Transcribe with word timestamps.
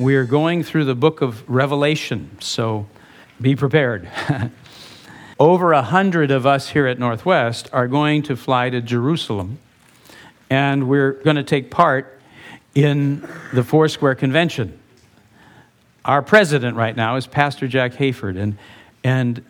We're 0.00 0.24
going 0.24 0.62
through 0.62 0.86
the 0.86 0.94
book 0.94 1.20
of 1.20 1.46
Revelation, 1.46 2.38
so 2.40 2.86
be 3.38 3.54
prepared. 3.54 4.08
Over 5.38 5.74
a 5.74 5.82
hundred 5.82 6.30
of 6.30 6.46
us 6.46 6.70
here 6.70 6.86
at 6.86 6.98
Northwest 6.98 7.68
are 7.70 7.86
going 7.86 8.22
to 8.22 8.34
fly 8.34 8.70
to 8.70 8.80
Jerusalem, 8.80 9.58
and 10.48 10.88
we're 10.88 11.12
going 11.12 11.36
to 11.36 11.42
take 11.42 11.70
part 11.70 12.18
in 12.74 13.28
the 13.52 13.62
Foursquare 13.62 14.14
Convention. 14.14 14.80
Our 16.06 16.22
president 16.22 16.78
right 16.78 16.96
now 16.96 17.16
is 17.16 17.26
Pastor 17.26 17.68
Jack 17.68 17.92
Hayford, 17.92 18.40
and, 18.40 18.56
and 19.04 19.44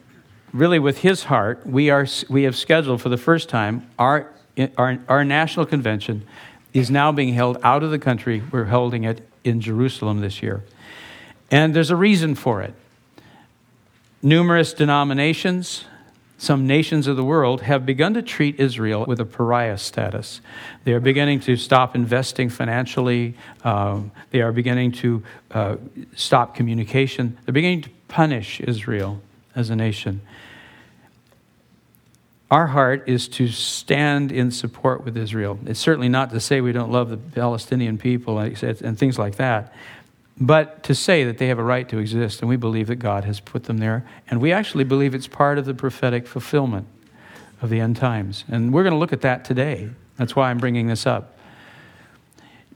really 0.52 0.80
with 0.80 0.98
his 0.98 1.22
heart, 1.22 1.64
we, 1.64 1.90
are, 1.90 2.08
we 2.28 2.42
have 2.42 2.56
scheduled 2.56 3.00
for 3.00 3.08
the 3.08 3.16
first 3.16 3.48
time 3.48 3.88
our, 4.00 4.28
our, 4.76 4.98
our 5.06 5.24
national 5.24 5.66
convention 5.66 6.26
is 6.72 6.90
now 6.90 7.12
being 7.12 7.34
held 7.34 7.56
out 7.62 7.84
of 7.84 7.92
the 7.92 8.00
country. 8.00 8.42
We're 8.50 8.64
holding 8.64 9.04
it 9.04 9.29
in 9.44 9.60
Jerusalem 9.60 10.20
this 10.20 10.42
year. 10.42 10.62
And 11.50 11.74
there's 11.74 11.90
a 11.90 11.96
reason 11.96 12.34
for 12.34 12.62
it. 12.62 12.74
Numerous 14.22 14.72
denominations, 14.72 15.84
some 16.38 16.66
nations 16.66 17.06
of 17.06 17.16
the 17.16 17.24
world, 17.24 17.62
have 17.62 17.84
begun 17.84 18.14
to 18.14 18.22
treat 18.22 18.60
Israel 18.60 19.04
with 19.06 19.18
a 19.18 19.24
pariah 19.24 19.78
status. 19.78 20.40
They 20.84 20.92
are 20.92 21.00
beginning 21.00 21.40
to 21.40 21.56
stop 21.56 21.94
investing 21.94 22.50
financially, 22.50 23.34
uh, 23.64 24.02
they 24.30 24.40
are 24.40 24.52
beginning 24.52 24.92
to 24.92 25.22
uh, 25.50 25.76
stop 26.14 26.54
communication, 26.54 27.38
they're 27.44 27.52
beginning 27.52 27.82
to 27.82 27.90
punish 28.08 28.60
Israel 28.60 29.20
as 29.56 29.70
a 29.70 29.76
nation. 29.76 30.20
Our 32.50 32.66
heart 32.66 33.04
is 33.08 33.28
to 33.28 33.48
stand 33.48 34.32
in 34.32 34.50
support 34.50 35.04
with 35.04 35.16
Israel. 35.16 35.58
It's 35.66 35.78
certainly 35.78 36.08
not 36.08 36.30
to 36.30 36.40
say 36.40 36.60
we 36.60 36.72
don't 36.72 36.90
love 36.90 37.08
the 37.08 37.16
Palestinian 37.16 37.96
people 37.96 38.40
and 38.40 38.98
things 38.98 39.18
like 39.18 39.36
that, 39.36 39.72
but 40.40 40.82
to 40.84 40.94
say 40.94 41.22
that 41.24 41.38
they 41.38 41.46
have 41.46 41.60
a 41.60 41.62
right 41.62 41.88
to 41.88 41.98
exist, 41.98 42.40
and 42.40 42.48
we 42.48 42.56
believe 42.56 42.88
that 42.88 42.96
God 42.96 43.24
has 43.24 43.38
put 43.38 43.64
them 43.64 43.78
there, 43.78 44.04
and 44.28 44.40
we 44.40 44.52
actually 44.52 44.84
believe 44.84 45.14
it's 45.14 45.28
part 45.28 45.58
of 45.58 45.64
the 45.64 45.74
prophetic 45.74 46.26
fulfillment 46.26 46.88
of 47.62 47.70
the 47.70 47.78
end 47.78 47.96
times. 47.96 48.44
And 48.48 48.72
we're 48.72 48.82
going 48.82 48.94
to 48.94 48.98
look 48.98 49.12
at 49.12 49.20
that 49.20 49.44
today. 49.44 49.90
That's 50.16 50.34
why 50.34 50.50
I'm 50.50 50.58
bringing 50.58 50.88
this 50.88 51.06
up. 51.06 51.36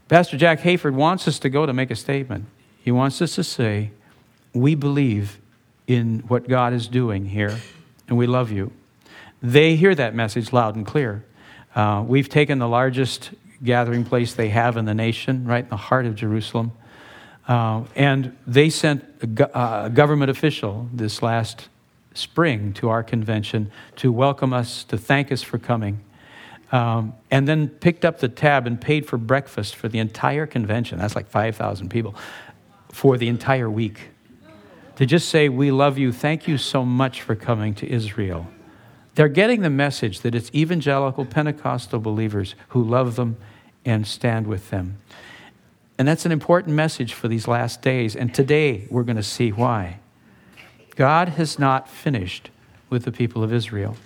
Pastor 0.09 0.37
Jack 0.37 0.61
Hayford 0.61 0.93
wants 0.93 1.27
us 1.27 1.39
to 1.41 1.49
go 1.49 1.67
to 1.67 1.73
make 1.73 1.91
a 1.91 1.97
statement. 1.97 2.45
He 2.81 2.93
wants 2.93 3.21
us 3.23 3.35
to 3.37 3.43
say, 3.43 3.91
We 4.53 4.75
believe 4.75 5.41
in 5.87 6.21
what 6.29 6.47
God 6.47 6.73
is 6.75 6.87
doing 6.87 7.25
here, 7.25 7.59
and 8.07 8.17
we 8.17 8.27
love 8.27 8.53
you. 8.53 8.71
They 9.45 9.77
hear 9.77 9.95
that 9.95 10.15
message 10.15 10.55
loud 10.55 10.75
and 10.75 10.87
clear. 10.87 11.23
Uh, 11.75 12.03
we've 12.07 12.31
taken 12.31 12.59
the 12.59 12.67
largest 12.67 13.31
gathering 13.63 14.03
place 14.03 14.33
they 14.33 14.49
have 14.49 14.79
in 14.79 14.87
the 14.87 14.95
nation, 14.95 15.45
right 15.45 15.63
in 15.63 15.69
the 15.69 15.77
heart 15.77 16.07
of 16.07 16.15
Jerusalem. 16.15 16.73
Uh, 17.47 17.85
and 17.95 18.35
they 18.47 18.71
sent 18.71 19.05
a, 19.21 19.27
go- 19.27 19.51
uh, 19.53 19.83
a, 19.85 19.91
government 19.91 20.31
official 20.31 20.89
this 20.95 21.21
last 21.21 21.69
spring 22.15 22.73
to 22.73 22.89
our 22.89 23.03
convention 23.03 23.71
to 23.97 24.11
welcome 24.11 24.55
us, 24.55 24.83
to 24.85 24.97
thank 24.97 25.31
us 25.31 25.43
for 25.43 25.59
coming, 25.59 26.01
um, 26.73 27.13
and 27.31 27.47
then 27.47 27.69
picked 27.69 28.07
up 28.07 28.21
the 28.21 28.31
tab 28.31 28.67
and 28.67 28.81
paid 28.81 29.05
for 29.05 29.19
breakfast 29.19 29.77
for 29.77 29.91
the 29.91 29.99
entire 29.99 30.47
convention. 30.47 30.99
That's 30.99 31.15
like 31.15 31.29
5,000 31.29 31.91
people 31.91 32.15
for 32.91 33.19
the 33.19 33.29
entire 33.29 33.69
week. 33.69 34.09
To 34.97 35.05
just 35.05 35.29
say, 35.29 35.51
We 35.51 35.71
love 35.71 35.99
you, 35.99 36.13
thank 36.13 36.49
you 36.49 36.57
so 36.57 36.83
much 36.83 37.21
for 37.21 37.35
coming 37.35 37.75
to 37.75 37.87
Israel. 37.87 38.47
They're 39.15 39.29
getting 39.29 39.63
the 39.63 39.71
message 39.71 40.21
that 40.21 40.35
it's 40.35 40.51
evangelical 40.55 41.25
Pentecostal 41.25 42.01
believers 42.01 42.55
who 42.69 42.83
love 42.83 43.17
them 43.17 43.37
and 43.85 44.07
stand 44.07 44.47
with 44.47 44.71
them. 44.71 44.99
And 45.99 46.09
that's 46.09 46.27
an 46.27 46.33
important 46.33 46.75
message 46.75 47.15
for 47.15 47.29
these 47.29 47.47
last 47.47 47.81
days. 47.81 48.17
And 48.17 48.35
today 48.35 48.87
we're 48.91 49.05
going 49.05 49.17
to 49.17 49.23
see 49.23 49.51
why. 49.51 50.01
God 50.97 51.31
has 51.31 51.59
not 51.59 51.89
finished 51.89 52.51
with 52.91 53.05
the 53.05 53.13
people 53.13 53.43
of 53.43 53.53
Israel. 53.53 53.97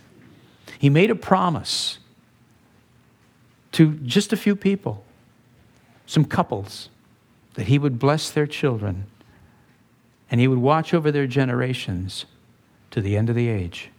He 0.79 0.91
made 0.91 1.11
a 1.11 1.15
promise 1.15 1.99
to 3.73 3.95
just 3.95 4.33
a 4.33 4.37
few 4.37 4.57
people, 4.57 5.05
some 6.07 6.25
couples, 6.25 6.89
that 7.55 7.67
He 7.67 7.79
would 7.79 7.99
bless 7.99 8.31
their 8.31 8.47
children 8.47 9.07
and 10.31 10.41
He 10.41 10.49
would 10.49 10.59
watch 10.59 10.93
over 10.93 11.11
their 11.11 11.27
generations 11.27 12.27
to 12.91 13.01
the 13.01 13.17
end 13.17 13.29
of 13.29 13.35
the 13.35 13.49
age. 13.49 13.91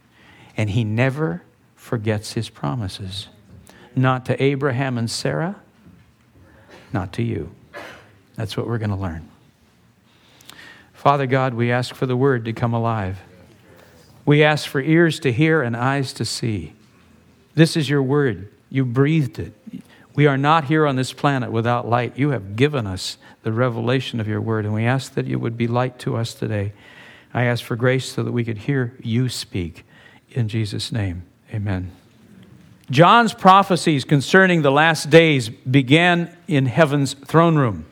And 0.56 0.70
he 0.70 0.84
never 0.84 1.42
forgets 1.74 2.34
his 2.34 2.48
promises. 2.48 3.28
Not 3.96 4.26
to 4.26 4.40
Abraham 4.42 4.98
and 4.98 5.10
Sarah, 5.10 5.56
not 6.92 7.12
to 7.14 7.22
you. 7.22 7.50
That's 8.36 8.56
what 8.56 8.66
we're 8.66 8.78
going 8.78 8.90
to 8.90 8.96
learn. 8.96 9.28
Father 10.92 11.26
God, 11.26 11.54
we 11.54 11.72
ask 11.72 11.94
for 11.94 12.06
the 12.06 12.16
word 12.16 12.44
to 12.44 12.52
come 12.52 12.74
alive. 12.74 13.18
We 14.26 14.44
ask 14.44 14.68
for 14.68 14.80
ears 14.80 15.18
to 15.20 15.32
hear 15.32 15.62
and 15.62 15.76
eyes 15.76 16.12
to 16.14 16.24
see. 16.24 16.74
This 17.54 17.76
is 17.76 17.88
your 17.88 18.02
word. 18.02 18.52
You 18.68 18.84
breathed 18.84 19.38
it. 19.38 19.54
We 20.14 20.26
are 20.26 20.36
not 20.36 20.64
here 20.64 20.86
on 20.86 20.96
this 20.96 21.12
planet 21.12 21.50
without 21.50 21.88
light. 21.88 22.18
You 22.18 22.30
have 22.30 22.54
given 22.54 22.86
us 22.86 23.16
the 23.42 23.52
revelation 23.52 24.20
of 24.20 24.28
your 24.28 24.40
word, 24.40 24.66
and 24.66 24.74
we 24.74 24.84
ask 24.84 25.14
that 25.14 25.26
you 25.26 25.38
would 25.38 25.56
be 25.56 25.66
light 25.66 25.98
to 26.00 26.16
us 26.16 26.34
today. 26.34 26.72
I 27.32 27.44
ask 27.44 27.64
for 27.64 27.76
grace 27.76 28.12
so 28.12 28.22
that 28.22 28.32
we 28.32 28.44
could 28.44 28.58
hear 28.58 28.94
you 29.02 29.28
speak 29.28 29.84
in 30.30 30.48
Jesus' 30.48 30.92
name. 30.92 31.24
Amen. 31.52 31.92
John's 32.90 33.34
prophecies 33.34 34.04
concerning 34.04 34.62
the 34.62 34.72
last 34.72 35.10
days 35.10 35.48
began 35.48 36.36
in 36.48 36.66
heaven's 36.66 37.14
throne 37.14 37.56
room. 37.56 37.86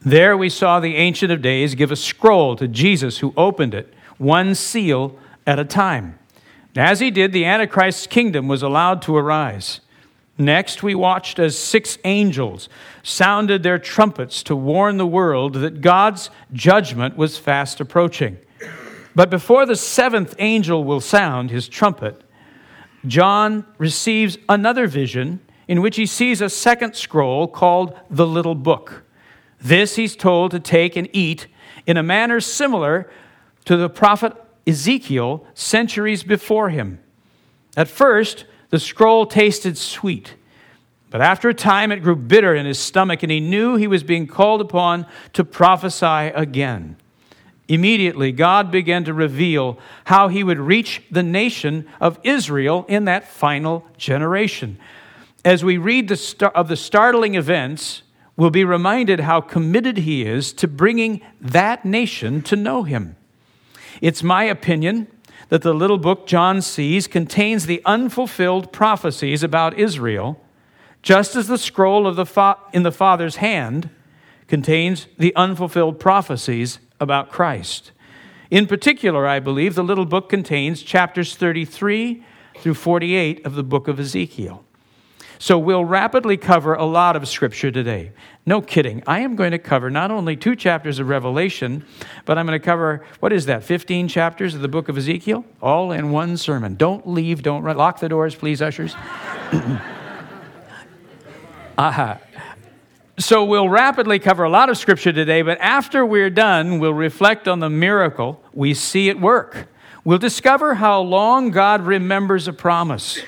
There 0.00 0.36
we 0.36 0.50
saw 0.50 0.78
the 0.78 0.96
Ancient 0.96 1.32
of 1.32 1.42
Days 1.42 1.74
give 1.74 1.90
a 1.90 1.96
scroll 1.96 2.54
to 2.56 2.68
Jesus, 2.68 3.18
who 3.18 3.32
opened 3.36 3.74
it, 3.74 3.92
one 4.18 4.54
seal 4.54 5.18
at 5.46 5.58
a 5.58 5.64
time. 5.64 6.18
As 6.76 7.00
he 7.00 7.10
did, 7.10 7.32
the 7.32 7.46
Antichrist's 7.46 8.06
kingdom 8.06 8.46
was 8.46 8.62
allowed 8.62 9.00
to 9.02 9.16
arise. 9.16 9.80
Next, 10.38 10.82
we 10.82 10.94
watched 10.94 11.38
as 11.38 11.58
six 11.58 11.96
angels 12.04 12.68
sounded 13.02 13.62
their 13.62 13.78
trumpets 13.78 14.42
to 14.42 14.54
warn 14.54 14.98
the 14.98 15.06
world 15.06 15.54
that 15.54 15.80
God's 15.80 16.28
judgment 16.52 17.16
was 17.16 17.38
fast 17.38 17.80
approaching. 17.80 18.36
But 19.16 19.30
before 19.30 19.64
the 19.64 19.76
seventh 19.76 20.34
angel 20.38 20.84
will 20.84 21.00
sound 21.00 21.50
his 21.50 21.68
trumpet, 21.68 22.22
John 23.06 23.64
receives 23.78 24.36
another 24.46 24.86
vision 24.86 25.40
in 25.66 25.80
which 25.80 25.96
he 25.96 26.04
sees 26.04 26.42
a 26.42 26.50
second 26.50 26.94
scroll 26.94 27.48
called 27.48 27.98
the 28.10 28.26
Little 28.26 28.54
Book. 28.54 29.04
This 29.58 29.96
he's 29.96 30.16
told 30.16 30.50
to 30.50 30.60
take 30.60 30.96
and 30.96 31.08
eat 31.14 31.46
in 31.86 31.96
a 31.96 32.02
manner 32.02 32.40
similar 32.40 33.10
to 33.64 33.78
the 33.78 33.88
prophet 33.88 34.34
Ezekiel 34.66 35.46
centuries 35.54 36.22
before 36.22 36.68
him. 36.68 37.00
At 37.74 37.88
first, 37.88 38.44
the 38.68 38.78
scroll 38.78 39.24
tasted 39.24 39.78
sweet, 39.78 40.34
but 41.08 41.22
after 41.22 41.48
a 41.48 41.54
time 41.54 41.90
it 41.90 42.02
grew 42.02 42.16
bitter 42.16 42.54
in 42.54 42.66
his 42.66 42.78
stomach, 42.78 43.22
and 43.22 43.32
he 43.32 43.40
knew 43.40 43.76
he 43.76 43.86
was 43.86 44.02
being 44.02 44.26
called 44.26 44.60
upon 44.60 45.06
to 45.32 45.42
prophesy 45.42 46.30
again. 46.34 46.96
Immediately, 47.68 48.32
God 48.32 48.70
began 48.70 49.04
to 49.04 49.14
reveal 49.14 49.78
how 50.04 50.28
he 50.28 50.44
would 50.44 50.60
reach 50.60 51.02
the 51.10 51.22
nation 51.22 51.86
of 52.00 52.20
Israel 52.22 52.84
in 52.88 53.06
that 53.06 53.28
final 53.28 53.84
generation. 53.96 54.78
As 55.44 55.64
we 55.64 55.76
read 55.76 56.08
the 56.08 56.16
star- 56.16 56.50
of 56.50 56.68
the 56.68 56.76
startling 56.76 57.34
events, 57.34 58.02
we'll 58.36 58.50
be 58.50 58.64
reminded 58.64 59.20
how 59.20 59.40
committed 59.40 59.98
he 59.98 60.24
is 60.24 60.52
to 60.54 60.68
bringing 60.68 61.20
that 61.40 61.84
nation 61.84 62.40
to 62.42 62.56
know 62.56 62.84
him. 62.84 63.16
It's 64.00 64.22
my 64.22 64.44
opinion 64.44 65.08
that 65.48 65.62
the 65.62 65.74
little 65.74 65.98
book 65.98 66.26
John 66.26 66.62
sees 66.62 67.06
contains 67.06 67.66
the 67.66 67.82
unfulfilled 67.84 68.72
prophecies 68.72 69.42
about 69.42 69.78
Israel, 69.78 70.40
just 71.02 71.36
as 71.36 71.48
the 71.48 71.58
scroll 71.58 72.06
of 72.06 72.16
the 72.16 72.26
fa- 72.26 72.58
in 72.72 72.82
the 72.82 72.92
Father's 72.92 73.36
hand 73.36 73.90
contains 74.48 75.06
the 75.18 75.34
unfulfilled 75.34 75.98
prophecies 75.98 76.78
about 77.00 77.30
Christ. 77.30 77.92
In 78.50 78.66
particular, 78.66 79.26
I 79.26 79.40
believe 79.40 79.74
the 79.74 79.82
little 79.82 80.06
book 80.06 80.28
contains 80.28 80.82
chapters 80.82 81.34
33 81.34 82.22
through 82.58 82.74
48 82.74 83.44
of 83.44 83.54
the 83.54 83.62
book 83.62 83.88
of 83.88 83.98
Ezekiel. 83.98 84.64
So 85.38 85.58
we'll 85.58 85.84
rapidly 85.84 86.36
cover 86.36 86.74
a 86.74 86.84
lot 86.84 87.14
of 87.14 87.28
Scripture 87.28 87.70
today. 87.70 88.12
No 88.46 88.62
kidding. 88.62 89.02
I 89.06 89.20
am 89.20 89.36
going 89.36 89.50
to 89.50 89.58
cover 89.58 89.90
not 89.90 90.10
only 90.10 90.34
two 90.36 90.56
chapters 90.56 90.98
of 90.98 91.08
Revelation, 91.08 91.84
but 92.24 92.38
I'm 92.38 92.46
going 92.46 92.58
to 92.58 92.64
cover, 92.64 93.04
what 93.20 93.32
is 93.32 93.44
that, 93.46 93.62
15 93.62 94.08
chapters 94.08 94.54
of 94.54 94.62
the 94.62 94.68
book 94.68 94.88
of 94.88 94.96
Ezekiel? 94.96 95.44
All 95.60 95.92
in 95.92 96.10
one 96.10 96.38
sermon. 96.38 96.76
Don't 96.76 97.06
leave, 97.06 97.42
don't 97.42 97.62
run. 97.62 97.76
Lock 97.76 98.00
the 98.00 98.08
doors, 98.08 98.34
please, 98.34 98.62
ushers. 98.62 98.94
Aha. 101.78 102.18
So 103.18 103.46
we'll 103.46 103.70
rapidly 103.70 104.18
cover 104.18 104.44
a 104.44 104.50
lot 104.50 104.68
of 104.68 104.76
Scripture 104.76 105.10
today, 105.10 105.40
but 105.40 105.58
after 105.58 106.04
we're 106.04 106.28
done, 106.28 106.78
we'll 106.78 106.92
reflect 106.92 107.48
on 107.48 107.60
the 107.60 107.70
miracle 107.70 108.42
we 108.52 108.74
see 108.74 109.08
at 109.08 109.18
work. 109.18 109.68
We'll 110.04 110.18
discover 110.18 110.74
how 110.74 111.00
long 111.00 111.50
God 111.50 111.86
remembers 111.86 112.46
a 112.46 112.52
promise. 112.52 113.18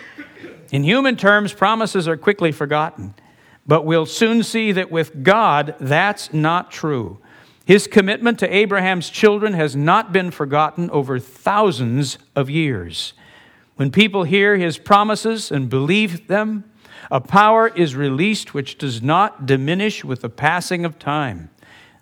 In 0.71 0.85
human 0.85 1.17
terms, 1.17 1.55
promises 1.55 2.07
are 2.07 2.19
quickly 2.19 2.53
forgotten, 2.53 3.15
but 3.67 3.87
we'll 3.87 4.05
soon 4.05 4.43
see 4.43 4.73
that 4.73 4.91
with 4.91 5.23
God, 5.23 5.75
that's 5.81 6.35
not 6.35 6.71
true. 6.71 7.19
His 7.65 7.87
commitment 7.87 8.39
to 8.41 8.55
Abraham's 8.55 9.09
children 9.09 9.55
has 9.55 9.75
not 9.75 10.13
been 10.13 10.31
forgotten 10.31 10.91
over 10.91 11.19
thousands 11.19 12.19
of 12.37 12.51
years. 12.51 13.15
When 13.77 13.91
people 13.91 14.25
hear 14.25 14.59
his 14.59 14.77
promises 14.77 15.51
and 15.51 15.71
believe 15.71 16.27
them, 16.27 16.68
a 17.11 17.21
power 17.21 17.69
is 17.69 17.97
released 17.97 18.55
which 18.55 18.79
does 18.79 19.03
not 19.03 19.47
diminish 19.47 20.05
with 20.05 20.21
the 20.21 20.29
passing 20.29 20.85
of 20.85 20.99
time. 20.99 21.51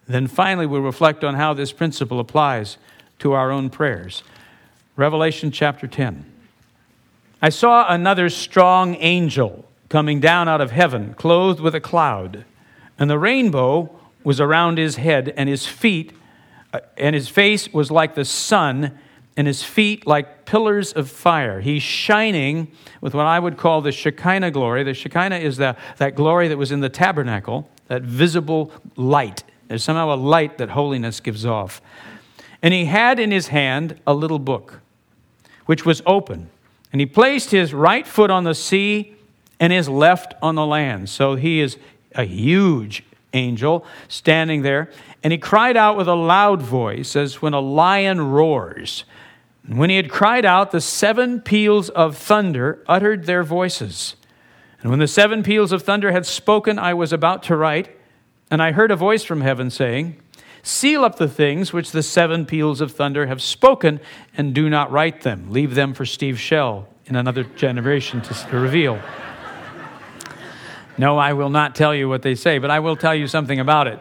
Then 0.07 0.27
finally, 0.27 0.67
we'll 0.67 0.83
reflect 0.83 1.25
on 1.25 1.35
how 1.35 1.55
this 1.55 1.73
principle 1.73 2.21
applies 2.21 2.79
to 3.19 3.33
our 3.33 3.51
own 3.51 3.71
prayers. 3.71 4.23
Revelation 4.97 5.51
chapter 5.51 5.87
10. 5.87 6.25
I 7.43 7.51
saw 7.51 7.87
another 7.89 8.29
strong 8.29 8.97
angel 8.97 9.65
coming 9.89 10.21
down 10.21 10.49
out 10.49 10.61
of 10.61 10.71
heaven, 10.71 11.15
clothed 11.15 11.61
with 11.61 11.75
a 11.75 11.81
cloud, 11.81 12.45
and 12.99 13.11
the 13.11 13.19
rainbow 13.19 13.91
was 14.25 14.41
around 14.41 14.79
his 14.79 14.97
head, 14.97 15.33
and 15.37 15.49
his 15.49 15.67
feet, 15.67 16.13
uh, 16.73 16.81
and 16.97 17.15
his 17.15 17.29
face 17.29 17.73
was 17.73 17.91
like 17.91 18.15
the 18.15 18.25
sun, 18.25 18.99
and 19.37 19.47
his 19.47 19.63
feet 19.63 20.07
like 20.07 20.47
pillars 20.47 20.93
of 20.93 21.11
fire. 21.11 21.61
He's 21.61 21.83
shining 21.83 22.69
with 23.01 23.15
what 23.15 23.27
I 23.27 23.39
would 23.39 23.59
call 23.59 23.83
the 23.83 23.93
Shekinah 23.93 24.51
glory. 24.51 24.83
The 24.83 24.95
Shekinah 24.95 25.37
is 25.37 25.59
the, 25.59 25.77
that 25.99 26.15
glory 26.15 26.49
that 26.49 26.57
was 26.57 26.73
in 26.73 26.81
the 26.81 26.89
tabernacle, 26.89 27.69
that 27.89 28.03
visible 28.03 28.73
light. 28.97 29.45
There's 29.69 29.85
somehow 29.85 30.15
a 30.15 30.17
light 30.17 30.59
that 30.59 30.71
holiness 30.71 31.21
gives 31.21 31.45
off. 31.45 31.83
And 32.63 32.73
he 32.73 32.87
had 32.87 33.19
in 33.19 33.31
his 33.31 33.49
hand 33.49 34.01
a 34.07 34.15
little 34.15 34.39
book, 34.39 34.81
which 35.67 35.85
was 35.85 36.03
open. 36.07 36.49
And 36.93 37.01
he 37.01 37.07
placed 37.07 37.51
his 37.51 37.75
right 37.75 38.07
foot 38.07 38.31
on 38.31 38.45
the 38.45 38.55
sea 38.55 39.15
and 39.61 39.73
his 39.73 39.89
left 39.89 40.35
on 40.41 40.55
the 40.55 40.65
land. 40.65 41.09
So 41.09 41.35
he 41.35 41.61
is 41.61 41.77
a 42.15 42.25
huge 42.25 43.03
angel 43.35 43.85
standing 44.09 44.63
there. 44.63 44.91
And 45.23 45.33
he 45.33 45.39
cried 45.39 45.77
out 45.77 45.97
with 45.97 46.09
a 46.09 46.15
loud 46.15 46.63
voice, 46.63 47.17
as 47.17 47.43
when 47.43 47.53
a 47.53 47.61
lion 47.61 48.31
roars. 48.31 49.05
And 49.67 49.79
when 49.79 49.91
he 49.91 49.97
had 49.97 50.11
cried 50.11 50.45
out, 50.45 50.71
the 50.71 50.81
seven 50.81 51.41
peals 51.41 51.89
of 51.91 52.17
thunder 52.17 52.83
uttered 52.87 53.25
their 53.27 53.43
voices. 53.43 54.17
And 54.81 54.91
when 54.91 55.01
the 55.01 55.09
seven 55.09 55.43
peals 55.43 55.73
of 55.73 55.83
thunder 55.83 56.13
had 56.13 56.25
spoken, 56.25 56.79
I 56.79 56.95
was 56.95 57.13
about 57.13 57.43
to 57.45 57.57
write, 57.57 57.97
and 58.51 58.63
I 58.63 58.73
heard 58.73 58.91
a 58.93 58.97
voice 58.97 59.25
from 59.25 59.41
heaven 59.41 59.71
saying, 59.71 60.21
Seal 60.63 61.05
up 61.05 61.17
the 61.17 61.29
things 61.29 61.73
which 61.73 61.93
the 61.93 62.03
seven 62.03 62.45
peals 62.45 62.81
of 62.81 62.93
thunder 62.93 63.27
have 63.27 63.41
spoken, 63.41 64.01
and 64.37 64.55
do 64.55 64.69
not 64.69 64.91
write 64.91 65.23
them. 65.23 65.51
Leave 65.51 65.75
them 65.75 65.95
for 65.95 66.05
Steve 66.05 66.41
Schell 66.41 66.89
in 67.07 67.17
another 67.17 67.45
generation 67.45 68.21
to 68.21 68.59
reveal. 68.59 69.01
No, 70.99 71.19
I 71.19 71.35
will 71.35 71.51
not 71.51 71.75
tell 71.75 71.95
you 71.95 72.09
what 72.09 72.23
they 72.23 72.35
say, 72.35 72.59
but 72.59 72.71
I 72.71 72.81
will 72.81 72.97
tell 72.97 73.15
you 73.15 73.27
something 73.27 73.61
about 73.61 73.87
it. 73.87 74.01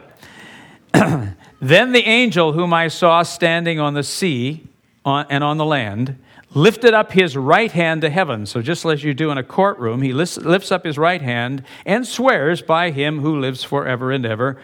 then 1.60 1.92
the 1.92 2.04
angel 2.04 2.52
whom 2.52 2.72
I 2.72 2.88
saw 2.88 3.22
standing 3.22 3.78
on 3.78 3.94
the 3.94 4.02
sea, 4.02 4.66
and 5.06 5.44
on 5.44 5.56
the 5.56 5.64
land, 5.64 6.18
lifted 6.52 6.92
up 6.94 7.12
his 7.12 7.36
right 7.36 7.70
hand 7.70 8.00
to 8.02 8.10
heaven. 8.10 8.44
So, 8.46 8.60
just 8.60 8.84
as 8.84 9.04
you 9.04 9.14
do 9.14 9.30
in 9.30 9.38
a 9.38 9.44
courtroom, 9.44 10.02
he 10.02 10.12
lifts 10.12 10.72
up 10.72 10.84
his 10.84 10.98
right 10.98 11.22
hand 11.22 11.62
and 11.84 12.06
swears 12.06 12.62
by 12.62 12.90
him 12.90 13.20
who 13.20 13.38
lives 13.38 13.62
forever 13.62 14.10
and 14.10 14.26
ever, 14.26 14.60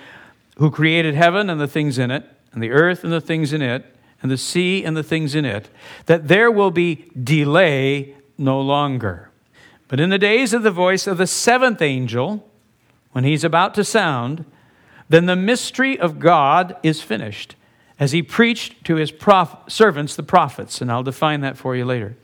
who 0.57 0.71
created 0.71 1.15
heaven 1.15 1.49
and 1.49 1.61
the 1.61 1.69
things 1.69 1.99
in 1.99 2.11
it, 2.11 2.29
and 2.53 2.63
the 2.63 2.71
earth 2.71 3.05
and 3.05 3.13
the 3.13 3.21
things 3.21 3.53
in 3.53 3.63
it, 3.63 3.87
and 4.21 4.31
the 4.31 4.37
sea 4.37 4.85
and 4.85 4.97
the 4.97 5.03
things 5.03 5.35
in 5.35 5.45
it, 5.45 5.69
that 6.07 6.29
there 6.29 6.51
will 6.51 6.71
be 6.71 7.11
delay 7.23 8.15
no 8.37 8.61
longer. 8.61 9.31
But 9.89 10.01
in 10.01 10.11
the 10.11 10.19
days 10.19 10.53
of 10.53 10.63
the 10.63 10.71
voice 10.71 11.07
of 11.07 11.19
the 11.19 11.27
seventh 11.27 11.83
angel, 11.83 12.49
when 13.13 13.25
he's 13.25 13.45
about 13.45 13.75
to 13.75 13.85
sound, 13.85 14.45
then 15.09 15.27
the 15.27 15.37
mystery 15.37 15.99
of 15.99 16.19
God 16.19 16.77
is 16.83 17.03
finished 17.03 17.57
as 18.03 18.11
he 18.11 18.21
preached 18.21 18.83
to 18.83 18.97
his 18.97 19.13
prof- 19.13 19.55
servants, 19.69 20.17
the 20.17 20.25
prophets, 20.25 20.81
and 20.81 20.91
I'll 20.91 21.05
define 21.05 21.41
that 21.43 21.57
for 21.57 21.77
you 21.77 21.85
later. 21.85 22.17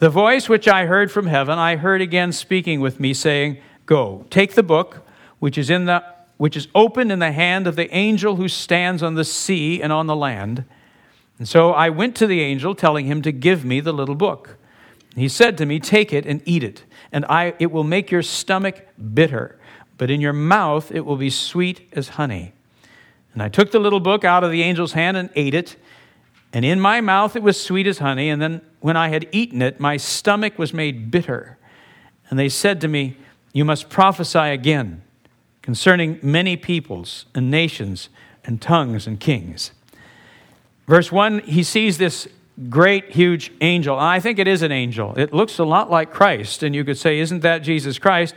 The 0.00 0.10
voice 0.10 0.48
which 0.48 0.66
I 0.66 0.86
heard 0.86 1.12
from 1.12 1.28
heaven, 1.28 1.60
I 1.60 1.76
heard 1.76 2.02
again 2.02 2.32
speaking 2.32 2.80
with 2.80 2.98
me, 2.98 3.14
saying, 3.14 3.58
Go, 3.86 4.26
take 4.30 4.54
the 4.54 4.64
book 4.64 5.06
which 5.38 5.56
is 5.56 5.70
in 5.70 5.84
the 5.84 6.02
which 6.38 6.56
is 6.56 6.66
open 6.74 7.12
in 7.12 7.20
the 7.20 7.30
hand 7.30 7.68
of 7.68 7.76
the 7.76 7.88
angel 7.94 8.34
who 8.34 8.48
stands 8.48 9.00
on 9.00 9.14
the 9.14 9.24
sea 9.24 9.80
and 9.80 9.92
on 9.92 10.08
the 10.08 10.16
land. 10.16 10.64
And 11.38 11.48
so 11.48 11.70
I 11.70 11.88
went 11.88 12.16
to 12.16 12.26
the 12.26 12.40
angel, 12.40 12.74
telling 12.74 13.06
him 13.06 13.22
to 13.22 13.30
give 13.30 13.64
me 13.64 13.78
the 13.78 13.92
little 13.92 14.16
book. 14.16 14.56
He 15.14 15.28
said 15.28 15.56
to 15.58 15.66
me, 15.66 15.78
Take 15.78 16.12
it 16.12 16.26
and 16.26 16.42
eat 16.44 16.64
it, 16.64 16.82
and 17.12 17.24
I, 17.26 17.54
it 17.60 17.70
will 17.70 17.84
make 17.84 18.10
your 18.10 18.22
stomach 18.22 18.88
bitter, 19.14 19.56
but 19.98 20.10
in 20.10 20.20
your 20.20 20.32
mouth 20.32 20.90
it 20.90 21.06
will 21.06 21.16
be 21.16 21.30
sweet 21.30 21.88
as 21.92 22.08
honey. 22.08 22.54
And 23.34 23.42
I 23.42 23.48
took 23.48 23.72
the 23.72 23.78
little 23.78 24.00
book 24.00 24.24
out 24.24 24.44
of 24.44 24.50
the 24.50 24.62
angel's 24.62 24.92
hand 24.92 25.16
and 25.16 25.28
ate 25.34 25.54
it. 25.54 25.76
And 26.52 26.64
in 26.64 26.80
my 26.80 27.00
mouth 27.00 27.36
it 27.36 27.42
was 27.42 27.60
sweet 27.60 27.86
as 27.86 27.98
honey. 27.98 28.30
And 28.30 28.40
then 28.40 28.62
when 28.80 28.96
I 28.96 29.08
had 29.08 29.28
eaten 29.32 29.60
it, 29.60 29.78
my 29.78 29.96
stomach 29.96 30.58
was 30.58 30.72
made 30.72 31.10
bitter. 31.10 31.58
And 32.30 32.38
they 32.38 32.48
said 32.48 32.80
to 32.80 32.88
me, 32.88 33.16
You 33.52 33.64
must 33.64 33.90
prophesy 33.90 34.38
again 34.38 35.02
concerning 35.62 36.20
many 36.22 36.56
peoples 36.56 37.26
and 37.34 37.50
nations 37.50 38.08
and 38.44 38.62
tongues 38.62 39.06
and 39.06 39.18
kings. 39.18 39.72
Verse 40.86 41.10
1, 41.10 41.40
he 41.40 41.62
sees 41.62 41.98
this 41.98 42.28
great, 42.68 43.10
huge 43.10 43.50
angel. 43.60 43.98
I 43.98 44.20
think 44.20 44.38
it 44.38 44.46
is 44.46 44.62
an 44.62 44.70
angel. 44.70 45.14
It 45.16 45.32
looks 45.32 45.58
a 45.58 45.64
lot 45.64 45.90
like 45.90 46.12
Christ. 46.12 46.62
And 46.62 46.74
you 46.74 46.84
could 46.84 46.98
say, 46.98 47.18
Isn't 47.18 47.40
that 47.40 47.58
Jesus 47.58 47.98
Christ? 47.98 48.34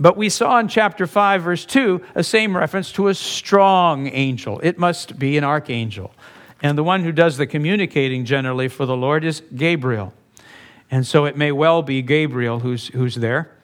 But 0.00 0.16
we 0.16 0.30
saw 0.30 0.58
in 0.58 0.68
chapter 0.68 1.06
5, 1.06 1.42
verse 1.42 1.66
2, 1.66 2.00
a 2.14 2.24
same 2.24 2.56
reference 2.56 2.90
to 2.92 3.08
a 3.08 3.14
strong 3.14 4.06
angel. 4.06 4.58
It 4.62 4.78
must 4.78 5.18
be 5.18 5.36
an 5.36 5.44
archangel. 5.44 6.14
And 6.62 6.78
the 6.78 6.82
one 6.82 7.04
who 7.04 7.12
does 7.12 7.36
the 7.36 7.46
communicating 7.46 8.24
generally 8.24 8.68
for 8.68 8.86
the 8.86 8.96
Lord 8.96 9.24
is 9.24 9.42
Gabriel. 9.54 10.14
And 10.90 11.06
so 11.06 11.26
it 11.26 11.36
may 11.36 11.52
well 11.52 11.82
be 11.82 12.00
Gabriel 12.00 12.60
who's, 12.60 12.88
who's 12.88 13.16
there. 13.16 13.54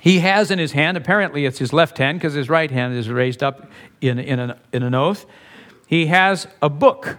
He 0.00 0.18
has 0.18 0.50
in 0.50 0.58
his 0.58 0.72
hand, 0.72 0.96
apparently 0.96 1.46
it's 1.46 1.58
his 1.58 1.72
left 1.72 1.98
hand 1.98 2.18
because 2.18 2.34
his 2.34 2.50
right 2.50 2.70
hand 2.70 2.94
is 2.94 3.08
raised 3.08 3.42
up 3.42 3.70
in, 4.00 4.18
in, 4.18 4.40
an, 4.40 4.58
in 4.72 4.82
an 4.82 4.94
oath. 4.94 5.24
He 5.86 6.06
has 6.06 6.48
a 6.60 6.68
book. 6.68 7.18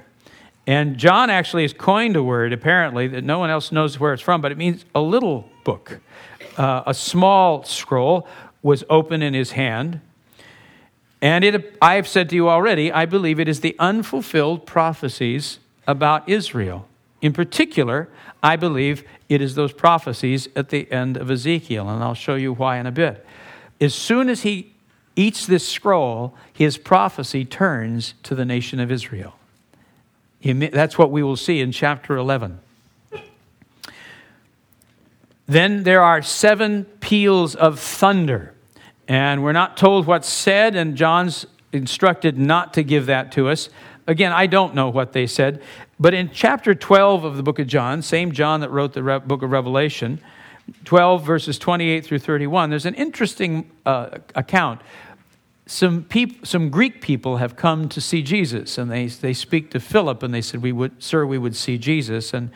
And 0.68 0.98
John 0.98 1.30
actually 1.30 1.64
has 1.64 1.74
coined 1.74 2.16
a 2.16 2.24
word, 2.24 2.52
apparently, 2.52 3.08
that 3.08 3.24
no 3.24 3.40
one 3.40 3.50
else 3.50 3.72
knows 3.72 4.00
where 4.00 4.14
it's 4.14 4.22
from, 4.22 4.42
but 4.42 4.52
it 4.52 4.58
means 4.58 4.84
a 4.94 5.02
little 5.02 5.50
book 5.64 6.02
uh, 6.58 6.84
a 6.86 6.94
small 6.94 7.64
scroll 7.64 8.28
was 8.62 8.84
open 8.90 9.22
in 9.22 9.34
his 9.34 9.52
hand. 9.52 10.02
And 11.22 11.44
it, 11.44 11.78
I 11.82 11.96
have 11.96 12.08
said 12.08 12.30
to 12.30 12.36
you 12.36 12.50
already, 12.50 12.92
I 12.92 13.06
believe 13.06 13.40
it 13.40 13.48
is 13.48 13.62
the 13.62 13.76
unfulfilled 13.80 14.66
prophecies 14.66 15.60
about 15.88 16.28
Israel. 16.28 16.88
In 17.22 17.34
particular, 17.34 18.10
I 18.44 18.56
believe 18.56 19.04
it 19.30 19.42
is 19.42 19.56
those 19.56 19.74
prophecies 19.74 20.48
at 20.56 20.70
the 20.70 20.92
end 20.92 21.18
of 21.18 21.32
Ezekiel, 21.32 21.90
and 21.90 22.04
I'll 22.04 22.14
show 22.14 22.36
you 22.36 22.54
why 22.54 22.78
in 22.78 22.86
a 22.86 22.92
bit. 22.92 23.26
As 23.82 23.94
soon 23.96 24.30
as 24.30 24.44
he 24.44 24.74
eats 25.16 25.46
this 25.46 25.68
scroll, 25.68 26.36
his 26.52 26.78
prophecy 26.78 27.46
turns 27.46 28.14
to 28.24 28.36
the 28.36 28.46
nation 28.46 28.80
of 28.80 28.92
Israel. 28.92 29.36
That's 30.44 30.98
what 30.98 31.10
we 31.10 31.24
will 31.24 31.38
see 31.38 31.60
in 31.60 31.72
chapter 31.72 32.16
11. 32.16 32.60
Then 35.48 35.84
there 35.84 36.02
are 36.02 36.22
seven 36.22 36.86
peals 37.00 37.56
of 37.56 37.80
thunder. 37.80 38.54
And 39.08 39.44
we're 39.44 39.52
not 39.52 39.78
told 39.78 40.08
what's 40.08 40.28
said, 40.28 40.76
and 40.76 40.96
John's 40.96 41.46
instructed 41.72 42.38
not 42.38 42.74
to 42.74 42.84
give 42.84 43.06
that 43.06 43.32
to 43.34 43.50
us. 43.50 43.70
Again, 44.08 44.32
I 44.32 44.48
don't 44.48 44.74
know 44.74 44.90
what 44.90 45.14
they 45.14 45.28
said. 45.28 45.62
But 46.00 46.14
in 46.14 46.30
chapter 46.32 46.74
12 46.74 47.24
of 47.24 47.38
the 47.38 47.44
book 47.44 47.60
of 47.60 47.68
John, 47.68 48.02
same 48.02 48.32
John 48.32 48.62
that 48.62 48.70
wrote 48.70 48.94
the 48.94 49.04
Re- 49.04 49.20
book 49.20 49.44
of 49.44 49.52
Revelation, 49.52 50.20
12 50.84 51.24
verses 51.24 51.60
28 51.60 52.06
through 52.06 52.20
31, 52.20 52.70
there's 52.70 52.86
an 52.86 52.96
interesting 52.96 53.70
uh, 53.86 54.18
account. 54.34 54.82
Some, 55.68 56.04
peop- 56.04 56.46
some 56.46 56.70
Greek 56.70 57.02
people 57.02 57.38
have 57.38 57.56
come 57.56 57.88
to 57.90 58.02
see 58.02 58.22
Jesus, 58.22 58.78
and 58.78 58.92
they, 58.92 59.08
they 59.08 59.34
speak 59.34 59.72
to 59.72 59.80
Philip, 59.80 60.22
and 60.24 60.34
they 60.34 60.42
said, 60.42 60.62
we 60.62 60.72
would, 60.72 61.02
Sir, 61.02 61.26
we 61.26 61.38
would 61.38 61.56
see 61.56 61.78
Jesus. 61.78 62.34
And 62.34 62.52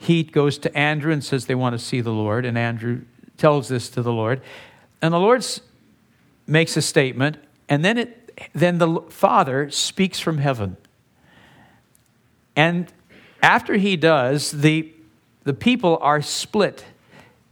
he 0.00 0.22
goes 0.22 0.56
to 0.56 0.74
Andrew 0.76 1.12
and 1.12 1.22
says 1.22 1.44
they 1.44 1.54
want 1.54 1.74
to 1.74 1.78
see 1.78 2.00
the 2.00 2.10
Lord, 2.10 2.46
and 2.46 2.56
Andrew 2.56 3.02
tells 3.36 3.68
this 3.68 3.90
to 3.90 4.02
the 4.02 4.12
Lord. 4.12 4.40
And 5.02 5.12
the 5.12 5.20
Lord 5.20 5.46
makes 6.46 6.74
a 6.78 6.80
statement, 6.80 7.36
and 7.68 7.84
then, 7.84 7.98
it, 7.98 8.50
then 8.54 8.78
the 8.78 9.02
Father 9.10 9.70
speaks 9.70 10.18
from 10.18 10.38
heaven. 10.38 10.78
And 12.56 12.90
after 13.42 13.74
he 13.74 13.98
does, 13.98 14.50
the, 14.50 14.90
the 15.44 15.52
people 15.52 15.98
are 16.00 16.22
split. 16.22 16.86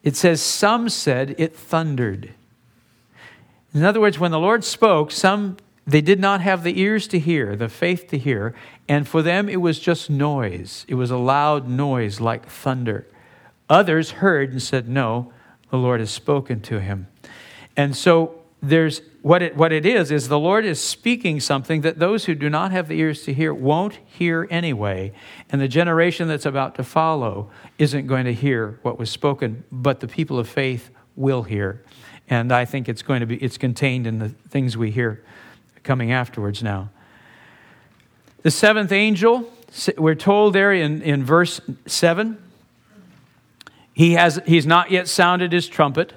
It 0.02 0.16
says, 0.16 0.40
Some 0.40 0.88
said 0.88 1.34
it 1.36 1.54
thundered. 1.54 2.32
In 3.74 3.84
other 3.84 4.00
words, 4.00 4.18
when 4.18 4.30
the 4.30 4.40
Lord 4.40 4.64
spoke, 4.64 5.10
some 5.10 5.58
they 5.88 6.02
did 6.02 6.20
not 6.20 6.42
have 6.42 6.64
the 6.64 6.78
ears 6.78 7.08
to 7.08 7.18
hear, 7.18 7.56
the 7.56 7.70
faith 7.70 8.08
to 8.08 8.18
hear, 8.18 8.54
and 8.86 9.08
for 9.08 9.22
them 9.22 9.48
it 9.48 9.62
was 9.62 9.78
just 9.78 10.10
noise. 10.10 10.84
It 10.86 10.96
was 10.96 11.10
a 11.10 11.16
loud 11.16 11.66
noise 11.66 12.20
like 12.20 12.46
thunder. 12.46 13.06
Others 13.70 14.10
heard 14.10 14.52
and 14.52 14.62
said, 14.62 14.86
No, 14.86 15.32
the 15.70 15.78
Lord 15.78 16.00
has 16.00 16.10
spoken 16.10 16.60
to 16.62 16.80
him. 16.80 17.06
And 17.74 17.96
so 17.96 18.38
there's 18.60 19.00
what 19.22 19.40
it, 19.40 19.56
what 19.56 19.72
it 19.72 19.86
is 19.86 20.10
is 20.10 20.28
the 20.28 20.38
Lord 20.38 20.66
is 20.66 20.78
speaking 20.78 21.40
something 21.40 21.80
that 21.80 21.98
those 21.98 22.26
who 22.26 22.34
do 22.34 22.50
not 22.50 22.70
have 22.70 22.88
the 22.88 23.00
ears 23.00 23.22
to 23.22 23.32
hear 23.32 23.54
won't 23.54 23.98
hear 24.04 24.46
anyway, 24.50 25.12
and 25.48 25.58
the 25.58 25.68
generation 25.68 26.28
that's 26.28 26.46
about 26.46 26.74
to 26.74 26.84
follow 26.84 27.50
isn't 27.78 28.06
going 28.06 28.26
to 28.26 28.34
hear 28.34 28.78
what 28.82 28.98
was 28.98 29.08
spoken, 29.08 29.64
but 29.72 30.00
the 30.00 30.08
people 30.08 30.38
of 30.38 30.50
faith 30.50 30.90
will 31.16 31.44
hear. 31.44 31.82
And 32.28 32.52
I 32.52 32.66
think 32.66 32.90
it's 32.90 33.00
going 33.00 33.20
to 33.20 33.26
be 33.26 33.36
it's 33.36 33.56
contained 33.56 34.06
in 34.06 34.18
the 34.18 34.28
things 34.28 34.76
we 34.76 34.90
hear 34.90 35.24
coming 35.82 36.12
afterwards 36.12 36.62
now. 36.62 36.90
The 38.42 38.50
seventh 38.50 38.92
angel, 38.92 39.52
we're 39.96 40.14
told 40.14 40.54
there 40.54 40.72
in, 40.72 41.02
in 41.02 41.24
verse 41.24 41.60
7, 41.86 42.42
he 43.92 44.12
has, 44.12 44.40
he's 44.46 44.66
not 44.66 44.90
yet 44.90 45.08
sounded 45.08 45.52
his 45.52 45.66
trumpet. 45.66 46.12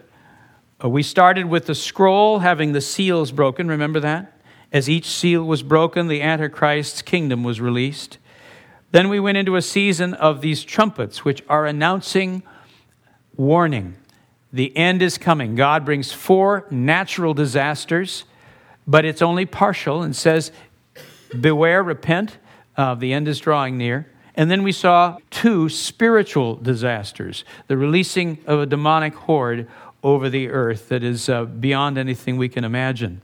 Uh, 0.84 0.90
we 0.90 1.02
started 1.02 1.46
with 1.48 1.66
the 1.66 1.76
scroll 1.76 2.40
having 2.40 2.74
the 2.74 2.82
seals 2.82 3.32
broken, 3.32 3.68
remember 3.68 4.00
that? 4.00 4.38
As 4.72 4.90
each 4.90 5.08
seal 5.08 5.44
was 5.44 5.64
broken, 5.64 6.08
the 6.08 6.22
Antichrist's 6.22 7.02
kingdom 7.02 7.44
was 7.44 7.60
released. 7.60 8.20
Then 8.92 9.10
we 9.10 9.20
went 9.20 9.38
into 9.38 9.56
a 9.56 9.62
season 9.62 10.14
of 10.14 10.42
these 10.42 10.64
trumpets, 10.64 11.26
which 11.26 11.44
are 11.50 11.66
announcing 11.66 12.44
warning. 13.36 13.96
The 14.54 14.76
end 14.78 15.02
is 15.02 15.18
coming. 15.18 15.56
God 15.56 15.86
brings 15.86 16.12
four 16.12 16.68
natural 16.70 17.34
disasters 17.34 18.26
but 18.92 19.06
it's 19.06 19.22
only 19.22 19.46
partial 19.46 20.04
and 20.04 20.14
says, 20.14 20.52
Beware, 21.40 21.82
repent, 21.82 22.38
uh, 22.76 22.94
the 22.94 23.14
end 23.14 23.30
is 23.30 23.40
drawing 23.40 23.78
near. 23.78 24.06
And 24.36 24.52
then 24.52 24.64
we 24.64 24.74
saw 24.74 25.18
two 25.30 25.70
spiritual 25.70 26.56
disasters 26.56 27.46
the 27.68 27.78
releasing 27.78 28.38
of 28.46 28.60
a 28.60 28.66
demonic 28.66 29.16
horde 29.16 29.70
over 30.04 30.30
the 30.30 30.50
earth 30.50 30.90
that 30.90 31.04
is 31.04 31.30
uh, 31.30 31.46
beyond 31.46 31.98
anything 31.98 32.36
we 32.36 32.50
can 32.50 32.66
imagine. 32.66 33.22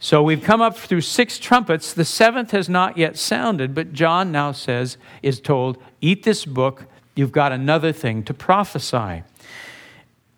So 0.00 0.22
we've 0.22 0.42
come 0.42 0.60
up 0.60 0.76
through 0.76 1.00
six 1.00 1.38
trumpets. 1.38 1.94
The 1.94 2.04
seventh 2.04 2.50
has 2.50 2.68
not 2.68 2.98
yet 2.98 3.16
sounded, 3.16 3.74
but 3.74 3.94
John 3.94 4.30
now 4.30 4.52
says, 4.52 4.98
is 5.22 5.40
told, 5.40 5.78
Eat 6.02 6.24
this 6.24 6.44
book, 6.44 6.84
you've 7.14 7.32
got 7.32 7.52
another 7.52 7.90
thing 7.90 8.22
to 8.24 8.34
prophesy. 8.34 9.22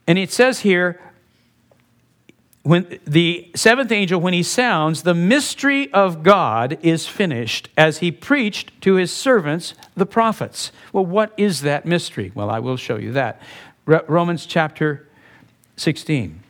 And 0.06 0.18
it 0.18 0.30
says 0.30 0.60
here, 0.60 1.00
when 2.66 2.98
the 3.06 3.48
seventh 3.54 3.92
angel, 3.92 4.20
when 4.20 4.32
he 4.32 4.42
sounds, 4.42 5.04
the 5.04 5.14
mystery 5.14 5.88
of 5.92 6.24
God 6.24 6.76
is 6.82 7.06
finished 7.06 7.68
as 7.76 7.98
he 7.98 8.10
preached 8.10 8.80
to 8.80 8.94
his 8.94 9.12
servants, 9.12 9.74
the 9.94 10.04
prophets. 10.04 10.72
Well, 10.92 11.06
what 11.06 11.32
is 11.36 11.60
that 11.60 11.86
mystery? 11.86 12.32
Well, 12.34 12.50
I 12.50 12.58
will 12.58 12.76
show 12.76 12.96
you 12.96 13.12
that. 13.12 13.40
Romans 13.86 14.46
chapter 14.46 15.06
16. 15.76 16.42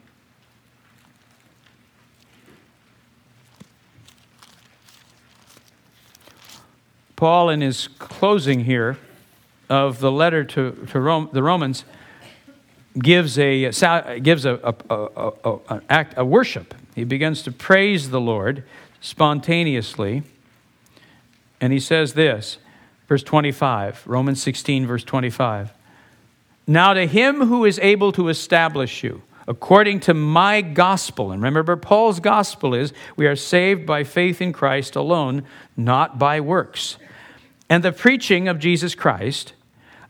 Paul, 7.15 7.51
in 7.51 7.61
his 7.61 7.89
closing 7.99 8.65
here 8.65 8.97
of 9.69 9.99
the 9.99 10.11
letter 10.11 10.45
to, 10.45 10.87
to 10.93 10.99
Rome, 10.99 11.29
the 11.35 11.43
Romans, 11.43 11.85
gives 12.99 13.39
a, 13.39 13.71
gives 14.21 14.45
a, 14.45 14.75
a, 14.91 15.33
a, 15.45 15.83
act, 15.89 16.15
a 16.17 16.25
worship. 16.25 16.75
He 16.95 17.05
begins 17.05 17.43
to 17.43 17.53
praise 17.53 18.11
the 18.11 18.21
Lord 18.21 18.65
spontaneously. 19.01 20.23
And 21.61 21.73
he 21.73 21.81
says 21.81 22.15
this, 22.15 22.59
verse 23.09 23.23
25, 23.23 24.07
Romans 24.07 24.43
16, 24.43 24.87
verse 24.87 25.05
25. 25.05 25.73
Now 26.67 26.95
to 26.95 27.07
him 27.07 27.47
who 27.47 27.65
is 27.65 27.79
able 27.81 28.13
to 28.13 28.29
establish 28.29 29.05
you, 29.05 29.23
according 29.47 30.01
to 30.01 30.15
my 30.15 30.61
gospel, 30.61 31.31
and 31.31 31.43
remember, 31.43 31.77
Paul's 31.77 32.19
gospel 32.19 32.75
is 32.75 32.93
we 33.17 33.27
are 33.27 33.37
saved 33.37 33.87
by 33.87 34.03
faith 34.03 34.41
in 34.43 34.53
Christ 34.53 34.97
alone, 34.97 35.45
not 35.77 36.19
by 36.19 36.41
works. 36.41 36.97
And 37.69 37.83
the 37.83 37.93
preaching 37.93 38.49
of 38.49 38.59
Jesus 38.59 38.95
Christ, 38.95 39.53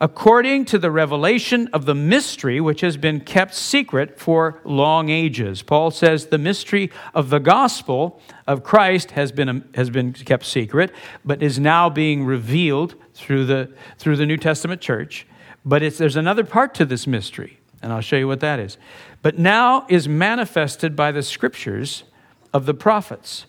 according 0.00 0.64
to 0.66 0.78
the 0.78 0.90
revelation 0.90 1.68
of 1.72 1.86
the 1.86 1.94
mystery 1.94 2.60
which 2.60 2.80
has 2.82 2.96
been 2.96 3.20
kept 3.20 3.54
secret 3.54 4.18
for 4.18 4.60
long 4.64 5.08
ages. 5.08 5.62
Paul 5.62 5.90
says 5.90 6.26
the 6.26 6.38
mystery 6.38 6.90
of 7.14 7.30
the 7.30 7.38
gospel 7.38 8.20
of 8.46 8.62
Christ 8.62 9.12
has 9.12 9.32
been, 9.32 9.48
um, 9.48 9.64
has 9.74 9.90
been 9.90 10.12
kept 10.12 10.44
secret, 10.44 10.92
but 11.24 11.42
is 11.42 11.58
now 11.58 11.88
being 11.88 12.24
revealed 12.24 12.94
through 13.14 13.46
the, 13.46 13.72
through 13.98 14.16
the 14.16 14.26
New 14.26 14.36
Testament 14.36 14.80
church. 14.80 15.26
But 15.64 15.82
there's 15.96 16.16
another 16.16 16.44
part 16.44 16.74
to 16.74 16.84
this 16.84 17.06
mystery, 17.06 17.58
and 17.82 17.92
I'll 17.92 18.00
show 18.00 18.16
you 18.16 18.28
what 18.28 18.40
that 18.40 18.60
is. 18.60 18.76
But 19.22 19.38
now 19.38 19.86
is 19.88 20.08
manifested 20.08 20.94
by 20.94 21.10
the 21.10 21.22
scriptures 21.22 22.04
of 22.52 22.66
the 22.66 22.74
prophets, 22.74 23.46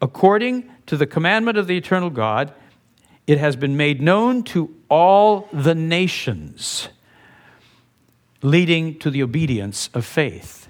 according 0.00 0.70
to 0.86 0.96
the 0.96 1.06
commandment 1.06 1.58
of 1.58 1.66
the 1.66 1.76
eternal 1.76 2.08
God 2.08 2.54
it 3.28 3.38
has 3.38 3.56
been 3.56 3.76
made 3.76 4.00
known 4.00 4.42
to 4.42 4.74
all 4.88 5.48
the 5.52 5.74
nations, 5.74 6.88
leading 8.40 8.98
to 8.98 9.10
the 9.10 9.22
obedience 9.22 9.90
of 9.92 10.06
faith. 10.06 10.67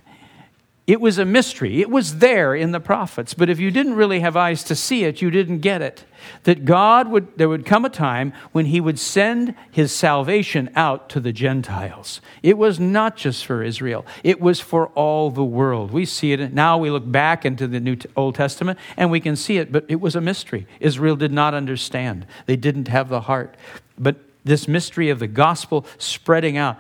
It 0.89 1.03
was 1.03 1.19
a 1.19 1.27
mystery. 1.27 1.83
It 1.83 1.91
was 1.91 2.17
there 2.17 2.55
in 2.55 2.71
the 2.71 2.81
prophets, 2.81 3.35
but 3.35 3.51
if 3.51 3.61
you 3.61 3.71
didn't 3.71 3.93
really 3.93 4.21
have 4.21 4.39
eyes 4.39 4.65
to 4.65 4.75
see 4.75 5.05
it, 5.05 5.21
you 5.21 5.31
didn't 5.31 5.59
get 5.59 5.83
it. 5.83 6.05
That 6.45 6.65
God 6.65 7.09
would, 7.09 7.37
there 7.37 7.51
would 7.51 7.67
come 7.67 7.85
a 7.85 7.91
time 7.91 8.33
when 8.53 8.65
He 8.65 8.81
would 8.81 8.99
send 8.99 9.55
His 9.71 9.93
salvation 9.93 10.71
out 10.75 11.11
to 11.11 11.21
the 11.21 11.31
Gentiles. 11.31 12.23
It 12.43 12.57
was 12.57 12.81
not 12.81 13.19
just 13.19 13.45
for 13.45 13.63
Israel, 13.63 14.07
it 14.25 14.41
was 14.41 14.61
for 14.61 14.87
all 14.95 15.31
the 15.31 15.45
world. 15.45 15.91
We 15.91 16.07
see 16.07 16.33
it 16.33 16.55
now, 16.55 16.79
we 16.79 16.91
look 16.91 17.13
back 17.13 17.45
into 17.45 17.67
the 17.67 17.81
New 17.81 17.99
Old 18.17 18.37
Testament 18.37 18.79
and 18.97 19.11
we 19.11 19.21
can 19.21 19.37
see 19.37 19.59
it, 19.59 19.71
but 19.71 19.85
it 19.89 20.01
was 20.01 20.17
a 20.17 20.23
mystery. 20.23 20.67
Israel 20.81 21.17
did 21.17 21.33
not 21.33 21.53
understand, 21.53 22.27
they 22.47 22.57
didn't 22.57 22.89
have 22.89 23.11
the 23.11 23.21
heart. 23.21 23.59
But 23.99 24.17
this 24.43 24.67
mystery 24.67 25.11
of 25.11 25.19
the 25.19 25.27
gospel 25.27 25.85
spreading 25.99 26.57
out, 26.57 26.79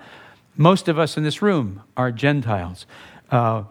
most 0.57 0.89
of 0.89 0.99
us 0.99 1.19
in 1.19 1.25
this 1.25 1.43
room 1.43 1.83
are 1.95 2.11
Gentiles. 2.11 2.87
Uh, 3.31 3.65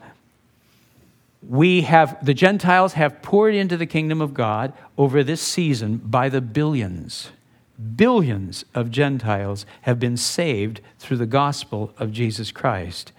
we 1.48 1.82
have, 1.84 2.24
the 2.24 2.34
Gentiles 2.34 2.94
have 2.94 3.22
poured 3.22 3.56
into 3.56 3.77
the 3.77 3.86
kingdom 3.86 4.22
of 4.22 4.34
God 4.34 4.74
over 4.98 5.24
this 5.24 5.42
season 5.42 5.98
by 5.98 6.27
the 6.27 6.42
billions. 6.42 7.30
Billions 7.96 8.66
of 8.74 8.92
Gentiles 8.92 9.66
have 9.82 10.00
been 10.00 10.18
saved 10.18 10.82
through 11.00 11.18
the 11.18 11.25
gospel 11.25 11.94
of 11.98 12.12
Jesus 12.12 12.51
Christ. 12.51 13.13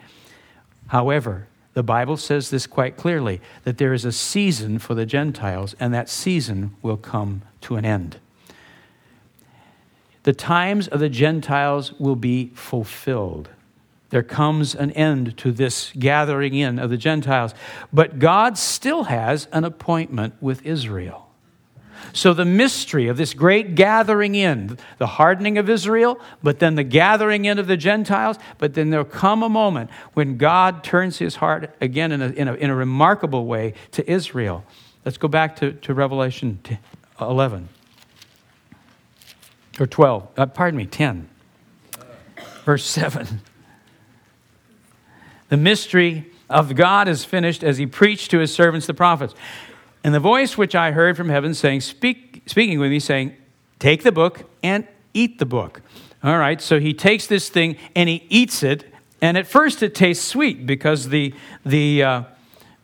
However, 0.89 1.47
the 1.75 1.83
Bible 1.83 2.17
says 2.17 2.51
this 2.51 2.67
quite 2.67 2.97
clearly 2.97 3.41
that 3.65 3.79
there 3.79 3.95
is 3.95 4.05
a 4.05 4.13
season 4.13 4.79
for 4.79 4.95
the 4.95 5.07
Gentiles, 5.07 5.75
and 5.79 5.95
that 5.95 6.09
season 6.09 6.75
will 6.83 6.97
come 6.97 7.43
to 7.63 7.77
an 7.77 7.85
end. 7.85 8.19
The 10.25 10.33
times 10.33 10.89
of 10.89 11.01
the 11.01 11.09
Gentiles 11.09 11.93
will 11.99 12.17
be 12.17 12.49
fulfilled 12.55 13.49
there 14.11 14.23
comes 14.23 14.75
an 14.75 14.91
end 14.93 15.37
to 15.39 15.53
this 15.53 15.93
gathering 15.99 16.55
in 16.55 16.79
of 16.79 16.91
the 16.91 16.97
Gentiles. 16.97 17.55
But 17.93 18.19
God 18.19 18.57
still 18.57 19.05
has 19.05 19.49
an 19.53 19.65
appointment 19.65 20.35
with 20.41 20.65
Israel. 20.65 21.27
So, 22.13 22.33
the 22.33 22.45
mystery 22.45 23.09
of 23.09 23.17
this 23.17 23.35
great 23.35 23.75
gathering 23.75 24.35
in, 24.35 24.79
the 24.99 25.07
hardening 25.07 25.59
of 25.59 25.69
Israel, 25.69 26.19
but 26.43 26.59
then 26.59 26.75
the 26.75 26.85
gathering 26.85 27.45
in 27.45 27.59
of 27.59 27.67
the 27.67 27.77
Gentiles, 27.77 28.39
but 28.57 28.75
then 28.75 28.91
there'll 28.91 29.05
come 29.05 29.43
a 29.43 29.49
moment 29.49 29.91
when 30.15 30.39
God 30.39 30.83
turns 30.83 31.19
his 31.19 31.37
heart 31.37 31.75
again 31.81 32.13
in 32.13 32.23
a, 32.23 32.29
in 32.29 32.49
a, 32.49 32.55
in 32.55 32.71
a 32.71 32.75
remarkable 32.75 33.47
way 33.47 33.75
to 33.93 34.11
Israel. 34.11 34.65
Let's 35.05 35.19
go 35.19 35.29
back 35.29 35.57
to, 35.57 35.73
to 35.73 35.93
Revelation 35.93 36.61
11 37.21 37.69
or 39.79 39.87
12, 39.87 40.29
uh, 40.37 40.47
pardon 40.47 40.79
me, 40.79 40.87
10, 40.87 41.29
verse 42.65 42.85
7. 42.85 43.41
The 45.49 45.57
mystery 45.57 46.31
of 46.51 46.75
God 46.75 47.09
is 47.09 47.25
finished 47.25 47.63
as 47.63 47.79
he 47.79 47.87
preached 47.87 48.31
to 48.31 48.39
his 48.39 48.53
servants, 48.53 48.87
the 48.87 48.95
prophets. 48.95 49.35
And 50.05 50.15
the 50.15 50.21
voice 50.21 50.57
which 50.57 50.75
I 50.75 50.93
heard 50.93 51.17
from 51.17 51.29
heaven 51.29 51.55
saying, 51.55 51.81
Speak, 51.81 52.43
speaking 52.47 52.79
with 52.79 52.91
me, 52.91 53.01
saying, 53.01 53.35
Take 53.79 54.03
the 54.03 54.13
book 54.13 54.49
and 54.63 54.87
eat 55.15 55.39
the 55.39 55.47
book. 55.47 55.83
All 56.23 56.39
right, 56.39 56.61
so 56.61 56.81
he 56.81 56.95
takes 56.95 57.27
this 57.27 57.49
thing 57.49 57.77
and 57.95 58.09
he 58.09 58.27
eats 58.29 58.63
it, 58.63 58.93
And 59.21 59.37
at 59.37 59.47
first 59.47 59.83
it 59.83 59.95
tastes 59.95 60.25
sweet 60.25 60.67
because 60.67 61.09
the, 61.09 61.35
the, 61.65 62.03
uh, 62.03 62.23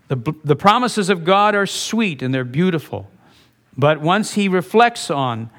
the, 0.08 0.34
the 0.44 0.56
promises 0.56 1.10
of 1.10 1.24
God 1.24 1.54
are 1.54 1.66
sweet 1.66 2.22
and 2.22 2.32
they're 2.32 2.44
beautiful. 2.44 3.08
But 3.76 4.00
once 4.00 4.34
he 4.34 4.48
reflects 4.48 5.10
on 5.10 5.50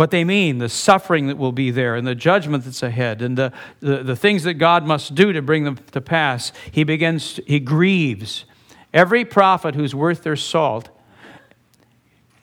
what 0.00 0.10
they 0.10 0.24
mean, 0.24 0.56
the 0.56 0.68
suffering 0.70 1.26
that 1.26 1.36
will 1.36 1.52
be 1.52 1.70
there, 1.70 1.94
and 1.94 2.06
the 2.06 2.14
judgment 2.14 2.64
that's 2.64 2.82
ahead, 2.82 3.20
and 3.20 3.36
the, 3.36 3.52
the, 3.80 4.02
the 4.02 4.16
things 4.16 4.44
that 4.44 4.54
God 4.54 4.86
must 4.86 5.14
do 5.14 5.30
to 5.30 5.42
bring 5.42 5.64
them 5.64 5.76
to 5.92 6.00
pass, 6.00 6.52
he 6.72 6.84
begins, 6.84 7.38
he 7.46 7.60
grieves. 7.60 8.46
Every 8.94 9.26
prophet 9.26 9.74
who's 9.74 9.94
worth 9.94 10.22
their 10.22 10.36
salt 10.36 10.88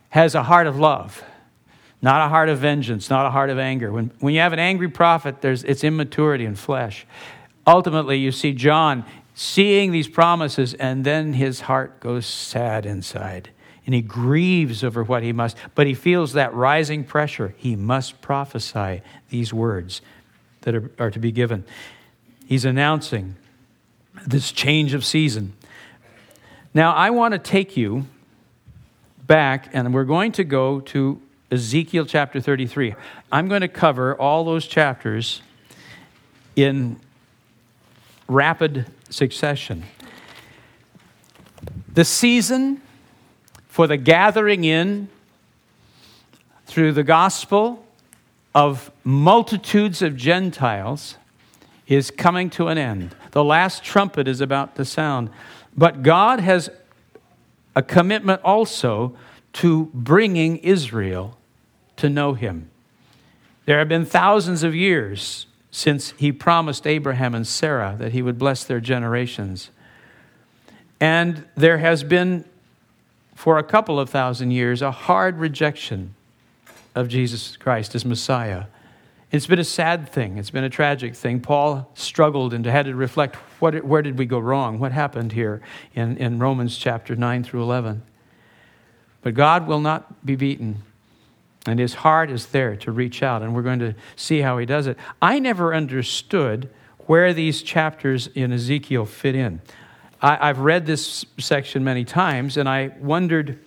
has 0.09 0.35
a 0.35 0.43
heart 0.43 0.67
of 0.67 0.77
love, 0.77 1.23
not 1.99 2.23
a 2.23 2.29
heart 2.29 2.47
of 2.49 2.59
vengeance, 2.59 3.09
not 3.09 3.25
a 3.25 3.31
heart 3.31 3.49
of 3.49 3.57
anger. 3.57 3.91
When, 3.91 4.11
when 4.19 4.35
you 4.35 4.39
have 4.41 4.53
an 4.53 4.59
angry 4.59 4.89
prophet, 4.89 5.41
there's, 5.41 5.63
it's 5.63 5.83
immaturity 5.83 6.45
in 6.45 6.53
flesh. 6.53 7.07
Ultimately, 7.65 8.19
you 8.19 8.31
see 8.31 8.53
John 8.53 9.03
seeing 9.33 9.91
these 9.91 10.07
promises, 10.07 10.75
and 10.75 11.03
then 11.03 11.33
his 11.33 11.61
heart 11.61 12.01
goes 12.01 12.27
sad 12.27 12.85
inside 12.85 13.49
and 13.88 13.96
he 13.96 14.01
grieves 14.01 14.84
over 14.84 15.01
what 15.01 15.24
he 15.24 15.32
must, 15.32 15.56
but 15.74 15.88
he 15.88 15.94
feels 15.94 16.34
that 16.34 16.53
rising 16.53 17.06
pressure. 17.06 17.56
He 17.58 17.77
must 17.77 18.20
prophesy 18.22 19.01
these 19.29 19.53
words 19.53 20.01
that 20.62 20.75
are, 20.75 20.91
are 21.00 21.10
to 21.10 21.20
be 21.20 21.32
given. 21.32 21.63
He's 22.46 22.65
announcing 22.65 23.38
this 24.27 24.51
change 24.51 24.94
of 24.94 25.06
season. 25.06 25.53
Now, 26.74 26.94
I 26.94 27.12
want 27.12 27.32
to 27.32 27.39
take 27.39 27.77
you 27.77 28.06
back, 29.25 29.70
and 29.72 29.94
we're 29.94 30.03
going 30.03 30.34
to 30.34 30.44
go 30.44 30.82
to 30.82 31.22
Ezekiel 31.50 32.06
chapter 32.06 32.41
33. 32.41 32.94
I'm 33.32 33.48
going 33.48 33.62
to 33.62 33.70
cover 33.70 34.20
all 34.20 34.44
those 34.44 34.67
chapters 34.67 35.41
in 36.58 37.00
rapid 38.27 38.86
succession. 39.10 39.86
The 41.94 42.03
season 42.03 42.82
for 43.77 43.86
the 43.86 43.96
gathering 43.96 44.63
in 44.63 45.07
through 46.65 46.91
the 46.91 47.03
gospel 47.03 47.86
of 48.55 48.89
multitudes 49.03 50.01
of 50.01 50.15
Gentiles 50.15 51.15
is 51.88 52.10
coming 52.10 52.50
to 52.50 52.69
an 52.69 52.79
end. 52.79 53.15
The 53.34 53.43
last 53.43 53.84
trumpet 53.84 54.27
is 54.27 54.41
about 54.41 54.75
to 54.77 54.84
sound. 54.84 55.29
But 55.77 56.01
God 56.01 56.39
has 56.39 56.72
a 57.75 57.84
commitment 57.84 58.41
also 58.43 59.15
to 59.53 59.91
bringing 59.93 60.57
Israel 60.57 61.38
to 61.98 62.10
know 62.10 62.34
Him. 62.34 62.72
There 63.67 63.77
have 63.77 63.89
been 63.89 64.07
thousands 64.07 64.63
of 64.63 64.74
years 64.74 65.46
since 65.69 66.15
He 66.17 66.31
promised 66.31 66.88
Abraham 66.88 67.36
and 67.36 67.46
Sarah 67.46 67.96
that 68.00 68.12
He 68.12 68.24
would 68.24 68.39
bless 68.39 68.63
their 68.63 68.79
generations. 68.79 69.69
And 71.00 71.46
there 71.55 71.77
has 71.77 72.03
been 72.03 72.43
for 73.38 73.60
a 73.60 73.63
couple 73.63 74.00
of 74.00 74.10
thousand 74.10 74.50
years 74.50 74.82
a 74.82 74.89
hard 74.89 75.38
rejection 75.38 76.15
of 76.96 77.08
Jesus 77.08 77.56
Christ 77.56 77.94
as 77.94 78.03
Messiah. 78.03 78.63
It's 79.32 79.46
been 79.46 79.60
a 79.60 79.63
sad 79.63 80.10
thing. 80.10 80.39
It's 80.39 80.50
been 80.50 80.63
a 80.63 80.72
tragic 80.72 81.15
thing. 81.15 81.39
Paul 81.39 81.91
struggled 81.94 82.51
and 82.51 82.65
had 82.65 82.88
to 82.88 82.96
reflect 82.96 83.36
what, 83.60 83.86
where 83.86 84.01
did 84.01 84.17
we 84.17 84.25
go 84.25 84.39
wrong? 84.39 84.79
What 84.79 84.91
happened 84.91 85.34
here 85.34 85.62
in, 85.94 86.17
in 86.17 86.39
Romans 86.39 86.79
chapter 86.79 87.15
9 87.15 87.44
through 87.44 87.62
11? 87.62 88.01
But 89.22 89.36
God 89.36 89.67
will 89.67 89.82
not 89.82 90.25
be 90.25 90.36
beaten, 90.36 90.82
and 91.67 91.79
his 91.79 91.94
heart 91.94 92.32
is 92.32 92.48
there 92.48 92.75
to 92.77 92.91
reach 92.91 93.22
out, 93.22 93.44
and 93.44 93.53
we're 93.53 93.62
going 93.62 93.79
to 93.79 93.94
see 94.15 94.39
how 94.39 94.58
he 94.58 94.65
does 94.65 94.88
it. 94.88 94.98
I 95.22 95.38
never 95.38 95.75
understood 95.75 96.72
where 97.01 97.34
these 97.34 97.62
chapters 97.62 98.27
in 98.34 98.51
Ezekiel 98.51 99.06
fit 99.06 99.36
in. 99.36 99.62
I, 100.21 100.47
have 100.47 100.59
read 100.59 100.86
this 100.86 101.25
section 101.38 101.83
many 101.83 102.03
times, 102.03 102.57
and 102.57 102.67
I 102.67 102.91
wondered, 103.00 103.59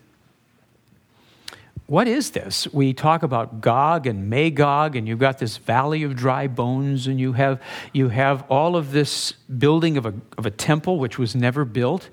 what 1.86 2.08
is 2.08 2.30
this? 2.30 2.66
We 2.72 2.92
talk 2.92 3.22
about 3.22 3.60
Gog 3.60 4.06
and 4.06 4.28
Magog, 4.28 4.96
and 4.96 5.06
you've 5.06 5.18
got 5.18 5.38
this 5.38 5.56
valley 5.56 6.02
of 6.02 6.16
dry 6.16 6.48
bones, 6.48 7.06
and 7.06 7.20
you 7.20 7.34
have, 7.34 7.60
you 7.92 8.08
have 8.08 8.44
all 8.50 8.76
of 8.76 8.92
this 8.92 9.32
building 9.32 9.96
of 9.96 10.06
a, 10.06 10.14
of 10.38 10.46
a 10.46 10.50
temple 10.50 10.98
which 10.98 11.18
was 11.18 11.36
never 11.36 11.64
built. 11.64 12.10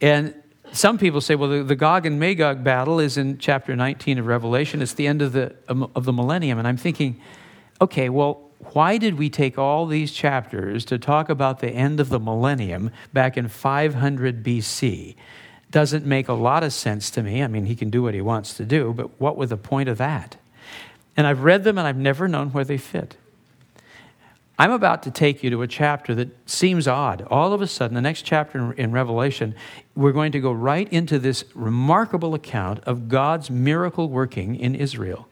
And 0.00 0.34
some 0.72 0.98
people 0.98 1.20
say, 1.20 1.34
well, 1.34 1.50
the, 1.50 1.62
the, 1.62 1.76
Gog 1.76 2.06
and 2.06 2.18
Magog 2.20 2.62
battle 2.62 3.00
is 3.00 3.16
in 3.16 3.38
chapter 3.38 3.74
19 3.74 4.18
of 4.18 4.26
Revelation. 4.26 4.82
It's 4.82 4.94
the 4.94 5.06
end 5.06 5.22
of 5.22 5.32
the, 5.32 5.54
of 5.68 6.04
the 6.04 6.12
millennium. 6.12 6.58
And 6.58 6.68
I'm 6.68 6.76
thinking, 6.76 7.20
okay, 7.80 8.08
well, 8.08 8.47
why 8.58 8.98
did 8.98 9.18
we 9.18 9.30
take 9.30 9.56
all 9.56 9.86
these 9.86 10.12
chapters 10.12 10.84
to 10.86 10.98
talk 10.98 11.28
about 11.28 11.60
the 11.60 11.70
end 11.70 12.00
of 12.00 12.08
the 12.08 12.18
millennium 12.18 12.90
back 13.12 13.36
in 13.36 13.48
500 13.48 14.42
BC? 14.42 15.14
Doesn't 15.70 16.04
make 16.04 16.28
a 16.28 16.32
lot 16.32 16.64
of 16.64 16.72
sense 16.72 17.10
to 17.10 17.22
me. 17.22 17.42
I 17.42 17.46
mean, 17.46 17.66
he 17.66 17.76
can 17.76 17.90
do 17.90 18.02
what 18.02 18.14
he 18.14 18.20
wants 18.20 18.54
to 18.54 18.64
do, 18.64 18.92
but 18.92 19.20
what 19.20 19.36
was 19.36 19.50
the 19.50 19.56
point 19.56 19.88
of 19.88 19.98
that? 19.98 20.36
And 21.16 21.26
I've 21.26 21.42
read 21.42 21.64
them 21.64 21.78
and 21.78 21.86
I've 21.86 21.96
never 21.96 22.26
known 22.26 22.50
where 22.50 22.64
they 22.64 22.78
fit. 22.78 23.16
I'm 24.58 24.72
about 24.72 25.04
to 25.04 25.12
take 25.12 25.44
you 25.44 25.50
to 25.50 25.62
a 25.62 25.68
chapter 25.68 26.16
that 26.16 26.28
seems 26.48 26.88
odd. 26.88 27.22
All 27.30 27.52
of 27.52 27.62
a 27.62 27.66
sudden, 27.68 27.94
the 27.94 28.00
next 28.00 28.22
chapter 28.22 28.72
in 28.72 28.90
Revelation, 28.90 29.54
we're 29.94 30.10
going 30.10 30.32
to 30.32 30.40
go 30.40 30.50
right 30.50 30.92
into 30.92 31.20
this 31.20 31.44
remarkable 31.54 32.34
account 32.34 32.80
of 32.80 33.08
God's 33.08 33.50
miracle 33.50 34.08
working 34.08 34.56
in 34.56 34.74
Israel, 34.74 35.28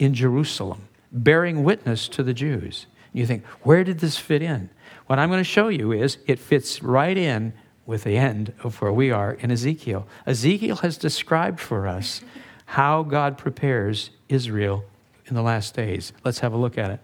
in 0.00 0.14
Jerusalem 0.14 0.85
bearing 1.12 1.64
witness 1.64 2.08
to 2.08 2.22
the 2.22 2.34
Jews. 2.34 2.86
You 3.12 3.26
think, 3.26 3.44
where 3.62 3.84
did 3.84 4.00
this 4.00 4.18
fit 4.18 4.42
in? 4.42 4.68
What 5.06 5.18
I'm 5.18 5.30
going 5.30 5.40
to 5.40 5.44
show 5.44 5.68
you 5.68 5.92
is 5.92 6.18
it 6.26 6.38
fits 6.38 6.82
right 6.82 7.16
in 7.16 7.52
with 7.86 8.04
the 8.04 8.16
end 8.16 8.52
of 8.62 8.80
where 8.82 8.92
we 8.92 9.10
are 9.10 9.32
in 9.32 9.50
Ezekiel. 9.50 10.06
Ezekiel 10.26 10.76
has 10.76 10.98
described 10.98 11.60
for 11.60 11.86
us 11.86 12.20
how 12.66 13.02
God 13.04 13.38
prepares 13.38 14.10
Israel 14.28 14.84
in 15.26 15.34
the 15.34 15.42
last 15.42 15.74
days. 15.74 16.12
Let's 16.24 16.40
have 16.40 16.52
a 16.52 16.56
look 16.56 16.76
at 16.76 16.90
it. 16.90 17.00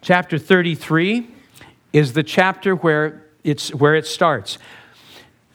Chapter 0.00 0.38
33 0.38 1.26
is 1.92 2.12
the 2.12 2.22
chapter 2.22 2.74
where, 2.76 3.24
it's, 3.42 3.74
where 3.74 3.94
it 3.94 4.06
starts. 4.06 4.58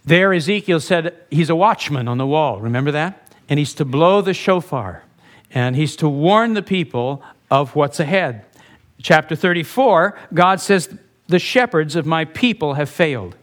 There, 0.03 0.33
Ezekiel 0.33 0.79
said 0.79 1.15
he's 1.29 1.49
a 1.49 1.55
watchman 1.55 2.07
on 2.07 2.17
the 2.17 2.27
wall. 2.27 2.59
Remember 2.59 2.91
that? 2.91 3.33
And 3.47 3.59
he's 3.59 3.73
to 3.75 3.85
blow 3.85 4.21
the 4.21 4.33
shofar 4.33 5.03
and 5.51 5.75
he's 5.75 5.95
to 5.97 6.09
warn 6.09 6.53
the 6.53 6.61
people 6.61 7.23
of 7.49 7.75
what's 7.75 7.99
ahead. 7.99 8.45
Chapter 9.01 9.35
34, 9.35 10.17
God 10.33 10.59
says, 10.59 10.95
The 11.27 11.39
shepherds 11.39 11.95
of 11.95 12.05
my 12.05 12.25
people 12.25 12.75
have 12.75 12.89
failed. 12.89 13.35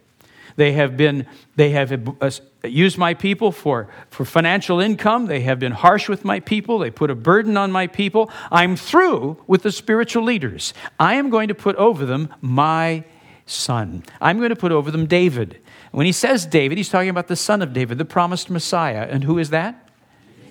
They 0.56 0.72
have 0.72 0.96
been, 0.96 1.26
they 1.56 1.70
have 1.70 2.08
uh, 2.20 2.30
used 2.64 2.96
my 2.96 3.14
people 3.14 3.52
for, 3.52 3.88
for 4.08 4.24
financial 4.24 4.80
income. 4.80 5.26
They 5.26 5.40
have 5.40 5.58
been 5.58 5.72
harsh 5.72 6.08
with 6.08 6.24
my 6.24 6.40
people. 6.40 6.78
They 6.78 6.90
put 6.90 7.10
a 7.10 7.14
burden 7.14 7.56
on 7.56 7.70
my 7.70 7.86
people. 7.86 8.30
I'm 8.50 8.74
through 8.74 9.42
with 9.46 9.62
the 9.62 9.72
spiritual 9.72 10.24
leaders. 10.24 10.72
I 10.98 11.14
am 11.14 11.28
going 11.28 11.48
to 11.48 11.54
put 11.54 11.76
over 11.76 12.06
them 12.06 12.34
my 12.40 13.04
son. 13.44 14.02
I'm 14.20 14.38
going 14.38 14.50
to 14.50 14.56
put 14.56 14.72
over 14.72 14.90
them 14.90 15.06
David. 15.06 15.60
When 15.92 16.06
he 16.06 16.12
says 16.12 16.46
David, 16.46 16.78
he's 16.78 16.88
talking 16.88 17.10
about 17.10 17.28
the 17.28 17.36
son 17.36 17.60
of 17.60 17.72
David, 17.72 17.98
the 17.98 18.04
promised 18.04 18.50
Messiah. 18.50 19.06
And 19.08 19.24
who 19.24 19.38
is 19.38 19.50
that? 19.50 19.90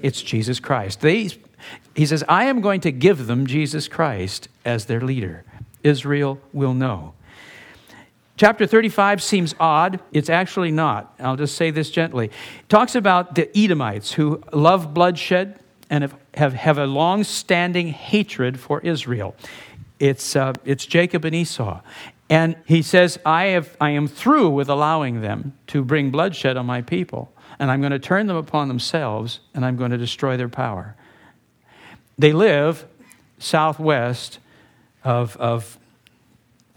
It's 0.02 0.22
Jesus 0.22 0.60
Christ. 0.60 1.02
They 1.02 1.30
he 1.96 2.06
says, 2.06 2.24
I 2.28 2.46
am 2.46 2.62
going 2.62 2.82
to 2.82 2.92
give 2.92 3.28
them 3.28 3.48
Jesus 3.48 3.88
Christ 3.88 4.48
as 4.64 4.86
their 4.86 5.02
leader. 5.02 5.44
Israel 5.84 6.40
will 6.52 6.74
know. 6.74 7.14
Chapter 8.38 8.66
35 8.66 9.24
seems 9.24 9.56
odd. 9.60 10.00
It's 10.12 10.30
actually 10.30 10.72
not. 10.72 11.16
I'll 11.20 11.38
just 11.38 11.56
say 11.56 11.72
this 11.72 11.90
gently. 11.90 12.26
It 12.26 12.70
talks 12.70 12.96
about 12.96 13.36
the 13.36 13.50
Edomites 13.58 14.12
who 14.12 14.44
love 14.52 14.94
bloodshed 14.94 15.60
and 15.90 16.02
have, 16.02 16.16
have, 16.34 16.54
have 16.54 16.78
a 16.78 16.86
long 16.86 17.24
standing 17.24 17.88
hatred 17.90 18.60
for 18.60 18.82
Israel. 18.82 19.36
It's, 20.00 20.36
uh, 20.36 20.54
it's 20.66 20.86
Jacob 20.86 21.24
and 21.24 21.34
Esau. 21.34 21.80
And 22.30 22.56
he 22.66 22.82
says, 22.82 23.20
I, 23.26 23.46
have, 23.46 23.78
I 23.80 23.92
am 23.92 24.08
through 24.08 24.50
with 24.50 24.68
allowing 24.68 25.22
them 25.22 25.54
to 25.68 25.84
bring 25.84 26.12
bloodshed 26.12 26.58
on 26.58 26.66
my 26.66 26.82
people, 26.82 27.32
and 27.60 27.70
I'm 27.70 27.82
going 27.82 27.92
to 27.92 28.00
turn 28.00 28.28
them 28.28 28.36
upon 28.36 28.68
themselves, 28.68 29.40
and 29.54 29.64
I'm 29.64 29.78
going 29.78 29.92
to 29.92 29.98
destroy 29.98 30.36
their 30.36 30.50
power. 30.50 30.96
They 32.18 32.32
live 32.32 32.86
southwest 33.40 34.40
of, 35.04 35.36
of 35.38 35.78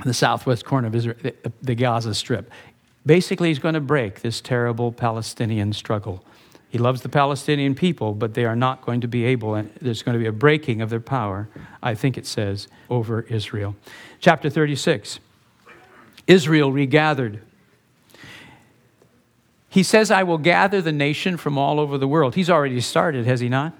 the 0.04 0.14
southwest 0.14 0.64
corner 0.64 0.88
of 0.88 0.94
Israel, 0.94 1.16
the 1.62 1.74
Gaza 1.74 2.14
Strip. 2.14 2.50
Basically, 3.06 3.48
he's 3.48 3.58
going 3.58 3.74
to 3.74 3.80
break 3.80 4.20
this 4.20 4.40
terrible 4.40 4.92
Palestinian 4.92 5.72
struggle. 5.72 6.24
He 6.68 6.76
loves 6.76 7.00
the 7.00 7.08
Palestinian 7.08 7.74
people, 7.74 8.12
but 8.12 8.34
they 8.34 8.44
are 8.44 8.56
not 8.56 8.82
going 8.82 9.00
to 9.00 9.08
be 9.08 9.24
able, 9.24 9.54
and 9.54 9.70
there's 9.80 10.02
going 10.02 10.12
to 10.12 10.18
be 10.18 10.26
a 10.26 10.32
breaking 10.32 10.82
of 10.82 10.90
their 10.90 11.00
power, 11.00 11.48
I 11.82 11.94
think 11.94 12.18
it 12.18 12.26
says, 12.26 12.68
over 12.90 13.22
Israel. 13.22 13.74
Chapter 14.20 14.50
36 14.50 15.20
Israel 16.26 16.70
regathered. 16.70 17.40
He 19.70 19.82
says, 19.82 20.10
I 20.10 20.22
will 20.22 20.38
gather 20.38 20.82
the 20.82 20.92
nation 20.92 21.38
from 21.38 21.56
all 21.56 21.80
over 21.80 21.96
the 21.96 22.08
world. 22.08 22.34
He's 22.34 22.50
already 22.50 22.80
started, 22.80 23.24
has 23.26 23.40
he 23.40 23.48
not? 23.48 23.72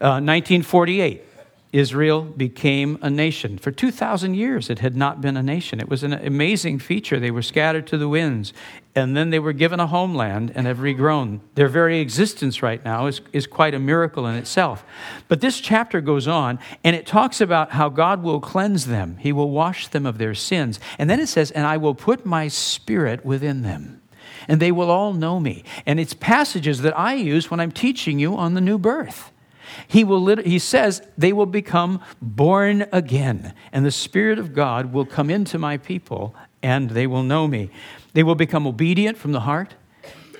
1948. 0.00 1.20
Uh, 1.20 1.30
Israel 1.72 2.22
became 2.22 2.98
a 3.00 3.08
nation. 3.08 3.56
For 3.56 3.70
2,000 3.70 4.34
years, 4.34 4.70
it 4.70 4.80
had 4.80 4.96
not 4.96 5.20
been 5.20 5.36
a 5.36 5.42
nation. 5.42 5.78
It 5.78 5.88
was 5.88 6.02
an 6.02 6.12
amazing 6.12 6.80
feature. 6.80 7.20
They 7.20 7.30
were 7.30 7.42
scattered 7.42 7.86
to 7.88 7.98
the 7.98 8.08
winds, 8.08 8.52
and 8.96 9.16
then 9.16 9.30
they 9.30 9.38
were 9.38 9.52
given 9.52 9.78
a 9.78 9.86
homeland 9.86 10.50
and 10.56 10.66
have 10.66 10.78
regrown. 10.78 11.38
Their 11.54 11.68
very 11.68 12.00
existence 12.00 12.60
right 12.60 12.84
now 12.84 13.06
is, 13.06 13.20
is 13.32 13.46
quite 13.46 13.72
a 13.72 13.78
miracle 13.78 14.26
in 14.26 14.34
itself. 14.34 14.84
But 15.28 15.40
this 15.40 15.60
chapter 15.60 16.00
goes 16.00 16.26
on, 16.26 16.58
and 16.82 16.96
it 16.96 17.06
talks 17.06 17.40
about 17.40 17.70
how 17.70 17.88
God 17.88 18.24
will 18.24 18.40
cleanse 18.40 18.86
them, 18.86 19.16
He 19.18 19.32
will 19.32 19.50
wash 19.50 19.86
them 19.86 20.06
of 20.06 20.18
their 20.18 20.34
sins. 20.34 20.80
And 20.98 21.08
then 21.08 21.20
it 21.20 21.28
says, 21.28 21.52
And 21.52 21.66
I 21.66 21.76
will 21.76 21.94
put 21.94 22.26
my 22.26 22.48
spirit 22.48 23.24
within 23.24 23.62
them. 23.62 24.02
And 24.48 24.60
they 24.60 24.72
will 24.72 24.90
all 24.90 25.12
know 25.12 25.38
me. 25.38 25.62
And 25.86 26.00
it's 26.00 26.14
passages 26.14 26.82
that 26.82 26.98
I 26.98 27.14
use 27.14 27.48
when 27.48 27.60
I'm 27.60 27.70
teaching 27.70 28.18
you 28.18 28.36
on 28.36 28.54
the 28.54 28.60
new 28.60 28.78
birth. 28.78 29.30
He, 29.86 30.04
will, 30.04 30.36
he 30.36 30.58
says 30.58 31.02
they 31.16 31.32
will 31.32 31.46
become 31.46 32.00
born 32.20 32.86
again, 32.92 33.54
and 33.72 33.84
the 33.84 33.90
Spirit 33.90 34.38
of 34.38 34.54
God 34.54 34.92
will 34.92 35.04
come 35.04 35.30
into 35.30 35.58
my 35.58 35.76
people, 35.76 36.34
and 36.62 36.90
they 36.90 37.06
will 37.06 37.22
know 37.22 37.46
me. 37.46 37.70
They 38.12 38.22
will 38.22 38.34
become 38.34 38.66
obedient 38.66 39.18
from 39.18 39.32
the 39.32 39.40
heart, 39.40 39.74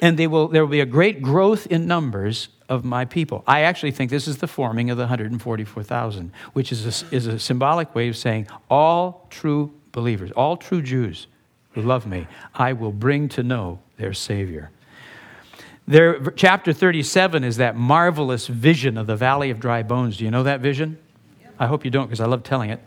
and 0.03 0.19
they 0.19 0.27
will, 0.27 0.49
there 0.49 0.63
will 0.63 0.71
be 0.71 0.81
a 0.81 0.87
great 0.87 1.23
growth 1.23 1.67
in 1.67 1.87
numbers 1.87 2.49
of 2.69 2.85
my 2.85 3.05
people. 3.05 3.43
I 3.47 3.63
actually 3.63 3.91
think 3.91 4.11
this 4.11 4.29
is 4.29 4.39
the 4.39 4.47
forming 4.47 4.91
of 4.91 4.97
the 4.97 5.03
144,000, 5.03 6.33
which 6.53 6.73
is 6.73 7.03
a, 7.03 7.15
is 7.15 7.27
a 7.27 7.39
symbolic 7.39 7.95
way 7.95 8.09
of 8.09 8.17
saying 8.17 8.47
all 8.71 9.27
true 9.31 9.73
believers, 9.93 10.31
all 10.33 10.57
true 10.57 10.81
Jews 10.81 11.27
who 11.73 11.83
love 11.83 12.07
me, 12.07 12.27
I 12.55 12.73
will 12.73 12.93
bring 12.93 13.29
to 13.31 13.43
know 13.43 13.81
their 13.97 14.13
Savior. 14.13 14.71
There, 15.91 16.21
chapter 16.37 16.73
37 16.73 17.43
is 17.43 17.57
that 17.57 17.75
marvelous 17.75 18.47
vision 18.47 18.97
of 18.97 19.09
the 19.09 19.17
valley 19.17 19.51
of 19.51 19.59
dry 19.59 19.83
bones. 19.83 20.19
Do 20.19 20.25
you 20.25 20.31
know 20.31 20.45
that 20.45 20.61
vision? 20.61 20.99
I 21.59 21.67
hope 21.67 21.85
you 21.85 21.91
don't 21.91 22.07
because 22.07 22.21
I 22.21 22.27
love 22.27 22.45
telling 22.45 22.71
it. 22.71 22.81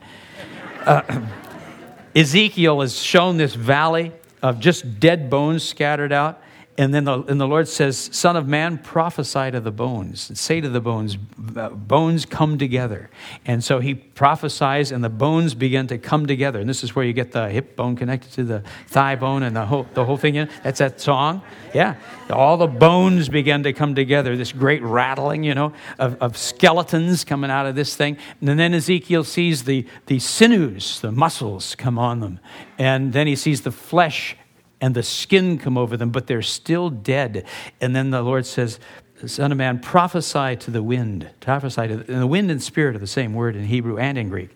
Uh, 0.85 1.25
Ezekiel 2.15 2.79
has 2.79 2.97
shown 2.97 3.35
this 3.35 3.55
valley 3.55 4.13
of 4.41 4.61
just 4.61 5.01
dead 5.01 5.29
bones 5.29 5.65
scattered 5.65 6.13
out. 6.13 6.41
And 6.75 6.91
then 6.91 7.03
the, 7.03 7.21
and 7.23 7.39
the 7.39 7.47
Lord 7.47 7.67
says, 7.67 8.09
Son 8.11 8.35
of 8.35 8.47
man, 8.47 8.79
prophesy 8.79 9.51
to 9.51 9.59
the 9.59 9.71
bones. 9.71 10.39
Say 10.39 10.59
to 10.59 10.69
the 10.69 10.81
bones, 10.81 11.15
bones 11.15 12.25
come 12.25 12.57
together. 12.57 13.11
And 13.45 13.63
so 13.63 13.79
he 13.79 13.93
prophesies, 13.93 14.91
and 14.91 15.03
the 15.03 15.09
bones 15.09 15.53
begin 15.53 15.85
to 15.87 15.99
come 15.99 16.25
together. 16.25 16.59
And 16.59 16.67
this 16.67 16.83
is 16.83 16.95
where 16.95 17.05
you 17.05 17.13
get 17.13 17.31
the 17.31 17.49
hip 17.49 17.75
bone 17.75 17.95
connected 17.95 18.31
to 18.33 18.43
the 18.43 18.63
thigh 18.87 19.15
bone 19.15 19.43
and 19.43 19.55
the 19.55 19.67
whole, 19.67 19.85
the 19.93 20.03
whole 20.03 20.17
thing. 20.17 20.33
That's 20.63 20.79
that 20.79 20.99
song. 20.99 21.43
Yeah. 21.75 21.95
All 22.31 22.57
the 22.57 22.67
bones 22.67 23.29
begin 23.29 23.61
to 23.63 23.73
come 23.73 23.93
together. 23.93 24.35
This 24.35 24.51
great 24.51 24.81
rattling, 24.81 25.43
you 25.43 25.53
know, 25.53 25.73
of, 25.99 26.19
of 26.21 26.37
skeletons 26.37 27.23
coming 27.23 27.51
out 27.51 27.67
of 27.67 27.75
this 27.75 27.95
thing. 27.95 28.17
And 28.41 28.59
then 28.59 28.73
Ezekiel 28.73 29.25
sees 29.25 29.65
the, 29.65 29.85
the 30.07 30.17
sinews, 30.17 31.01
the 31.01 31.11
muscles 31.11 31.75
come 31.75 31.99
on 31.99 32.19
them. 32.19 32.39
And 32.79 33.13
then 33.13 33.27
he 33.27 33.35
sees 33.35 33.61
the 33.61 33.71
flesh 33.71 34.35
and 34.83 34.95
the 34.95 35.01
skin 35.01 35.57
come 35.57 35.77
over 35.77 35.95
them, 35.95 36.09
but 36.09 36.27
they're 36.27 36.41
still 36.41 36.89
dead. 36.89 37.45
And 37.79 37.95
then 37.95 38.09
the 38.09 38.21
Lord 38.21 38.45
says, 38.45 38.81
Son 39.25 39.53
of 39.53 39.57
man, 39.57 39.79
prophesy 39.79 40.57
to 40.57 40.71
the 40.71 40.83
wind. 40.83 41.29
Prophesy 41.39 41.87
to 41.87 41.95
the, 41.95 42.11
and 42.11 42.21
the 42.21 42.27
wind 42.27 42.51
and 42.51 42.61
spirit 42.61 42.97
are 42.97 42.99
the 42.99 43.07
same 43.07 43.33
word 43.33 43.55
in 43.55 43.63
Hebrew 43.63 43.97
and 43.97 44.17
in 44.17 44.27
Greek. 44.27 44.49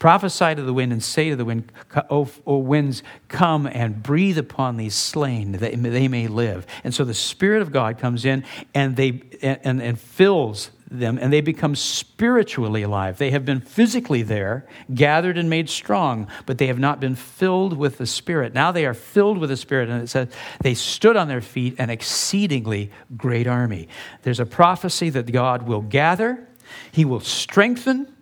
Prophesy 0.00 0.56
to 0.56 0.62
the 0.62 0.74
wind 0.74 0.92
and 0.92 1.00
say 1.00 1.30
to 1.30 1.36
the 1.36 1.44
wind, 1.44 1.70
O, 2.10 2.28
o 2.44 2.58
winds, 2.58 3.04
come 3.28 3.68
and 3.68 4.02
breathe 4.02 4.36
upon 4.36 4.78
these 4.78 4.96
slain 4.96 5.52
that 5.52 5.60
they 5.60 6.08
may 6.08 6.26
live. 6.26 6.66
And 6.82 6.92
so 6.92 7.04
the 7.04 7.14
Spirit 7.14 7.62
of 7.62 7.70
God 7.70 7.98
comes 7.98 8.24
in 8.24 8.42
and, 8.74 8.96
they, 8.96 9.22
and, 9.42 9.80
and 9.80 9.96
fills 9.96 10.72
them 10.90 11.18
and 11.20 11.32
they 11.32 11.40
become 11.40 11.74
spiritually 11.74 12.82
alive. 12.82 13.18
They 13.18 13.30
have 13.30 13.44
been 13.44 13.60
physically 13.60 14.22
there, 14.22 14.66
gathered 14.94 15.36
and 15.36 15.50
made 15.50 15.68
strong, 15.68 16.28
but 16.46 16.58
they 16.58 16.66
have 16.68 16.78
not 16.78 17.00
been 17.00 17.14
filled 17.14 17.76
with 17.76 17.98
the 17.98 18.06
Spirit. 18.06 18.54
Now 18.54 18.72
they 18.72 18.86
are 18.86 18.94
filled 18.94 19.38
with 19.38 19.50
the 19.50 19.56
Spirit, 19.56 19.88
and 19.88 20.02
it 20.02 20.08
says 20.08 20.28
they 20.62 20.74
stood 20.74 21.16
on 21.16 21.28
their 21.28 21.40
feet, 21.40 21.76
an 21.78 21.90
exceedingly 21.90 22.90
great 23.16 23.46
army. 23.46 23.88
There's 24.22 24.40
a 24.40 24.46
prophecy 24.46 25.10
that 25.10 25.30
God 25.30 25.64
will 25.64 25.82
gather, 25.82 26.46
He 26.90 27.04
will 27.04 27.20
strengthen, 27.20 28.12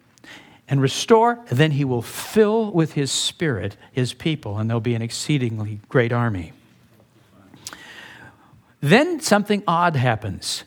and 0.68 0.80
restore, 0.80 1.38
and 1.48 1.58
then 1.58 1.72
He 1.72 1.84
will 1.84 2.02
fill 2.02 2.72
with 2.72 2.94
His 2.94 3.12
Spirit 3.12 3.76
His 3.92 4.12
people, 4.12 4.58
and 4.58 4.68
there'll 4.68 4.80
be 4.80 4.94
an 4.94 5.02
exceedingly 5.02 5.80
great 5.88 6.12
army. 6.12 6.52
Then 8.80 9.20
something 9.20 9.62
odd 9.66 9.96
happens. 9.96 10.64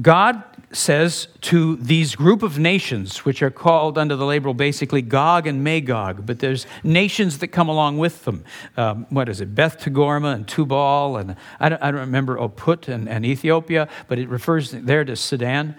God 0.00 0.42
says 0.72 1.28
to 1.42 1.76
these 1.76 2.16
group 2.16 2.42
of 2.42 2.58
nations, 2.58 3.26
which 3.26 3.42
are 3.42 3.50
called 3.50 3.98
under 3.98 4.16
the 4.16 4.24
label 4.24 4.54
basically 4.54 5.02
Gog 5.02 5.46
and 5.46 5.62
Magog, 5.62 6.24
but 6.24 6.38
there's 6.38 6.66
nations 6.82 7.38
that 7.38 7.48
come 7.48 7.68
along 7.68 7.98
with 7.98 8.24
them. 8.24 8.44
Um, 8.78 9.06
what 9.10 9.28
is 9.28 9.42
it? 9.42 9.54
Beth 9.54 9.78
Togarmah 9.78 10.34
and 10.34 10.48
Tubal, 10.48 11.18
and 11.18 11.36
I 11.60 11.68
don't, 11.68 11.82
I 11.82 11.90
don't 11.90 12.00
remember 12.00 12.38
Oput 12.38 12.88
and, 12.88 13.06
and, 13.06 13.26
Ethiopia, 13.26 13.86
but 14.08 14.18
it 14.18 14.30
refers 14.30 14.70
there 14.70 15.04
to 15.04 15.14
Sudan. 15.14 15.76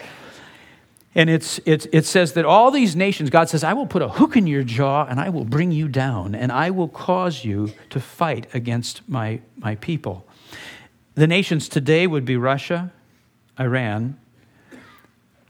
And 1.16 1.30
it's, 1.30 1.60
it's, 1.66 1.88
it 1.92 2.06
says 2.06 2.34
that 2.34 2.46
all 2.46 2.70
these 2.70 2.96
nations, 2.96 3.32
God 3.32 3.50
says, 3.50 3.64
I 3.64 3.74
will 3.74 3.86
put 3.88 4.02
a 4.04 4.10
hook 4.10 4.36
in 4.36 4.48
your 4.48 4.64
jaw 4.64 5.06
and 5.06 5.20
I 5.20 5.30
will 5.30 5.46
bring 5.46 5.72
you 5.72 5.88
down, 5.88 6.36
and 6.36 6.52
I 6.52 6.70
will 6.70 6.88
cause 6.88 7.44
you 7.44 7.72
to 7.90 8.00
fight 8.00 8.46
against 8.54 9.08
my, 9.10 9.42
my 9.58 9.76
people. 9.76 10.28
The 11.16 11.28
nations 11.28 11.68
today 11.68 12.06
would 12.06 12.26
be 12.26 12.38
Russia, 12.38 12.92
Iran, 13.60 14.18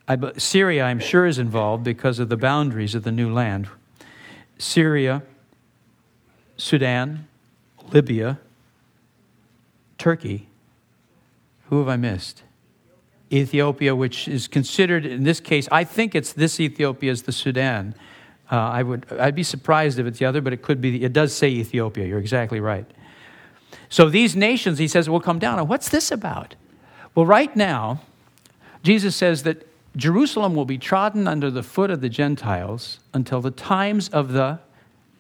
I, 0.08 0.18
Syria, 0.38 0.84
I'm 0.86 1.00
sure, 1.00 1.26
is 1.26 1.39
involved 1.39 1.84
because 1.84 2.20
of 2.20 2.30
the 2.30 2.38
boundaries 2.38 2.94
of 2.94 3.04
the 3.04 3.12
new 3.12 3.32
land. 3.34 3.70
Syria, 4.58 5.24
Sudan, 6.58 7.28
Libya, 7.92 8.39
Turkey. 9.98 10.48
Who 11.70 11.80
have 11.80 11.88
I 11.88 11.96
missed? 11.96 12.44
Ethiopia, 13.32 13.96
which 13.96 14.28
is 14.28 14.48
considered, 14.48 15.06
in 15.06 15.24
this 15.24 15.39
case, 15.39 15.68
I 15.72 15.84
think 15.84 16.13
it's 16.13 16.34
this 16.34 16.60
Ethiopia 16.60 17.12
is 17.12 17.24
the 17.24 17.32
Sudan. 17.32 17.96
Uh, 18.52 18.58
I 18.58 18.84
would, 18.84 19.06
I'd 19.20 19.36
be 19.36 19.44
surprised 19.44 19.98
if 19.98 20.06
it's 20.06 20.20
the 20.20 20.26
other, 20.26 20.42
but 20.42 20.54
it 20.54 20.62
could 20.62 20.82
be. 20.82 21.04
It 21.04 21.13
does 21.13 21.34
say 21.34 21.48
Ethiopia. 21.48 22.06
You're 22.06 22.20
exactly 22.20 22.60
right. 22.60 22.86
So 23.89 24.10
these 24.10 24.36
nations, 24.36 24.78
he 24.78 24.88
says, 24.88 25.10
will 25.10 25.20
come 25.20 25.39
down. 25.39 25.58
And 25.58 25.70
what's 25.70 25.89
this 25.89 26.12
about? 26.12 26.56
Well, 27.15 27.26
right 27.26 27.56
now, 27.56 28.02
Jesus 28.82 29.15
says 29.15 29.43
that 29.43 29.67
Jerusalem 29.95 30.56
will 30.56 30.65
be 30.65 30.78
trodden 30.78 31.28
under 31.28 31.52
the 31.52 31.63
foot 31.63 31.91
of 31.91 32.02
the 32.02 32.10
Gentiles 32.10 32.99
until 33.13 33.41
the 33.41 33.52
times 33.52 34.10
of 34.10 34.34
the 34.34 34.60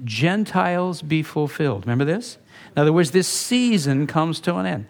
Gentiles 0.03 1.01
be 1.01 1.21
fulfilled. 1.21 1.85
Remember 1.85 2.05
this? 2.05 2.37
In 2.75 2.81
other 2.81 2.91
words, 2.91 3.11
this 3.11 3.27
season 3.27 4.07
comes 4.07 4.39
to 4.41 4.55
an 4.55 4.65
end. 4.65 4.85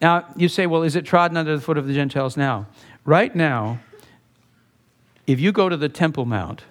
Now, 0.00 0.26
you 0.36 0.48
say, 0.48 0.66
well, 0.66 0.84
is 0.84 0.94
it 0.94 1.04
trodden 1.04 1.36
under 1.36 1.56
the 1.56 1.62
foot 1.62 1.76
of 1.76 1.88
the 1.88 1.94
Gentiles 1.94 2.36
now? 2.36 2.66
Right 3.04 3.34
now, 3.34 3.80
if 5.26 5.40
you 5.40 5.50
go 5.50 5.68
to 5.68 5.76
the 5.76 5.88
Temple 5.88 6.24
Mount, 6.24 6.62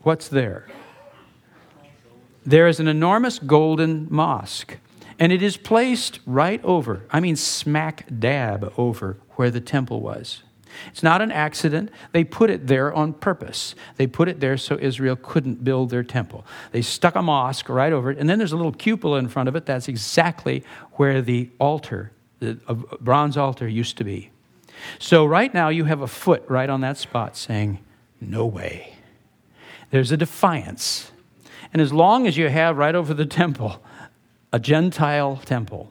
what's 0.00 0.26
there? 0.26 0.66
There 2.44 2.66
is 2.66 2.80
an 2.80 2.88
enormous 2.88 3.38
golden 3.38 4.08
mosque, 4.10 4.78
and 5.18 5.32
it 5.32 5.42
is 5.42 5.56
placed 5.56 6.20
right 6.26 6.62
over, 6.64 7.04
I 7.10 7.20
mean, 7.20 7.36
smack 7.36 8.06
dab 8.18 8.72
over 8.76 9.18
where 9.36 9.50
the 9.50 9.60
temple 9.60 10.00
was. 10.00 10.42
It's 10.88 11.02
not 11.02 11.22
an 11.22 11.30
accident. 11.30 11.90
They 12.12 12.24
put 12.24 12.50
it 12.50 12.66
there 12.66 12.92
on 12.92 13.12
purpose. 13.12 13.74
They 13.96 14.06
put 14.06 14.28
it 14.28 14.40
there 14.40 14.56
so 14.56 14.78
Israel 14.80 15.16
couldn't 15.16 15.64
build 15.64 15.90
their 15.90 16.02
temple. 16.02 16.44
They 16.72 16.82
stuck 16.82 17.14
a 17.14 17.22
mosque 17.22 17.68
right 17.68 17.92
over 17.92 18.10
it, 18.10 18.18
and 18.18 18.28
then 18.28 18.38
there's 18.38 18.52
a 18.52 18.56
little 18.56 18.72
cupola 18.72 19.18
in 19.18 19.28
front 19.28 19.48
of 19.48 19.56
it. 19.56 19.66
That's 19.66 19.88
exactly 19.88 20.64
where 20.92 21.22
the 21.22 21.50
altar, 21.58 22.12
the 22.40 22.54
bronze 23.00 23.36
altar, 23.36 23.68
used 23.68 23.96
to 23.98 24.04
be. 24.04 24.30
So 24.98 25.24
right 25.24 25.52
now 25.52 25.68
you 25.68 25.84
have 25.84 26.00
a 26.00 26.06
foot 26.06 26.44
right 26.48 26.68
on 26.68 26.80
that 26.80 26.98
spot 26.98 27.36
saying, 27.36 27.78
No 28.20 28.46
way. 28.46 28.96
There's 29.90 30.10
a 30.10 30.16
defiance. 30.16 31.12
And 31.72 31.80
as 31.80 31.92
long 31.92 32.26
as 32.26 32.36
you 32.36 32.48
have 32.48 32.76
right 32.76 32.94
over 32.94 33.14
the 33.14 33.26
temple 33.42 33.82
a 34.54 34.60
Gentile 34.60 35.40
temple, 35.44 35.90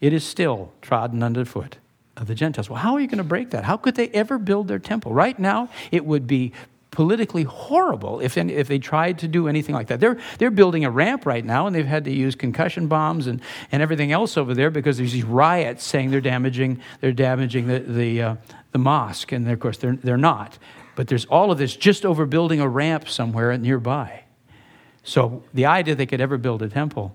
it 0.00 0.14
is 0.14 0.24
still 0.24 0.72
trodden 0.80 1.22
underfoot 1.22 1.76
of 2.16 2.26
the 2.26 2.34
Gentiles. 2.34 2.70
Well, 2.70 2.78
how 2.78 2.94
are 2.94 3.00
you 3.00 3.06
going 3.06 3.18
to 3.18 3.24
break 3.24 3.50
that? 3.50 3.64
How 3.64 3.76
could 3.76 3.96
they 3.96 4.08
ever 4.08 4.38
build 4.38 4.66
their 4.66 4.78
temple? 4.78 5.12
Right 5.12 5.38
now, 5.38 5.68
it 5.90 6.06
would 6.06 6.26
be 6.26 6.54
politically 6.90 7.42
horrible 7.42 8.20
if, 8.20 8.38
if 8.38 8.66
they 8.66 8.78
tried 8.78 9.18
to 9.18 9.28
do 9.28 9.46
anything 9.46 9.74
like 9.74 9.88
that. 9.88 10.00
They're, 10.00 10.18
they're 10.38 10.50
building 10.50 10.86
a 10.86 10.90
ramp 10.90 11.26
right 11.26 11.44
now, 11.44 11.66
and 11.66 11.76
they've 11.76 11.84
had 11.84 12.06
to 12.06 12.10
use 12.10 12.34
concussion 12.34 12.86
bombs 12.86 13.26
and, 13.26 13.42
and 13.70 13.82
everything 13.82 14.10
else 14.10 14.38
over 14.38 14.54
there 14.54 14.70
because 14.70 14.96
there's 14.96 15.12
these 15.12 15.24
riots 15.24 15.84
saying 15.84 16.12
they're 16.12 16.22
damaging, 16.22 16.80
they're 17.02 17.12
damaging 17.12 17.66
the, 17.66 17.80
the, 17.80 18.22
uh, 18.22 18.36
the 18.70 18.78
mosque. 18.78 19.32
And 19.32 19.50
of 19.50 19.60
course, 19.60 19.76
they're, 19.76 19.96
they're 19.96 20.16
not. 20.16 20.56
But 20.96 21.08
there's 21.08 21.26
all 21.26 21.50
of 21.50 21.58
this 21.58 21.76
just 21.76 22.06
over 22.06 22.24
building 22.24 22.58
a 22.58 22.68
ramp 22.68 23.06
somewhere 23.06 23.56
nearby. 23.58 24.24
So 25.02 25.44
the 25.52 25.66
idea 25.66 25.94
they 25.94 26.06
could 26.06 26.22
ever 26.22 26.38
build 26.38 26.62
a 26.62 26.70
temple 26.70 27.14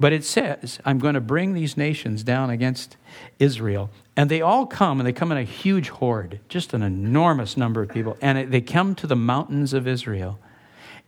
But 0.00 0.12
it 0.12 0.24
says, 0.24 0.78
I'm 0.84 0.98
going 0.98 1.14
to 1.14 1.20
bring 1.20 1.54
these 1.54 1.76
nations 1.76 2.22
down 2.22 2.50
against 2.50 2.96
Israel. 3.38 3.90
And 4.16 4.30
they 4.30 4.40
all 4.40 4.64
come, 4.64 5.00
and 5.00 5.06
they 5.06 5.12
come 5.12 5.32
in 5.32 5.38
a 5.38 5.42
huge 5.42 5.88
horde, 5.88 6.38
just 6.48 6.72
an 6.72 6.82
enormous 6.82 7.56
number 7.56 7.82
of 7.82 7.88
people. 7.88 8.16
And 8.20 8.52
they 8.52 8.60
come 8.60 8.94
to 8.96 9.06
the 9.06 9.16
mountains 9.16 9.72
of 9.72 9.88
Israel. 9.88 10.38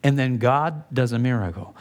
And 0.03 0.19
then 0.19 0.39
God 0.39 0.83
does 0.93 1.13
a 1.13 1.19
miracle. 1.19 1.77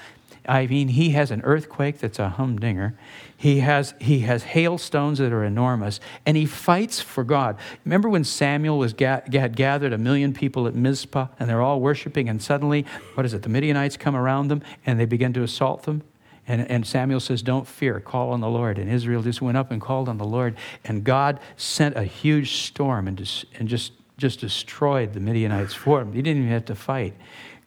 I 0.47 0.67
mean, 0.67 0.89
he 0.89 1.11
has 1.11 1.31
an 1.31 1.41
earthquake 1.43 1.99
that's 1.99 2.19
a 2.19 2.29
humdinger. 2.29 2.95
He 3.35 3.59
has, 3.59 3.93
he 3.99 4.21
has 4.21 4.43
hailstones 4.43 5.19
that 5.19 5.31
are 5.31 5.43
enormous, 5.43 5.99
and 6.25 6.35
he 6.35 6.45
fights 6.45 6.99
for 6.99 7.23
God. 7.23 7.57
Remember 7.85 8.09
when 8.09 8.23
Samuel 8.23 8.77
was 8.77 8.93
ga- 8.93 9.21
had 9.31 9.55
gathered 9.55 9.93
a 9.93 9.97
million 9.97 10.33
people 10.33 10.67
at 10.67 10.75
Mizpah, 10.75 11.27
and 11.39 11.49
they're 11.49 11.61
all 11.61 11.79
worshiping, 11.79 12.27
and 12.27 12.41
suddenly, 12.41 12.85
what 13.13 13.25
is 13.25 13.33
it, 13.33 13.43
the 13.43 13.49
Midianites 13.49 13.95
come 13.95 14.15
around 14.15 14.47
them, 14.47 14.61
and 14.85 14.99
they 14.99 15.05
begin 15.05 15.33
to 15.33 15.43
assault 15.43 15.83
them? 15.83 16.03
And, 16.49 16.69
and 16.69 16.85
Samuel 16.85 17.19
says, 17.19 17.43
Don't 17.43 17.67
fear, 17.67 17.99
call 17.99 18.31
on 18.31 18.41
the 18.41 18.49
Lord. 18.49 18.79
And 18.79 18.91
Israel 18.91 19.21
just 19.21 19.39
went 19.39 19.55
up 19.55 19.69
and 19.69 19.79
called 19.79 20.09
on 20.09 20.17
the 20.17 20.25
Lord. 20.25 20.57
And 20.83 21.03
God 21.03 21.39
sent 21.55 21.95
a 21.95 22.03
huge 22.03 22.63
storm 22.63 23.07
and 23.07 23.15
just, 23.15 23.45
and 23.59 23.69
just, 23.69 23.93
just 24.17 24.39
destroyed 24.41 25.13
the 25.13 25.19
Midianites 25.19 25.75
for 25.75 25.99
them. 25.99 26.11
He 26.11 26.23
didn't 26.23 26.41
even 26.41 26.51
have 26.51 26.65
to 26.65 26.75
fight. 26.75 27.13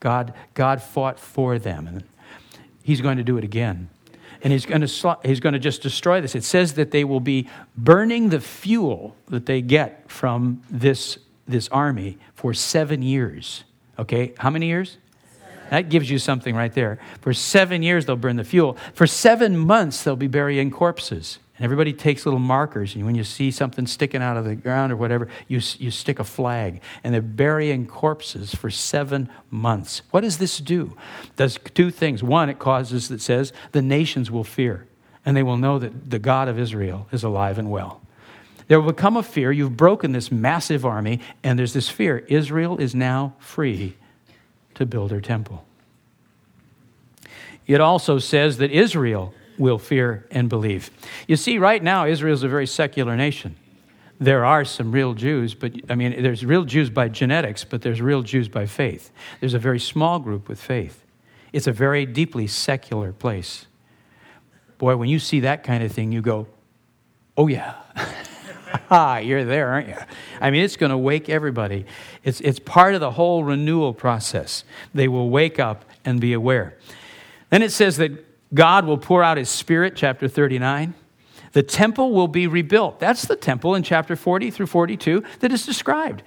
God, 0.01 0.35
God 0.55 0.83
fought 0.83 1.21
for 1.21 1.61
them. 1.61 1.87
And 1.87 2.03
he's 2.83 3.01
going 3.01 3.19
to 3.19 3.23
do 3.23 3.39
it 3.39 3.45
again. 3.45 3.89
And 4.43 4.53
he's 4.53 4.67
going, 4.67 4.81
to, 4.81 5.19
he's 5.25 5.39
going 5.39 5.53
to 5.53 5.61
just 5.61 5.81
destroy 5.81 6.21
this. 6.21 6.35
It 6.35 6.43
says 6.43 6.75
that 6.75 6.91
they 6.91 7.05
will 7.05 7.21
be 7.21 7.49
burning 7.77 8.31
the 8.31 8.41
fuel 8.41 9.15
that 9.29 9.47
they 9.47 9.63
get 9.63 10.11
from 10.11 10.61
this, 10.69 11.19
this 11.47 11.69
army 11.69 12.19
for 12.35 12.53
seven 12.53 13.01
years. 13.01 13.63
Okay, 13.97 14.35
how 14.39 14.51
many 14.51 14.67
years? 14.67 14.99
That 15.73 15.89
gives 15.89 16.11
you 16.11 16.19
something 16.19 16.55
right 16.55 16.75
there. 16.75 16.99
For 17.23 17.33
seven 17.33 17.83
years, 17.83 18.05
they'll 18.05 18.15
burn 18.15 18.37
the 18.37 18.45
fuel. 18.45 18.77
For 18.93 19.07
seven 19.07 19.57
months, 19.57 20.05
they'll 20.05 20.17
be 20.17 20.27
burying 20.27 20.71
corpses. 20.71 21.39
And 21.57 21.65
everybody 21.65 21.95
takes 21.95 22.27
little 22.27 22.39
markers. 22.39 22.95
And 22.95 23.07
when 23.07 23.15
you 23.15 23.25
see 23.25 23.51
something 23.51 23.87
sticking 23.87 24.21
out 24.21 24.37
of 24.37 24.45
the 24.45 24.55
ground 24.55 24.93
or 24.93 24.97
whatever, 24.97 25.29
you, 25.49 25.63
you 25.79 25.91
stick 25.91 26.19
a 26.19 26.25
flag. 26.25 26.83
And 27.03 27.15
they're 27.15 27.23
burying 27.23 27.87
corpses 27.87 28.55
for 28.55 28.69
seven 28.69 29.31
months. 29.51 30.03
What 30.11 30.21
does 30.21 30.37
this 30.37 30.59
do? 30.59 30.95
Does 31.37 31.59
two 31.73 31.91
things. 31.91 32.23
One, 32.23 32.51
it 32.51 32.59
causes, 32.59 33.11
it 33.11 33.23
says, 33.23 33.55
the 33.71 33.81
nations 33.81 34.31
will 34.31 34.45
fear. 34.45 34.87
And 35.25 35.35
they 35.35 35.43
will 35.43 35.57
know 35.57 35.79
that 35.79 36.11
the 36.11 36.19
God 36.19 36.49
of 36.49 36.59
Israel 36.59 37.09
is 37.13 37.25
alive 37.25 37.59
and 37.59 37.71
well. 37.71 38.03
There 38.69 38.79
will 38.79 38.93
become 38.93 39.17
a 39.17 39.23
fear. 39.23 39.51
You've 39.51 39.79
broken 39.79 40.13
this 40.13 40.31
massive 40.31 40.85
army, 40.85 41.21
and 41.43 41.59
there's 41.59 41.73
this 41.73 41.89
fear. 41.89 42.19
Israel 42.29 42.77
is 42.77 42.95
now 42.95 43.37
free 43.39 43.97
to 44.75 44.87
build 44.87 45.11
her 45.11 45.21
temple. 45.21 45.65
It 47.67 47.81
also 47.81 48.19
says 48.19 48.59
that 48.59 48.71
Israel 48.71 49.35
will 49.59 49.79
fear 49.79 50.27
and 50.31 50.49
believe. 50.49 50.91
You 51.29 51.37
see, 51.37 51.59
right 51.59 51.83
now, 51.83 52.07
Israel 52.07 52.35
is 52.35 52.43
a 52.43 52.49
very 52.49 52.67
secular 52.67 53.17
nation. 53.17 53.57
There 54.19 54.45
are 54.45 54.65
some 54.65 54.93
real 54.93 55.15
Jews, 55.15 55.55
but 55.55 55.73
I 55.89 55.95
mean, 55.95 56.23
there's 56.23 56.45
real 56.45 56.65
Jews 56.65 56.91
by 56.91 57.09
genetics, 57.09 57.65
but 57.65 57.83
there's 57.83 58.01
real 58.01 58.23
Jews 58.23 58.49
by 58.49 58.67
faith. 58.67 59.11
There's 59.41 59.55
a 59.55 59.59
very 59.59 59.81
small 59.81 60.19
group 60.19 60.49
with 60.49 60.61
faith. 60.61 61.05
It's 61.53 61.67
a 61.67 61.73
very 61.73 62.07
deeply 62.07 62.47
secular 62.47 63.13
place. 63.13 63.67
Boy, 64.79 64.97
when 64.97 65.09
you 65.09 65.19
see 65.19 65.41
that 65.41 65.65
kind 65.65 65.83
of 65.83 65.93
thing, 65.93 66.13
you 66.13 66.23
go, 66.23 66.47
oh, 67.37 67.47
yeah. 67.47 67.75
Ha, 68.73 68.81
ah, 68.91 69.19
you're 69.19 69.45
there, 69.45 69.69
aren't 69.69 69.89
you? 69.89 69.97
I 70.41 70.51
mean, 70.51 70.63
it's 70.65 70.77
going 70.77 70.91
to 70.91 70.99
wake 70.99 71.29
everybody. 71.29 71.87
It's, 72.25 72.41
it's 72.41 72.59
part 72.59 72.95
of 72.95 73.01
the 73.01 73.13
whole 73.13 73.45
renewal 73.45 73.93
process. 73.93 74.65
They 74.95 75.09
will 75.09 75.31
wake 75.31 75.59
up 75.59 75.85
and 76.05 76.21
be 76.21 76.33
aware. 76.33 76.77
Then 77.51 77.63
it 77.63 77.73
says 77.73 77.99
that 77.99 78.13
God 78.55 78.87
will 78.87 78.99
pour 78.99 79.23
out 79.23 79.37
his 79.37 79.49
spirit, 79.49 79.95
chapter 79.97 80.29
39. 80.29 80.95
The 81.53 81.63
temple 81.63 82.13
will 82.13 82.29
be 82.29 82.47
rebuilt. 82.47 82.99
That's 82.99 83.27
the 83.27 83.37
temple 83.37 83.75
in 83.75 83.83
chapter 83.83 84.17
40 84.17 84.51
through 84.51 84.67
42 84.67 85.23
that 85.41 85.53
is 85.53 85.67
described. 85.67 86.23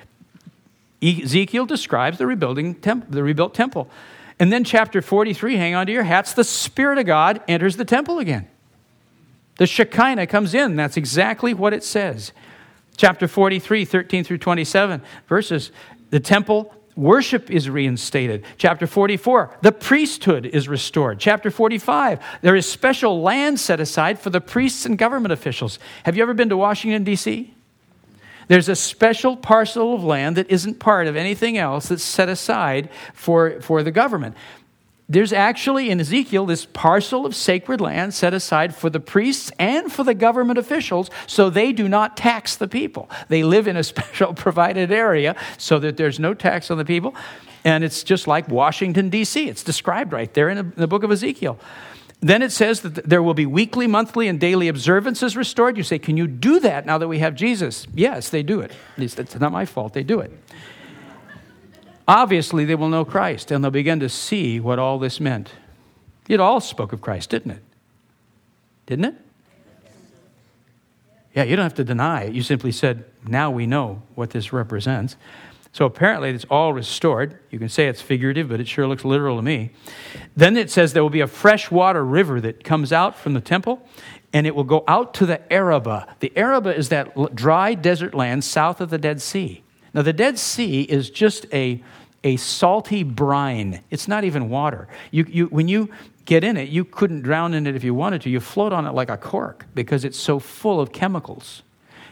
Ezekiel 1.02 1.66
describes 1.66 2.18
the, 2.18 2.28
rebuilding 2.28 2.76
temp- 2.76 3.10
the 3.10 3.24
rebuilt 3.24 3.54
temple. 3.54 3.90
And 4.40 4.52
then 4.52 4.64
chapter 4.64 5.02
43, 5.02 5.56
hang 5.58 5.76
on 5.76 5.88
to 5.88 5.94
your 5.94 6.04
hats, 6.04 6.34
the 6.34 6.44
Spirit 6.44 6.98
of 6.98 7.06
God 7.06 7.42
enters 7.48 7.78
the 7.78 7.86
temple 7.86 8.20
again. 8.20 8.48
The 9.58 9.66
Shekinah 9.66 10.28
comes 10.28 10.54
in. 10.54 10.76
That's 10.76 10.98
exactly 10.98 11.54
what 11.54 11.74
it 11.74 11.84
says. 11.84 12.32
Chapter 12.98 13.28
43, 13.28 13.86
13 13.86 14.24
through 14.24 14.38
27 14.38 15.02
verses. 15.28 15.72
The 16.10 16.20
temple 16.20 16.74
worship 16.96 17.52
is 17.52 17.70
reinstated. 17.70 18.46
Chapter 18.58 18.88
44, 18.88 19.58
the 19.62 19.72
priesthood 19.72 20.46
is 20.46 20.68
restored. 20.68 21.20
Chapter 21.20 21.52
45, 21.52 22.20
there 22.42 22.56
is 22.56 22.70
special 22.70 23.22
land 23.22 23.60
set 23.60 23.80
aside 23.80 24.20
for 24.20 24.30
the 24.30 24.42
priests 24.42 24.86
and 24.86 24.98
government 24.98 25.34
officials. 25.34 25.78
Have 26.04 26.16
you 26.16 26.24
ever 26.24 26.34
been 26.34 26.50
to 26.50 26.58
Washington, 26.58 27.04
D.C.? 27.04 27.54
There's 28.48 28.70
a 28.70 28.76
special 28.76 29.36
parcel 29.36 29.96
of 29.96 30.04
land 30.04 30.38
that 30.38 30.50
isn't 30.50 30.80
part 30.80 31.08
of 31.08 31.16
anything 31.16 31.58
else 31.58 31.90
that's 31.90 32.04
set 32.04 32.30
aside 32.30 32.90
for, 33.14 33.60
for 33.62 33.82
the 33.82 33.92
government. 33.92 34.36
There's 35.08 35.32
actually 35.32 35.92
in 35.92 36.00
Ezekiel 36.00 36.48
this 36.48 36.66
parcel 36.66 37.28
of 37.28 37.36
sacred 37.36 37.80
land 37.80 38.14
set 38.14 38.34
aside 38.34 38.76
for 38.76 38.90
the 38.90 39.00
priests 39.00 39.52
and 39.60 39.92
for 39.92 40.04
the 40.04 40.16
government 40.16 40.58
officials 40.58 41.12
so 41.28 41.50
they 41.50 41.72
do 41.72 41.88
not 41.88 42.18
tax 42.18 42.56
the 42.56 42.68
people. 42.68 43.10
They 43.30 43.44
live 43.44 43.68
in 43.68 43.78
a 43.78 43.84
special 43.84 44.34
provided 44.34 44.92
area 44.92 45.36
so 45.58 45.78
that 45.80 45.98
there's 45.98 46.20
no 46.20 46.34
tax 46.34 46.72
on 46.72 46.78
the 46.78 46.86
people. 46.86 47.14
And 47.64 47.84
it's 47.84 48.04
just 48.04 48.28
like 48.28 48.48
Washington, 48.48 49.10
D.C., 49.10 49.48
it's 49.48 49.64
described 49.64 50.12
right 50.12 50.32
there 50.34 50.50
in 50.50 50.74
the 50.76 50.88
book 50.88 51.04
of 51.04 51.12
Ezekiel. 51.12 51.60
Then 52.22 52.42
it 52.42 52.52
says 52.52 52.82
that 52.82 53.08
there 53.08 53.22
will 53.22 53.34
be 53.34 53.46
weekly, 53.46 53.88
monthly, 53.88 54.28
and 54.28 54.40
daily 54.40 54.68
observances 54.68 55.36
restored. 55.36 55.78
You 55.78 55.84
say, 55.84 56.00
Can 56.00 56.16
you 56.16 56.28
do 56.28 56.60
that 56.62 56.86
now 56.86 56.98
that 56.98 57.08
we 57.08 57.20
have 57.20 57.36
Jesus? 57.36 57.86
Yes, 57.94 58.30
they 58.30 58.42
do 58.42 58.62
it. 58.62 58.72
At 58.72 59.00
least 59.00 59.20
it's 59.20 59.38
not 59.38 59.52
my 59.52 59.66
fault, 59.66 59.94
they 59.94 60.04
do 60.04 60.20
it 60.20 60.32
obviously 62.08 62.66
they 62.66 62.76
will 62.76 62.90
know 62.90 63.06
Christ 63.06 63.52
and 63.52 63.64
they'll 63.64 63.72
begin 63.72 64.00
to 64.00 64.10
see 64.10 64.60
what 64.60 64.80
all 64.80 65.00
this 65.00 65.20
meant. 65.20 65.52
It 66.28 66.40
all 66.40 66.60
spoke 66.60 66.94
of 66.94 67.02
Christ, 67.02 67.30
didn't 67.30 67.52
it? 67.52 67.64
Didn't 68.86 69.06
it? 69.06 69.16
Yeah, 71.36 71.44
you 71.44 71.56
don't 71.56 71.64
have 71.64 71.76
to 71.76 71.84
deny 71.84 72.24
it. 72.24 72.34
You 72.34 72.42
simply 72.44 72.72
said, 72.72 73.04
now 73.28 73.52
we 73.52 73.68
know 73.68 74.02
what 74.16 74.30
this 74.30 74.54
represents. 74.54 75.18
So 75.74 75.86
apparently 75.86 76.30
it's 76.30 76.46
all 76.50 76.72
restored. 76.72 77.38
You 77.52 77.60
can 77.60 77.68
say 77.68 77.88
it's 77.88 78.02
figurative, 78.02 78.48
but 78.48 78.62
it 78.62 78.68
sure 78.68 78.88
looks 78.88 79.04
literal 79.04 79.36
to 79.36 79.42
me. 79.42 79.72
Then 80.34 80.56
it 80.56 80.72
says 80.72 80.94
there 80.94 81.04
will 81.04 81.10
be 81.10 81.20
a 81.20 81.28
freshwater 81.28 82.06
river 82.06 82.40
that 82.40 82.64
comes 82.64 82.94
out 82.94 83.18
from 83.18 83.34
the 83.34 83.42
temple, 83.42 83.86
and 84.32 84.48
it 84.48 84.56
will 84.56 84.64
go 84.64 84.86
out 84.88 85.14
to 85.16 85.26
the 85.26 85.42
Araba. 85.54 86.08
The 86.22 86.32
Araba 86.38 86.74
is 86.74 86.88
that 86.90 87.36
dry 87.36 87.74
desert 87.74 88.14
land 88.14 88.46
south 88.46 88.80
of 88.80 88.90
the 88.90 88.98
Dead 88.98 89.22
Sea. 89.22 89.64
Now, 89.94 90.02
the 90.02 90.14
Dead 90.14 90.40
Sea 90.40 90.84
is 90.84 91.10
just 91.10 91.46
a, 91.54 91.84
a 92.26 92.36
salty 92.38 93.04
brine. 93.04 93.82
It's 93.92 94.08
not 94.08 94.24
even 94.24 94.50
water. 94.50 94.90
You, 95.12 95.26
you, 95.30 95.46
when 95.46 95.68
you 95.68 95.90
get 96.26 96.44
in 96.44 96.58
it, 96.58 96.70
you 96.70 96.84
couldn't 96.84 97.22
drown 97.22 97.54
in 97.54 97.68
it 97.68 97.76
if 97.76 97.84
you 97.84 97.94
wanted 97.94 98.24
to. 98.24 98.32
You 98.32 98.40
float 98.40 98.74
on 98.74 98.88
it 98.88 98.94
like 98.94 99.10
a 99.10 99.16
cork 99.16 99.66
because 99.76 100.04
it's 100.04 100.18
so 100.18 100.40
full 100.40 100.82
of 100.82 100.92
chemicals. 100.92 101.62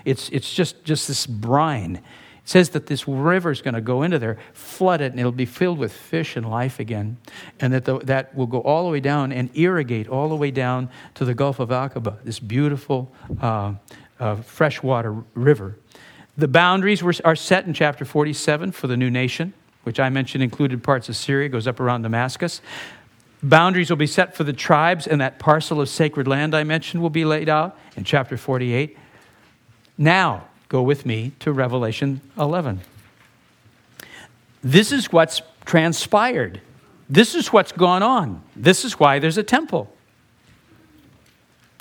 It's, 0.05 0.29
it's 0.29 0.53
just, 0.53 0.83
just 0.85 1.07
this 1.07 1.25
brine. 1.25 1.95
It 1.95 2.03
says 2.45 2.69
that 2.69 2.85
this 2.85 3.07
river 3.07 3.49
is 3.49 3.63
going 3.63 3.73
to 3.73 3.81
go 3.81 4.03
into 4.03 4.19
there, 4.19 4.37
flood 4.53 5.01
it, 5.01 5.11
and 5.11 5.19
it'll 5.19 5.31
be 5.31 5.45
filled 5.45 5.79
with 5.79 5.91
fish 5.91 6.35
and 6.35 6.47
life 6.47 6.79
again. 6.79 7.17
And 7.59 7.73
that 7.73 7.85
the, 7.85 7.97
that 7.99 8.35
will 8.35 8.45
go 8.45 8.59
all 8.59 8.85
the 8.85 8.91
way 8.91 8.99
down 8.99 9.31
and 9.31 9.49
irrigate 9.57 10.07
all 10.07 10.29
the 10.29 10.35
way 10.35 10.51
down 10.51 10.89
to 11.15 11.25
the 11.25 11.33
Gulf 11.33 11.59
of 11.59 11.69
Aqaba, 11.69 12.17
this 12.23 12.39
beautiful 12.39 13.11
uh, 13.41 13.73
uh, 14.19 14.35
freshwater 14.35 15.23
river. 15.33 15.79
The 16.37 16.47
boundaries 16.47 17.01
were, 17.01 17.13
are 17.25 17.35
set 17.35 17.65
in 17.65 17.73
chapter 17.73 18.05
47 18.05 18.73
for 18.73 18.85
the 18.85 18.97
new 18.97 19.09
nation, 19.09 19.53
which 19.83 19.99
I 19.99 20.09
mentioned 20.09 20.43
included 20.43 20.83
parts 20.83 21.09
of 21.09 21.15
Syria, 21.15 21.49
goes 21.49 21.67
up 21.67 21.79
around 21.79 22.01
Damascus. 22.01 22.61
Boundaries 23.41 23.89
will 23.89 23.97
be 23.97 24.07
set 24.07 24.35
for 24.35 24.43
the 24.43 24.53
tribes, 24.53 25.05
and 25.05 25.19
that 25.19 25.39
parcel 25.39 25.81
of 25.81 25.89
sacred 25.89 26.27
land 26.27 26.55
I 26.55 26.63
mentioned 26.63 27.01
will 27.01 27.09
be 27.09 27.25
laid 27.25 27.49
out 27.49 27.77
in 27.95 28.03
chapter 28.03 28.37
48. 28.37 28.97
Now, 29.97 30.45
go 30.69 30.81
with 30.81 31.05
me 31.05 31.33
to 31.39 31.51
Revelation 31.51 32.21
11. 32.37 32.81
This 34.63 34.91
is 34.91 35.11
what's 35.11 35.41
transpired. 35.65 36.61
This 37.09 37.35
is 37.35 37.51
what's 37.51 37.73
gone 37.73 38.01
on. 38.01 38.41
This 38.55 38.85
is 38.85 38.99
why 38.99 39.19
there's 39.19 39.37
a 39.37 39.43
temple. 39.43 39.93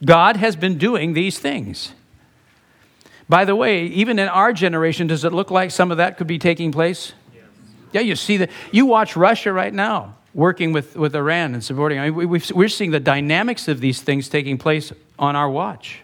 God 0.05 0.37
has 0.37 0.57
been 0.57 0.79
doing 0.79 1.13
these 1.13 1.39
things. 1.39 1.93
By 3.29 3.45
the 3.45 3.55
way, 3.55 3.85
even 3.87 4.19
in 4.19 4.29
our 4.29 4.53
generation, 4.53 5.07
does 5.07 5.25
it 5.25 5.33
look 5.33 5.51
like 5.51 5.71
some 5.71 5.91
of 5.91 5.97
that 5.97 6.19
could 6.19 6.27
be 6.27 6.39
taking 6.39 6.73
place? 6.73 7.13
Yeah, 7.93 8.01
you 8.01 8.17
see 8.17 8.39
that. 8.39 8.51
You 8.71 8.87
watch 8.87 9.17
Russia 9.17 9.53
right 9.53 9.73
now 9.73 10.17
working 10.35 10.73
with, 10.73 10.97
with 10.97 11.15
Iran 11.15 11.55
and 11.55 11.63
supporting. 11.63 11.99
I 11.99 12.11
mean, 12.11 12.29
we, 12.29 12.39
are 12.39 12.69
seeing 12.69 12.91
the 12.91 13.01
dynamics 13.01 13.69
of 13.69 13.81
these 13.81 14.01
things 14.01 14.29
taking 14.29 14.59
place 14.59 14.93
on 15.19 15.37
our 15.37 15.49
watch. 15.51 16.01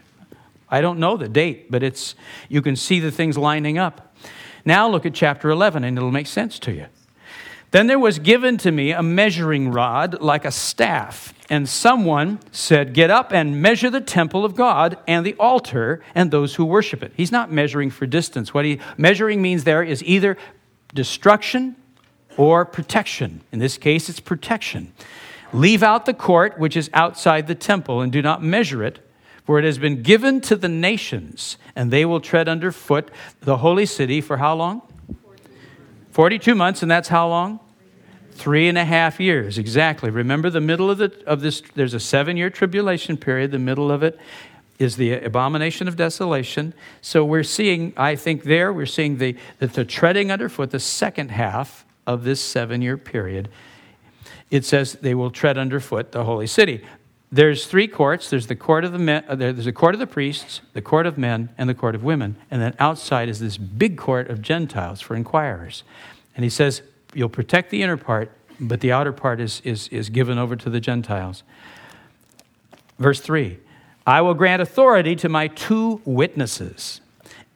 I 0.69 0.81
don't 0.81 0.99
know 0.99 1.17
the 1.17 1.29
date, 1.29 1.71
but 1.71 1.83
it's 1.83 2.15
you 2.49 2.61
can 2.61 2.77
see 2.77 3.01
the 3.01 3.11
things 3.11 3.39
lining 3.39 3.79
up. 3.79 4.15
Now 4.65 4.89
look 4.89 5.07
at 5.07 5.15
chapter 5.15 5.49
11 5.49 5.83
and 5.85 5.97
it'll 5.97 6.11
make 6.11 6.27
sense 6.27 6.59
to 6.61 6.73
you. 6.73 6.87
Then 7.71 7.87
there 7.87 7.99
was 7.99 8.19
given 8.19 8.57
to 8.59 8.73
me 8.73 8.93
a 8.93 9.03
measuring 9.03 9.71
rod 9.71 10.23
like 10.23 10.47
a 10.47 10.51
staff 10.51 11.35
And 11.51 11.69
someone 11.69 12.41
said, 12.51 12.95
Get 12.95 13.11
up 13.11 13.33
and 13.33 13.61
measure 13.61 13.91
the 13.91 14.01
temple 14.01 14.45
of 14.45 14.55
God 14.55 14.99
and 15.07 15.25
the 15.25 15.35
altar 15.35 16.03
and 16.15 16.31
those 16.31 16.55
who 16.55 16.65
worship 16.65 17.03
it. 17.03 17.13
He's 17.15 17.33
not 17.33 17.51
measuring 17.51 17.91
for 17.91 18.07
distance. 18.07 18.53
What 18.53 18.65
he 18.65 18.81
measuring 18.97 19.41
means 19.41 19.65
there 19.65 19.83
is 19.83 20.03
either 20.05 20.37
destruction 20.99 21.77
or 22.37 22.65
protection. 22.65 23.41
In 23.53 23.61
this 23.61 23.79
case, 23.79 24.09
it's 24.09 24.19
protection. 24.19 24.93
Leave 25.53 25.85
out 25.85 26.07
the 26.07 26.13
court, 26.13 26.59
which 26.59 26.77
is 26.77 26.91
outside 26.93 27.47
the 27.47 27.55
temple, 27.55 28.01
and 28.01 28.11
do 28.11 28.21
not 28.21 28.43
measure 28.43 28.83
it, 28.83 28.99
for 29.45 29.61
it 29.61 29.65
has 29.65 29.79
been 29.79 30.03
given 30.03 30.41
to 30.41 30.57
the 30.57 30.69
nations, 30.69 31.57
and 31.77 31.93
they 31.93 32.05
will 32.05 32.19
tread 32.19 32.49
underfoot 32.49 33.13
the 33.43 33.59
holy 33.59 33.87
city 33.87 34.21
for 34.21 34.39
how 34.39 34.57
long? 34.57 34.83
42 36.11 36.57
months, 36.57 36.83
and 36.83 36.91
that's 36.91 37.07
how 37.07 37.29
long? 37.29 37.61
Three 38.33 38.69
and 38.69 38.77
a 38.77 38.85
half 38.85 39.21
years, 39.21 39.57
exactly. 39.57 40.11
Remember 40.11 40.51
the 40.51 40.61
middle 40.61 40.91
of, 40.91 40.99
the, 40.99 41.13
of 41.29 41.43
this, 41.43 41.63
there's 41.77 41.95
a 41.95 42.01
seven 42.01 42.37
year 42.37 42.51
tribulation 42.51 43.17
period. 43.17 43.53
The 43.53 43.61
middle 43.61 43.93
of 43.93 44.03
it 44.03 44.19
is 44.79 44.97
the 44.97 45.13
abomination 45.15 45.89
of 45.89 45.97
desolation. 45.97 46.73
So 47.01 47.25
we're 47.25 47.43
seeing, 47.43 47.93
I 47.97 48.15
think, 48.17 48.45
there, 48.45 48.73
we're 48.73 48.87
seeing 48.87 49.19
the, 49.19 49.37
that 49.59 49.73
the 49.73 49.85
treading 49.85 50.31
underfoot, 50.31 50.71
the 50.71 50.81
second 50.81 51.31
half 51.31 51.85
of 52.07 52.25
this 52.25 52.41
seven 52.41 52.81
year 52.81 52.97
period. 52.97 53.49
It 54.51 54.65
says 54.65 54.95
they 54.95 55.15
will 55.15 55.31
tread 55.31 55.59
underfoot 55.59 56.13
the 56.13 56.25
holy 56.25 56.47
city. 56.47 56.85
There's 57.31 57.67
three 57.67 57.89
courts. 57.89 58.31
There's 58.31 58.47
the 58.47 58.57
court 58.57 58.85
of 58.85 58.93
the 58.93 58.99
men 58.99 59.25
uh, 59.29 59.35
there's 59.35 59.67
the 59.67 59.73
court 59.73 59.95
of 59.95 60.01
the 60.01 60.07
priests 60.07 60.63
the 60.73 60.81
court 60.81 61.05
of 61.05 61.19
men 61.19 61.51
and 61.59 61.69
the 61.69 61.75
court 61.75 61.95
of 61.95 62.03
women. 62.03 62.37
And 62.51 62.63
then 62.63 62.75
outside 62.79 63.29
is 63.29 63.41
this 63.41 63.59
big 63.59 63.99
court 63.99 64.31
of 64.31 64.41
gentiles 64.41 65.03
for 65.03 65.15
inquirers. 65.15 65.83
And 66.35 66.45
he 66.45 66.49
says 66.49 66.81
you'll 67.13 67.29
protect 67.29 67.69
the 67.69 67.83
inner 67.83 67.99
part 67.99 68.33
but 68.61 68.81
the 68.81 68.93
outer 68.93 69.13
part 69.13 69.41
is, 69.41 69.61
is, 69.65 69.89
is 69.89 70.09
given 70.11 70.39
over 70.39 70.57
to 70.57 70.71
the 70.71 70.81
gentiles. 70.81 71.43
Verse 72.99 73.21
3 73.21 73.59
i 74.09 74.21
will 74.21 74.35
grant 74.35 74.61
authority 74.61 75.15
to 75.15 75.29
my 75.29 75.47
two 75.47 76.01
witnesses 76.05 77.01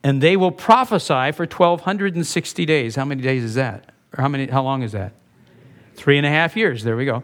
and 0.05 0.21
they 0.21 0.37
will 0.37 0.53
prophesy 0.53 1.33
for 1.33 1.47
1260 1.47 2.65
days 2.67 2.97
how 2.97 3.05
many 3.05 3.23
days 3.23 3.43
is 3.43 3.55
that 3.55 3.91
or 4.17 4.23
how 4.23 4.29
many 4.29 4.47
how 4.47 4.63
long 4.63 4.83
is 4.83 4.93
that 4.93 5.13
three 5.97 6.17
and 6.17 6.27
a 6.27 6.31
half 6.31 6.57
years 6.57 6.85
there 6.85 6.97
we 6.97 7.05
go 7.05 7.23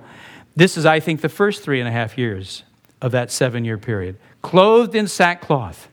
this 0.59 0.77
is, 0.77 0.85
I 0.85 0.99
think, 0.99 1.21
the 1.21 1.29
first 1.29 1.63
three 1.63 1.79
and 1.79 1.89
a 1.89 1.93
half 1.93 2.19
years 2.19 2.65
of 3.01 3.13
that 3.13 3.31
seven 3.31 3.65
year 3.65 3.79
period, 3.79 4.17
clothed 4.43 4.97
in 4.97 5.07
sackcloth. 5.07 5.89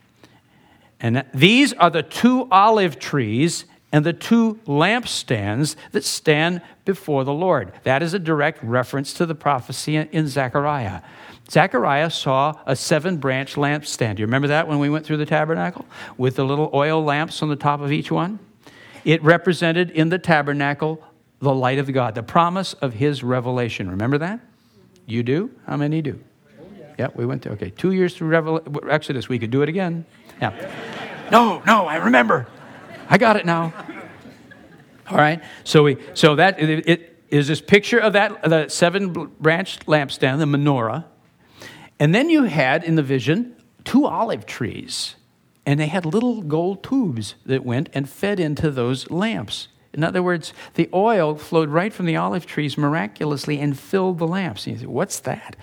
And 1.00 1.24
these 1.36 1.72
are 1.74 1.92
the 1.92 2.02
two 2.02 2.48
olive 2.50 2.98
trees 2.98 3.66
and 3.92 4.04
the 4.04 4.12
two 4.12 4.56
lampstands 4.66 5.76
that 5.92 6.04
stand 6.04 6.64
before 6.84 7.24
the 7.24 7.32
Lord. 7.32 7.74
That 7.84 8.02
is 8.02 8.16
a 8.16 8.20
direct 8.20 8.64
reference 8.64 9.14
to 9.14 9.28
the 9.28 9.36
prophecy 9.36 9.98
in 9.98 10.28
Zechariah. 10.28 11.04
Zechariah 11.50 12.10
saw 12.10 12.54
a 12.66 12.76
seven 12.76 13.18
branch 13.18 13.56
lampstand. 13.56 14.16
Do 14.16 14.22
you 14.22 14.26
remember 14.26 14.48
that 14.48 14.68
when 14.68 14.80
we 14.80 14.90
went 14.90 15.06
through 15.06 15.18
the 15.18 15.26
tabernacle? 15.26 15.86
With 16.18 16.36
the 16.36 16.44
little 16.44 16.70
oil 16.74 17.04
lamps 17.04 17.42
on 17.42 17.50
the 17.50 17.56
top 17.56 17.82
of 17.82 17.92
each 17.92 18.12
one? 18.12 18.40
It 19.04 19.24
represented 19.24 19.92
in 19.92 20.10
the 20.10 20.18
tabernacle 20.18 21.04
the 21.40 21.54
light 21.54 21.78
of 21.78 21.92
God, 21.94 22.16
the 22.16 22.24
promise 22.24 22.74
of 22.74 22.94
his 22.94 23.24
revelation. 23.24 23.90
Remember 23.90 24.18
that? 24.18 24.40
You 25.06 25.22
do? 25.22 25.52
How 25.68 25.78
many 25.78 26.02
do? 26.02 26.20
Yeah, 26.98 27.10
we 27.14 27.26
went 27.26 27.44
there. 27.44 27.54
Okay, 27.54 27.70
two 27.70 27.92
years 27.92 28.16
through 28.16 28.30
Revel- 28.30 28.90
Exodus. 28.90 29.30
We 29.30 29.38
could 29.38 29.52
do 29.52 29.62
it 29.62 29.70
again. 29.70 30.06
Yeah. 30.42 30.72
No, 31.32 31.62
no, 31.66 31.86
I 31.86 31.98
remember. 31.98 32.48
I 33.10 33.18
got 33.18 33.36
it 33.36 33.46
now. 33.46 33.74
All 35.10 35.18
right. 35.18 35.44
So 35.64 35.84
we, 35.84 35.98
so 36.14 36.36
that 36.36 36.60
it, 36.60 36.88
it 36.90 37.24
is 37.30 37.48
this 37.48 37.62
picture 37.62 38.00
of 38.00 38.14
that 38.14 38.42
the 38.44 38.70
seven 38.70 39.12
branched 39.40 39.86
lampstand, 39.86 40.40
the 40.40 40.46
menorah, 40.46 41.06
and 42.00 42.14
then 42.14 42.30
you 42.30 42.44
had 42.44 42.84
in 42.84 42.96
the 42.96 43.04
vision 43.04 43.56
two 43.84 44.06
olive 44.06 44.46
trees, 44.46 45.16
and 45.66 45.80
they 45.80 45.88
had 45.88 46.06
little 46.06 46.42
gold 46.42 46.84
tubes 46.84 47.36
that 47.46 47.66
went 47.66 47.90
and 47.94 48.10
fed 48.10 48.40
into 48.40 48.70
those 48.70 49.10
lamps. 49.10 49.68
In 49.94 50.04
other 50.04 50.22
words, 50.22 50.54
the 50.74 50.90
oil 50.94 51.36
flowed 51.36 51.70
right 51.70 51.94
from 51.94 52.06
the 52.06 52.18
olive 52.18 52.46
trees 52.46 52.78
miraculously 52.78 53.60
and 53.60 53.80
filled 53.80 54.18
the 54.18 54.28
lamps. 54.28 54.68
And 54.68 54.76
you 54.76 54.82
say, 54.82 54.88
What's 54.88 55.20
that? 55.22 55.56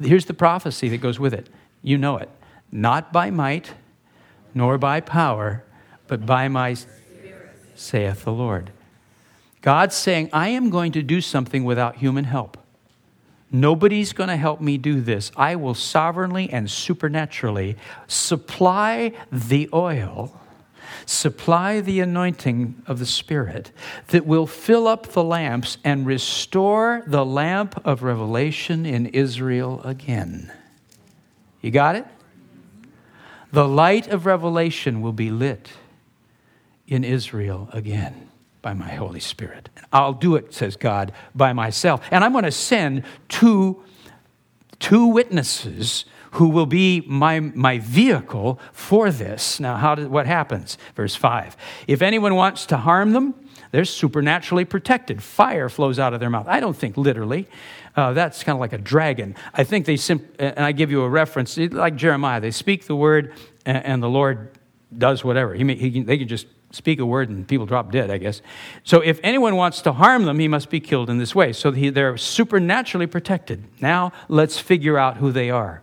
Here's 0.00 0.24
the 0.24 0.34
prophecy 0.34 0.88
that 0.88 0.98
goes 0.98 1.20
with 1.20 1.34
it. 1.34 1.50
You 1.82 1.98
know 1.98 2.16
it. 2.16 2.30
Not 2.72 3.12
by 3.12 3.30
might, 3.30 3.74
nor 4.54 4.78
by 4.78 5.00
power, 5.00 5.64
but 6.06 6.24
by 6.24 6.48
my 6.48 6.74
Spirit. 6.74 7.50
saith 7.74 8.24
the 8.24 8.32
Lord. 8.32 8.70
God's 9.60 9.96
saying, 9.96 10.30
I 10.32 10.48
am 10.48 10.70
going 10.70 10.92
to 10.92 11.02
do 11.02 11.20
something 11.20 11.64
without 11.64 11.96
human 11.96 12.24
help. 12.24 12.56
Nobody's 13.50 14.12
going 14.12 14.28
to 14.28 14.36
help 14.36 14.60
me 14.60 14.76
do 14.76 15.00
this. 15.00 15.32
I 15.36 15.56
will 15.56 15.74
sovereignly 15.74 16.50
and 16.50 16.70
supernaturally 16.70 17.76
supply 18.06 19.12
the 19.32 19.68
oil 19.72 20.38
supply 21.06 21.80
the 21.80 22.00
anointing 22.00 22.82
of 22.86 22.98
the 22.98 23.06
Spirit 23.06 23.72
that 24.08 24.26
will 24.26 24.46
fill 24.46 24.86
up 24.86 25.06
the 25.08 25.24
lamps 25.24 25.78
and 25.84 26.06
restore 26.06 27.02
the 27.06 27.24
lamp 27.24 27.80
of 27.84 28.02
revelation 28.02 28.84
in 28.84 29.06
Israel 29.06 29.80
again. 29.84 30.52
You 31.60 31.70
got 31.70 31.96
it? 31.96 32.06
The 33.52 33.66
light 33.66 34.08
of 34.08 34.26
revelation 34.26 35.00
will 35.00 35.12
be 35.12 35.30
lit 35.30 35.70
in 36.86 37.04
Israel 37.04 37.68
again 37.72 38.27
by 38.68 38.74
my 38.74 38.90
Holy 38.90 39.18
Spirit. 39.18 39.70
I'll 39.94 40.12
do 40.12 40.36
it, 40.36 40.52
says 40.52 40.76
God, 40.76 41.12
by 41.34 41.54
myself. 41.54 42.06
And 42.10 42.22
I'm 42.22 42.32
going 42.32 42.44
to 42.44 42.52
send 42.52 43.02
two, 43.30 43.82
two 44.78 45.06
witnesses 45.06 46.04
who 46.32 46.50
will 46.50 46.66
be 46.66 47.00
my, 47.06 47.40
my 47.40 47.78
vehicle 47.78 48.60
for 48.74 49.10
this. 49.10 49.58
Now, 49.58 49.76
how 49.76 49.94
did, 49.94 50.08
what 50.08 50.26
happens? 50.26 50.76
Verse 50.94 51.14
5 51.14 51.56
If 51.86 52.02
anyone 52.02 52.34
wants 52.34 52.66
to 52.66 52.76
harm 52.76 53.14
them, 53.14 53.34
they're 53.70 53.86
supernaturally 53.86 54.66
protected. 54.66 55.22
Fire 55.22 55.70
flows 55.70 55.98
out 55.98 56.12
of 56.12 56.20
their 56.20 56.28
mouth. 56.28 56.46
I 56.46 56.60
don't 56.60 56.76
think 56.76 56.98
literally. 56.98 57.48
Uh, 57.96 58.12
that's 58.12 58.44
kind 58.44 58.54
of 58.54 58.60
like 58.60 58.74
a 58.74 58.78
dragon. 58.78 59.34
I 59.54 59.64
think 59.64 59.86
they, 59.86 59.96
simply, 59.96 60.28
and 60.40 60.60
I 60.60 60.72
give 60.72 60.90
you 60.90 61.00
a 61.04 61.08
reference, 61.08 61.56
like 61.56 61.96
Jeremiah, 61.96 62.38
they 62.38 62.50
speak 62.50 62.84
the 62.84 62.96
word 62.96 63.32
and, 63.64 63.82
and 63.82 64.02
the 64.02 64.10
Lord 64.10 64.50
does 64.98 65.24
whatever. 65.24 65.54
He, 65.54 65.64
he 65.74 65.90
can, 65.90 66.04
they 66.04 66.18
can 66.18 66.28
just 66.28 66.46
speak 66.70 67.00
a 67.00 67.06
word 67.06 67.28
and 67.30 67.46
people 67.48 67.66
drop 67.66 67.90
dead, 67.90 68.10
I 68.10 68.18
guess. 68.18 68.42
So 68.84 69.00
if 69.00 69.20
anyone 69.22 69.56
wants 69.56 69.80
to 69.82 69.92
harm 69.92 70.24
them, 70.24 70.38
he 70.38 70.48
must 70.48 70.70
be 70.70 70.80
killed 70.80 71.08
in 71.08 71.18
this 71.18 71.34
way. 71.34 71.52
So 71.52 71.70
they're 71.70 72.16
supernaturally 72.16 73.06
protected. 73.06 73.64
Now 73.80 74.12
let's 74.28 74.58
figure 74.58 74.98
out 74.98 75.16
who 75.16 75.32
they 75.32 75.50
are. 75.50 75.82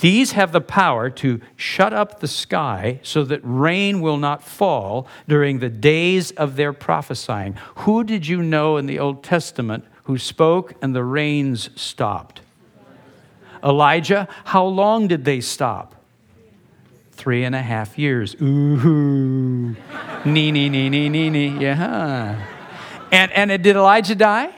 These 0.00 0.32
have 0.32 0.52
the 0.52 0.62
power 0.62 1.10
to 1.10 1.42
shut 1.56 1.92
up 1.92 2.20
the 2.20 2.28
sky 2.28 3.00
so 3.02 3.22
that 3.24 3.40
rain 3.42 4.00
will 4.00 4.16
not 4.16 4.42
fall 4.42 5.06
during 5.28 5.58
the 5.58 5.68
days 5.68 6.30
of 6.32 6.56
their 6.56 6.72
prophesying. 6.72 7.58
Who 7.76 8.02
did 8.02 8.26
you 8.26 8.42
know 8.42 8.78
in 8.78 8.86
the 8.86 8.98
Old 8.98 9.22
Testament 9.22 9.84
who 10.04 10.16
spoke 10.16 10.72
and 10.80 10.96
the 10.96 11.04
rains 11.04 11.68
stopped? 11.78 12.40
Elijah. 13.62 14.26
How 14.44 14.64
long 14.64 15.06
did 15.06 15.26
they 15.26 15.42
stop? 15.42 15.94
Three 17.20 17.44
and 17.44 17.54
a 17.54 17.60
half 17.60 17.98
years. 17.98 18.34
Ooh. 18.40 19.76
nee, 20.24 20.50
nee, 20.50 20.70
nee, 20.70 20.88
nee, 20.88 21.10
nee, 21.10 21.28
nee. 21.28 21.48
Yeah. 21.60 22.46
And, 23.12 23.30
and 23.32 23.62
did 23.62 23.76
Elijah 23.76 24.14
die? 24.14 24.50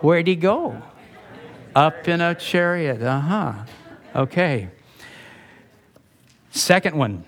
Where'd 0.00 0.26
he 0.26 0.34
go? 0.34 0.80
Up 1.74 2.08
in 2.08 2.22
a 2.22 2.34
chariot. 2.34 3.02
Uh 3.02 3.20
huh. 3.20 3.52
Okay. 4.14 4.70
Second 6.52 6.96
one. 6.96 7.24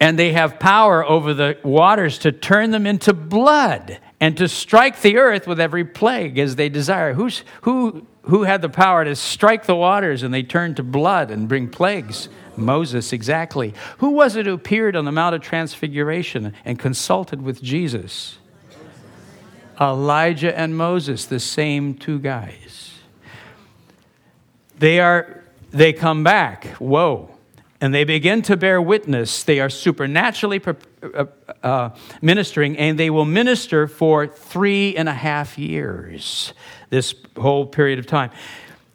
And 0.00 0.18
they 0.18 0.32
have 0.32 0.58
power 0.58 1.04
over 1.04 1.34
the 1.34 1.58
waters 1.62 2.16
to 2.20 2.32
turn 2.32 2.70
them 2.70 2.86
into 2.86 3.12
blood 3.12 3.98
and 4.20 4.38
to 4.38 4.48
strike 4.48 5.02
the 5.02 5.18
earth 5.18 5.46
with 5.46 5.60
every 5.60 5.84
plague 5.84 6.38
as 6.38 6.56
they 6.56 6.70
desire. 6.70 7.12
Who's, 7.12 7.44
who, 7.60 8.06
who 8.22 8.44
had 8.44 8.62
the 8.62 8.70
power 8.70 9.04
to 9.04 9.14
strike 9.16 9.66
the 9.66 9.76
waters 9.76 10.22
and 10.22 10.32
they 10.32 10.42
turned 10.42 10.76
to 10.76 10.82
blood 10.82 11.30
and 11.30 11.46
bring 11.46 11.68
plagues? 11.68 12.30
Moses, 12.60 13.12
exactly. 13.12 13.74
Who 13.98 14.10
was 14.10 14.36
it 14.36 14.46
who 14.46 14.54
appeared 14.54 14.94
on 14.94 15.04
the 15.04 15.12
Mount 15.12 15.34
of 15.34 15.40
Transfiguration 15.40 16.54
and 16.64 16.78
consulted 16.78 17.42
with 17.42 17.62
Jesus? 17.62 18.38
Elijah 19.80 20.56
and 20.56 20.76
Moses, 20.76 21.24
the 21.24 21.40
same 21.40 21.94
two 21.94 22.18
guys. 22.18 22.94
They 24.78 25.00
are 25.00 25.42
they 25.70 25.92
come 25.92 26.24
back. 26.24 26.66
Whoa. 26.78 27.30
And 27.80 27.94
they 27.94 28.04
begin 28.04 28.42
to 28.42 28.56
bear 28.56 28.82
witness. 28.82 29.42
They 29.42 29.58
are 29.58 29.70
supernaturally 29.70 30.60
uh, 30.62 31.24
uh, 31.62 31.90
ministering, 32.20 32.76
and 32.76 32.98
they 32.98 33.08
will 33.08 33.24
minister 33.24 33.86
for 33.86 34.26
three 34.26 34.94
and 34.96 35.08
a 35.08 35.14
half 35.14 35.58
years, 35.58 36.52
this 36.90 37.14
whole 37.38 37.64
period 37.64 37.98
of 37.98 38.06
time. 38.06 38.30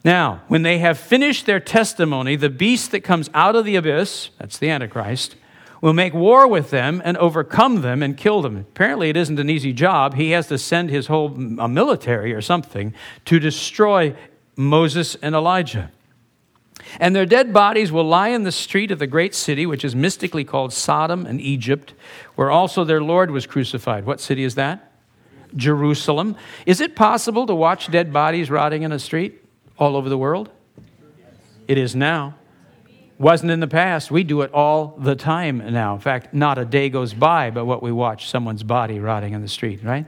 Now, 0.06 0.44
when 0.48 0.62
they 0.62 0.78
have 0.78 1.00
finished 1.00 1.48
their 1.48 1.60
testimony, 1.60 2.36
the 2.36 2.48
beast 2.48 2.92
that 2.92 3.02
comes 3.02 3.28
out 3.34 3.56
of 3.56 3.66
the 3.66 3.76
abyss, 3.76 4.30
that's 4.38 4.60
the 4.60 4.70
Antichrist, 4.70 5.36
will 5.82 5.94
make 5.94 6.14
war 6.14 6.48
with 6.48 6.70
them 6.70 7.02
and 7.04 7.18
overcome 7.18 7.82
them 7.82 8.04
and 8.04 8.16
kill 8.16 8.44
them. 8.44 8.56
Apparently, 8.56 9.10
it 9.10 9.18
isn't 9.18 9.40
an 9.40 9.50
easy 9.50 9.74
job. 9.74 10.14
He 10.14 10.30
has 10.30 10.48
to 10.50 10.60
send 10.60 10.92
his 10.92 11.08
whole 11.08 11.32
mm, 11.32 11.72
military 11.72 12.34
or 12.34 12.42
something 12.42 12.94
to 13.26 13.40
destroy 13.40 14.16
Moses 14.56 15.16
and 15.24 15.34
Elijah. 15.34 15.92
And 17.00 17.16
their 17.16 17.26
dead 17.26 17.52
bodies 17.52 17.92
will 17.92 18.04
lie 18.04 18.30
in 18.30 18.44
the 18.44 18.52
street 18.52 18.92
of 18.92 19.00
the 19.00 19.08
great 19.08 19.34
city, 19.34 19.66
which 19.66 19.84
is 19.84 19.96
mystically 19.96 20.44
called 20.44 20.72
Sodom 20.72 21.26
and 21.26 21.42
Egypt, 21.42 21.96
where 22.36 22.52
also 22.52 22.84
their 22.84 23.02
Lord 23.02 23.32
was 23.32 23.48
crucified. 23.48 24.06
What 24.06 24.22
city 24.22 24.44
is 24.44 24.54
that? 24.54 24.92
Jerusalem. 25.56 26.36
Is 26.68 26.80
it 26.80 26.96
possible 26.96 27.48
to 27.48 27.56
watch 27.56 27.90
dead 27.90 28.14
bodies 28.14 28.52
rotting 28.52 28.84
in 28.84 28.92
a 28.92 29.00
street 29.00 29.42
all 29.78 29.96
over 29.96 30.10
the 30.10 30.18
world? 30.18 30.50
It 31.68 31.78
is 31.78 31.96
now. 31.96 32.36
Wasn't 33.18 33.50
in 33.50 33.60
the 33.60 33.68
past. 33.68 34.12
We 34.12 34.24
do 34.24 34.42
it 34.42 34.52
all 34.54 34.96
the 35.00 35.16
time 35.16 35.58
now. 35.74 35.96
In 35.96 36.02
fact, 36.02 36.34
not 36.34 36.58
a 36.58 36.66
day 36.66 36.90
goes 36.90 37.14
by 37.14 37.50
but 37.50 37.66
what 37.66 37.82
we 37.82 37.92
watch 37.92 38.30
someone's 38.30 38.64
body 38.64 39.00
rotting 39.00 39.34
in 39.34 39.42
the 39.42 39.48
street, 39.48 39.84
right? 39.84 40.06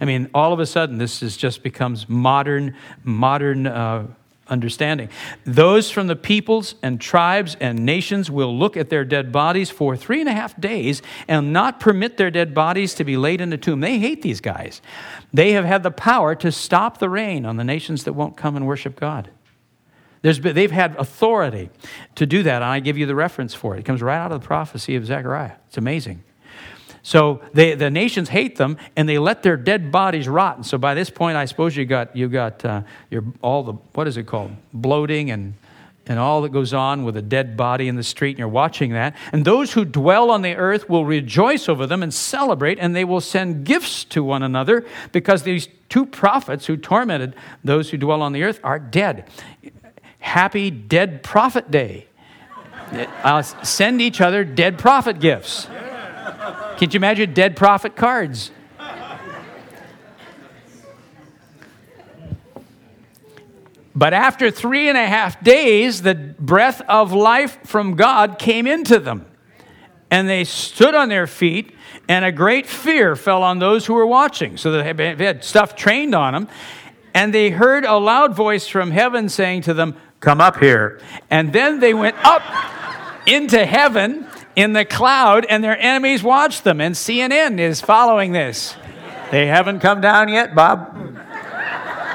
I 0.00 0.04
mean, 0.04 0.28
all 0.34 0.52
of 0.52 0.60
a 0.60 0.66
sudden, 0.66 0.98
this 0.98 1.22
is 1.22 1.36
just 1.36 1.62
becomes 1.62 2.08
modern, 2.08 2.76
modern 3.02 3.66
uh, 3.66 4.08
understanding. 4.48 5.08
Those 5.44 5.90
from 5.90 6.06
the 6.06 6.16
peoples 6.16 6.74
and 6.82 7.00
tribes 7.00 7.56
and 7.60 7.84
nations 7.86 8.30
will 8.30 8.56
look 8.56 8.76
at 8.76 8.90
their 8.90 9.04
dead 9.04 9.32
bodies 9.32 9.70
for 9.70 9.96
three 9.96 10.20
and 10.20 10.28
a 10.28 10.32
half 10.32 10.58
days 10.60 11.02
and 11.28 11.52
not 11.52 11.80
permit 11.80 12.16
their 12.16 12.30
dead 12.30 12.54
bodies 12.54 12.94
to 12.94 13.04
be 13.04 13.16
laid 13.16 13.40
in 13.40 13.52
a 13.52 13.56
tomb. 13.56 13.80
They 13.80 13.98
hate 13.98 14.22
these 14.22 14.40
guys. 14.40 14.82
They 15.32 15.52
have 15.52 15.64
had 15.64 15.82
the 15.82 15.90
power 15.90 16.34
to 16.36 16.52
stop 16.52 16.98
the 16.98 17.08
rain 17.08 17.46
on 17.46 17.56
the 17.56 17.64
nations 17.64 18.04
that 18.04 18.12
won't 18.12 18.36
come 18.36 18.56
and 18.56 18.66
worship 18.66 18.98
God. 18.98 19.30
There's 20.22 20.38
been, 20.38 20.54
they've 20.54 20.70
had 20.70 20.96
authority 20.96 21.68
to 22.14 22.24
do 22.24 22.42
that, 22.44 22.56
and 22.56 22.64
I 22.64 22.80
give 22.80 22.96
you 22.96 23.04
the 23.04 23.14
reference 23.14 23.52
for 23.52 23.76
it. 23.76 23.80
It 23.80 23.84
comes 23.84 24.00
right 24.00 24.16
out 24.16 24.32
of 24.32 24.40
the 24.40 24.46
prophecy 24.46 24.96
of 24.96 25.04
Zechariah. 25.04 25.52
It's 25.68 25.76
amazing. 25.76 26.24
So 27.04 27.42
they, 27.52 27.74
the 27.74 27.90
nations 27.90 28.30
hate 28.30 28.56
them, 28.56 28.78
and 28.96 29.06
they 29.06 29.18
let 29.18 29.42
their 29.42 29.58
dead 29.58 29.92
bodies 29.92 30.26
rot. 30.26 30.56
And 30.56 30.66
so 30.66 30.78
by 30.78 30.94
this 30.94 31.10
point, 31.10 31.36
I 31.36 31.44
suppose 31.44 31.76
you 31.76 31.84
got 31.84 32.16
you 32.16 32.28
got 32.28 32.64
uh, 32.64 32.82
your 33.10 33.22
all 33.42 33.62
the 33.62 33.74
what 33.92 34.08
is 34.08 34.16
it 34.16 34.24
called 34.24 34.52
bloating 34.72 35.30
and 35.30 35.52
and 36.06 36.18
all 36.18 36.40
that 36.42 36.48
goes 36.48 36.72
on 36.72 37.04
with 37.04 37.16
a 37.18 37.22
dead 37.22 37.58
body 37.58 37.88
in 37.88 37.96
the 37.96 38.02
street, 38.02 38.30
and 38.30 38.38
you're 38.38 38.48
watching 38.48 38.92
that. 38.92 39.14
And 39.32 39.44
those 39.44 39.74
who 39.74 39.84
dwell 39.84 40.30
on 40.30 40.40
the 40.40 40.54
earth 40.54 40.88
will 40.88 41.04
rejoice 41.04 41.68
over 41.68 41.86
them 41.86 42.02
and 42.02 42.12
celebrate, 42.12 42.78
and 42.78 42.96
they 42.96 43.04
will 43.04 43.20
send 43.20 43.66
gifts 43.66 44.04
to 44.04 44.24
one 44.24 44.42
another 44.42 44.86
because 45.12 45.42
these 45.42 45.68
two 45.90 46.06
prophets 46.06 46.64
who 46.64 46.78
tormented 46.78 47.34
those 47.62 47.90
who 47.90 47.98
dwell 47.98 48.22
on 48.22 48.32
the 48.32 48.42
earth 48.44 48.60
are 48.64 48.78
dead. 48.78 49.28
Happy 50.20 50.70
Dead 50.70 51.22
Prophet 51.22 51.70
Day. 51.70 52.06
I'll 53.22 53.42
send 53.42 54.00
each 54.00 54.22
other 54.22 54.42
dead 54.42 54.78
prophet 54.78 55.20
gifts. 55.20 55.68
Can't 56.76 56.92
you 56.92 56.98
imagine 56.98 57.32
dead 57.34 57.56
prophet 57.56 57.96
cards? 57.96 58.50
But 63.94 64.12
after 64.12 64.50
three 64.50 64.88
and 64.88 64.98
a 64.98 65.06
half 65.06 65.42
days, 65.42 66.02
the 66.02 66.14
breath 66.14 66.82
of 66.88 67.12
life 67.12 67.58
from 67.64 67.94
God 67.94 68.38
came 68.40 68.66
into 68.66 68.98
them. 68.98 69.26
And 70.10 70.28
they 70.28 70.44
stood 70.44 70.94
on 70.94 71.08
their 71.08 71.26
feet, 71.26 71.74
and 72.08 72.24
a 72.24 72.32
great 72.32 72.66
fear 72.66 73.16
fell 73.16 73.42
on 73.42 73.60
those 73.60 73.86
who 73.86 73.94
were 73.94 74.06
watching. 74.06 74.56
So 74.56 74.72
they 74.72 74.82
had 75.24 75.44
stuff 75.44 75.76
trained 75.76 76.14
on 76.14 76.34
them. 76.34 76.48
And 77.14 77.32
they 77.32 77.50
heard 77.50 77.84
a 77.84 77.96
loud 77.96 78.34
voice 78.34 78.66
from 78.66 78.90
heaven 78.90 79.28
saying 79.28 79.62
to 79.62 79.74
them, 79.74 79.96
Come 80.18 80.40
up 80.40 80.58
here. 80.58 81.00
And 81.30 81.52
then 81.52 81.80
they 81.80 81.94
went 81.94 82.16
up 82.24 82.42
into 83.26 83.64
heaven 83.64 84.26
in 84.56 84.72
the 84.72 84.84
cloud, 84.84 85.46
and 85.48 85.62
their 85.62 85.78
enemies 85.78 86.22
watch 86.22 86.62
them. 86.62 86.80
And 86.80 86.94
CNN 86.94 87.58
is 87.58 87.80
following 87.80 88.32
this. 88.32 88.76
They 89.30 89.46
haven't 89.46 89.80
come 89.80 90.00
down 90.00 90.28
yet, 90.28 90.54
Bob. 90.54 90.96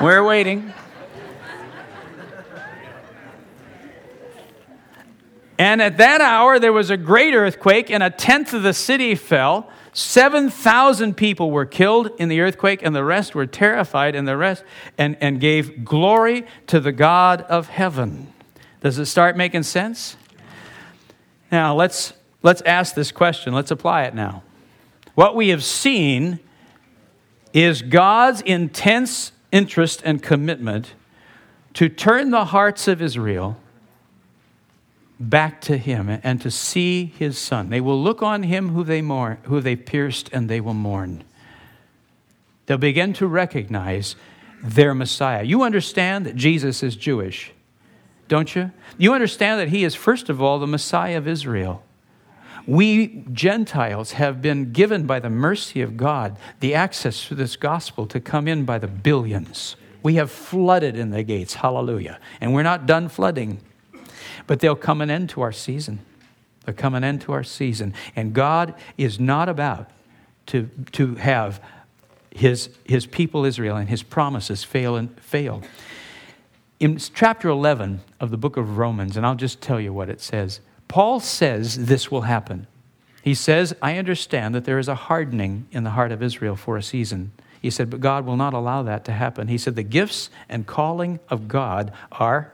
We're 0.02 0.24
waiting. 0.24 0.74
And 5.58 5.82
at 5.82 5.98
that 5.98 6.22
hour, 6.22 6.58
there 6.58 6.72
was 6.72 6.90
a 6.90 6.96
great 6.96 7.34
earthquake, 7.34 7.92
and 7.92 8.02
a 8.02 8.10
tenth 8.10 8.54
of 8.54 8.64
the 8.64 8.74
city 8.74 9.14
fell. 9.16 9.70
7,000 9.92 11.18
people 11.18 11.52
were 11.52 11.66
killed 11.66 12.12
in 12.18 12.30
the 12.30 12.40
earthquake, 12.40 12.80
and 12.82 12.96
the 12.96 13.04
rest 13.04 13.36
were 13.36 13.46
terrified, 13.46 14.16
and 14.16 14.26
the 14.26 14.38
rest 14.38 14.64
and, 14.98 15.18
and 15.20 15.42
gave 15.42 15.84
glory 15.84 16.48
to 16.68 16.80
the 16.80 16.94
God 16.94 17.42
of 17.42 17.68
heaven. 17.68 18.34
Does 18.80 18.98
it 18.98 19.08
start 19.08 19.36
making 19.36 19.64
sense? 19.64 20.16
Now, 21.52 21.76
let's 21.76 22.14
Let's 22.42 22.62
ask 22.62 22.96
this 22.96 23.12
question. 23.12 23.54
Let's 23.54 23.72
apply 23.72 24.04
it 24.04 24.16
now. 24.16 24.44
What 25.16 25.36
we 25.36 25.50
have 25.50 25.64
seen 25.64 26.40
is 27.54 27.82
God's 27.82 28.42
intense 28.42 29.32
interest 29.52 30.02
and 30.06 30.22
commitment 30.22 30.94
to 31.74 31.90
turn 31.90 32.32
the 32.32 32.46
hearts 32.46 32.88
of 32.88 33.02
Israel 33.02 33.58
back 35.20 35.60
to 35.62 35.78
him 35.78 36.10
and 36.24 36.42
to 36.42 36.50
see 36.50 37.06
his 37.06 37.38
son. 37.38 37.70
They 37.70 37.82
will 37.82 38.02
look 38.02 38.24
on 38.24 38.44
him 38.44 38.70
who 38.70 38.84
they 38.84 39.02
mourn, 39.02 39.38
who 39.44 39.60
they 39.60 39.76
pierced 39.76 40.30
and 40.32 40.50
they 40.50 40.62
will 40.62 40.74
mourn. 40.74 41.24
They'll 42.66 42.78
begin 42.78 43.14
to 43.14 43.28
recognize 43.28 44.16
their 44.64 44.94
Messiah. 44.94 45.44
You 45.44 45.64
understand 45.64 46.26
that 46.26 46.36
Jesus 46.36 46.84
is 46.84 46.96
Jewish, 46.96 47.52
don't 48.28 48.56
you? 48.56 48.72
You 48.98 49.14
understand 49.14 49.60
that 49.60 49.70
he 49.70 49.84
is 49.84 49.96
first 49.96 50.30
of 50.30 50.42
all 50.42 50.60
the 50.60 50.68
Messiah 50.68 51.18
of 51.18 51.28
Israel. 51.28 51.84
We 52.70 53.24
Gentiles 53.34 54.12
have 54.12 54.44
been 54.44 54.72
given 54.72 55.08
by 55.08 55.20
the 55.20 55.30
mercy 55.32 55.82
of 55.82 55.98
God 55.98 56.38
the 56.60 56.76
access 56.76 57.28
to 57.28 57.34
this 57.34 57.56
gospel 57.56 58.06
to 58.06 58.20
come 58.20 58.48
in 58.48 58.64
by 58.64 58.78
the 58.78 58.88
billions. 58.88 59.76
We 60.04 60.16
have 60.16 60.30
flooded 60.30 60.96
in 60.96 61.10
the 61.10 61.24
gates, 61.24 61.56
hallelujah. 61.56 62.20
And 62.40 62.54
we're 62.54 62.62
not 62.62 62.86
done 62.86 63.10
flooding, 63.10 63.60
but 64.46 64.60
they'll 64.60 64.76
come 64.76 65.02
an 65.02 65.10
end 65.10 65.30
to 65.32 65.42
our 65.42 65.52
season. 65.52 66.02
They'll 66.64 66.76
come 66.76 66.94
an 66.94 67.04
end 67.04 67.22
to 67.22 67.32
our 67.32 67.44
season. 67.44 67.96
And 68.16 68.34
God 68.34 68.76
is 69.00 69.20
not 69.20 69.50
about 69.50 69.90
to, 70.46 70.70
to 70.92 71.16
have 71.16 71.60
his, 72.30 72.70
his 72.86 73.08
people 73.08 73.46
Israel 73.46 73.78
and 73.78 73.90
his 73.90 74.04
promises 74.04 74.64
fail 74.64 74.96
and 74.96 75.20
fail. 75.20 75.64
In 76.80 77.00
chapter 77.00 77.50
11 77.50 78.02
of 78.20 78.30
the 78.30 78.38
book 78.38 78.58
of 78.58 78.78
Romans, 78.78 79.18
and 79.18 79.26
I'll 79.26 79.34
just 79.34 79.60
tell 79.60 79.82
you 79.82 79.92
what 79.92 80.08
it 80.08 80.22
says. 80.22 80.60
Paul 80.90 81.22
says 81.22 81.86
this 81.86 82.12
will 82.12 82.24
happen. 82.24 82.68
He 83.22 83.34
says, 83.34 83.76
I 83.82 83.98
understand 83.98 84.54
that 84.56 84.66
there 84.66 84.80
is 84.80 84.88
a 84.88 84.96
hardening 84.96 85.68
in 85.72 85.84
the 85.84 85.92
heart 85.92 86.12
of 86.12 86.22
Israel 86.22 86.56
for 86.56 86.76
a 86.76 86.84
season. 86.84 87.32
He 87.62 87.70
said, 87.70 87.90
but 87.90 88.02
God 88.02 88.26
will 88.26 88.36
not 88.36 88.54
allow 88.54 88.84
that 88.84 89.06
to 89.06 89.12
happen. 89.12 89.48
He 89.48 89.58
said, 89.58 89.76
the 89.76 89.84
gifts 89.84 90.30
and 90.50 90.66
calling 90.66 91.20
of 91.30 91.48
God 91.48 91.94
are 92.12 92.52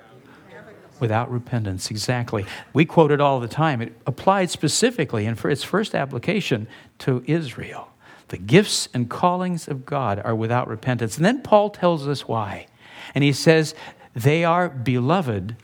without 1.00 1.32
repentance. 1.32 1.90
Exactly. 1.92 2.46
We 2.74 2.86
quote 2.86 3.12
it 3.12 3.22
all 3.22 3.40
the 3.40 3.48
time. 3.48 3.82
It 3.82 3.94
applied 4.06 4.50
specifically 4.50 5.26
and 5.26 5.38
for 5.40 5.50
its 5.50 5.64
first 5.64 5.96
application 5.96 6.68
to 7.00 7.24
Israel. 7.28 7.90
The 8.30 8.38
gifts 8.38 8.90
and 8.94 9.10
callings 9.10 9.68
of 9.68 9.86
God 9.86 10.22
are 10.26 10.36
without 10.36 10.68
repentance. 10.68 11.16
And 11.16 11.26
then 11.26 11.42
Paul 11.42 11.70
tells 11.70 12.08
us 12.08 12.28
why. 12.28 12.68
And 13.14 13.24
he 13.24 13.34
says, 13.34 13.76
they 14.14 14.44
are 14.44 14.68
beloved 14.68 15.56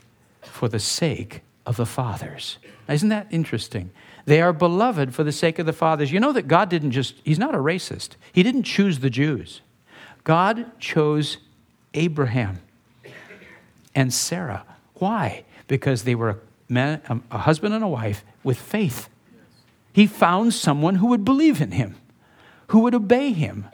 for 0.42 0.68
the 0.68 0.78
sake 0.78 1.42
of 1.66 1.76
the 1.76 1.86
fathers. 1.86 2.58
Isn't 2.88 3.08
that 3.10 3.28
interesting? 3.30 3.90
They 4.24 4.40
are 4.40 4.52
beloved 4.52 5.14
for 5.14 5.24
the 5.24 5.32
sake 5.32 5.58
of 5.58 5.66
the 5.66 5.72
fathers. 5.72 6.12
You 6.12 6.20
know 6.20 6.32
that 6.32 6.48
God 6.48 6.68
didn't 6.68 6.92
just, 6.92 7.14
He's 7.24 7.38
not 7.38 7.54
a 7.54 7.58
racist. 7.58 8.16
He 8.32 8.42
didn't 8.42 8.64
choose 8.64 9.00
the 9.00 9.10
Jews. 9.10 9.60
God 10.24 10.78
chose 10.78 11.38
Abraham 11.94 12.60
and 13.94 14.12
Sarah. 14.12 14.64
Why? 14.94 15.44
Because 15.66 16.04
they 16.04 16.14
were 16.14 16.30
a, 16.30 16.36
man, 16.68 17.22
a 17.30 17.38
husband 17.38 17.74
and 17.74 17.82
a 17.82 17.88
wife 17.88 18.24
with 18.44 18.58
faith. 18.58 19.08
He 19.92 20.06
found 20.06 20.54
someone 20.54 20.96
who 20.96 21.08
would 21.08 21.24
believe 21.24 21.60
in 21.60 21.72
him, 21.72 21.96
who 22.68 22.80
would 22.80 22.94
obey 22.94 23.32
him, 23.32 23.66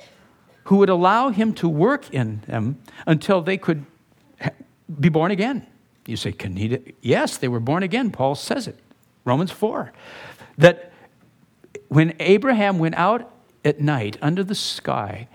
who 0.64 0.76
would 0.76 0.88
allow 0.88 1.28
him 1.30 1.54
to 1.54 1.68
work 1.68 2.12
in 2.12 2.42
them 2.46 2.78
until 3.06 3.40
they 3.40 3.56
could 3.56 3.86
be 4.98 5.08
born 5.08 5.30
again. 5.30 5.66
You 6.08 6.16
say, 6.16 6.32
can 6.32 6.56
he? 6.56 6.94
Yes, 7.02 7.36
they 7.36 7.48
were 7.48 7.60
born 7.60 7.82
again. 7.82 8.10
Paul 8.10 8.34
says 8.34 8.66
it. 8.66 8.78
Romans 9.24 9.50
4. 9.50 9.92
That 10.56 10.90
when 11.88 12.14
Abraham 12.18 12.78
went 12.78 12.94
out 12.94 13.30
at 13.62 13.78
night 13.78 14.16
under 14.22 14.42
the 14.42 14.54
sky 14.54 15.28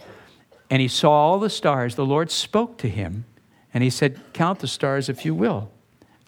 and 0.72 0.82
he 0.82 0.88
saw 0.88 1.12
all 1.12 1.40
the 1.40 1.50
stars, 1.50 1.96
the 1.96 2.06
Lord 2.06 2.32
spoke 2.32 2.80
to 2.80 2.90
him 2.90 3.26
and 3.72 3.84
he 3.84 3.92
said, 3.92 4.20
Count 4.34 4.60
the 4.60 4.68
stars 4.68 5.10
if 5.10 5.24
you 5.26 5.36
will. 5.36 5.70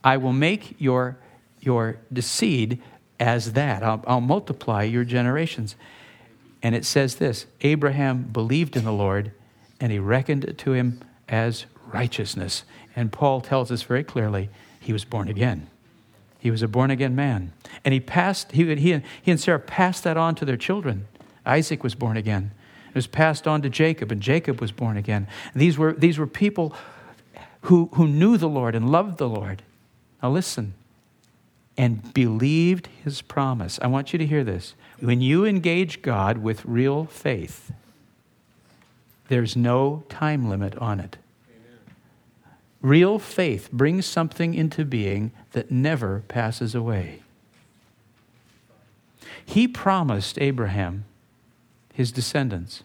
I 0.04 0.18
will 0.18 0.34
make 0.34 0.80
your, 0.80 1.18
your 1.60 1.98
seed 2.20 2.82
as 3.20 3.54
that. 3.54 3.82
I'll, 3.82 4.04
I'll 4.06 4.22
multiply 4.22 4.84
your 4.84 5.04
generations. 5.04 5.76
And 6.62 6.76
it 6.76 6.86
says 6.86 7.16
this 7.16 7.48
Abraham 7.62 8.24
believed 8.24 8.76
in 8.78 8.84
the 8.84 8.93
Lord 8.93 9.32
and 9.80 9.91
he 9.91 9.98
reckoned 9.98 10.46
it 10.46 10.60
to 10.60 10.74
him 10.74 11.02
as 11.28 11.66
righteousness. 11.96 12.66
And 12.93 13.10
Paul 13.10 13.39
tells 13.39 13.72
us 13.72 13.82
very 13.82 14.04
clearly 14.04 14.50
he 14.82 14.91
was 14.91 15.06
born 15.06 15.30
again. 15.30 15.68
He 16.39 16.52
was 16.52 16.62
a 16.62 16.68
born 16.68 16.91
again 16.91 17.16
man. 17.16 17.54
And 17.86 17.93
he 17.93 18.02
passed, 18.02 18.52
he, 18.52 18.64
he, 18.76 19.02
he 19.22 19.32
and 19.32 19.39
Sarah 19.39 19.60
passed 19.60 20.04
that 20.04 20.18
on 20.18 20.36
to 20.36 20.46
their 20.46 20.58
children. 20.58 21.08
Isaac 21.46 21.84
was 21.84 21.96
born 21.96 22.18
again. 22.18 22.52
It 22.89 22.96
was 22.96 23.08
passed 23.08 23.48
on 23.48 23.62
to 23.62 23.70
Jacob, 23.70 24.12
and 24.12 24.22
Jacob 24.22 24.60
was 24.60 24.72
born 24.72 24.98
again. 24.98 25.28
These 25.56 25.78
were, 25.78 25.93
these 25.93 26.20
were 26.20 26.28
people 26.28 26.76
who, 27.62 27.89
who 27.93 28.08
knew 28.08 28.38
the 28.38 28.50
Lord 28.50 28.76
and 28.76 28.91
loved 28.91 29.18
the 29.18 29.30
Lord. 29.30 29.64
Now 30.22 30.32
listen, 30.32 30.74
and 31.78 32.14
believed 32.14 32.89
his 33.04 33.22
promise. 33.22 33.80
I 33.82 33.88
want 33.88 34.12
you 34.12 34.20
to 34.20 34.26
hear 34.26 34.43
this. 34.43 34.76
When 35.00 35.22
you 35.22 35.46
engage 35.46 36.02
God 36.02 36.39
with 36.39 36.66
real 36.66 37.06
faith, 37.06 37.72
there's 39.30 39.56
no 39.56 40.04
time 40.10 40.50
limit 40.50 40.78
on 40.78 41.00
it. 41.00 41.18
Real 42.86 43.18
faith 43.18 43.72
brings 43.72 44.06
something 44.06 44.54
into 44.54 44.86
being 44.86 45.32
that 45.54 45.72
never 45.72 46.24
passes 46.28 46.76
away. 46.76 47.24
He 49.44 49.68
promised 49.68 50.40
Abraham 50.40 51.06
his 51.92 52.12
descendants. 52.12 52.84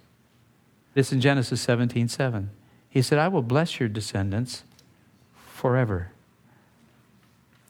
This 0.95 1.13
in 1.13 1.21
Genesis 1.21 1.61
17 1.61 2.09
7. 2.09 2.49
He 2.89 3.03
said, 3.03 3.19
I 3.19 3.29
will 3.29 3.43
bless 3.43 3.79
your 3.79 3.91
descendants 3.91 4.65
forever. 5.35 6.13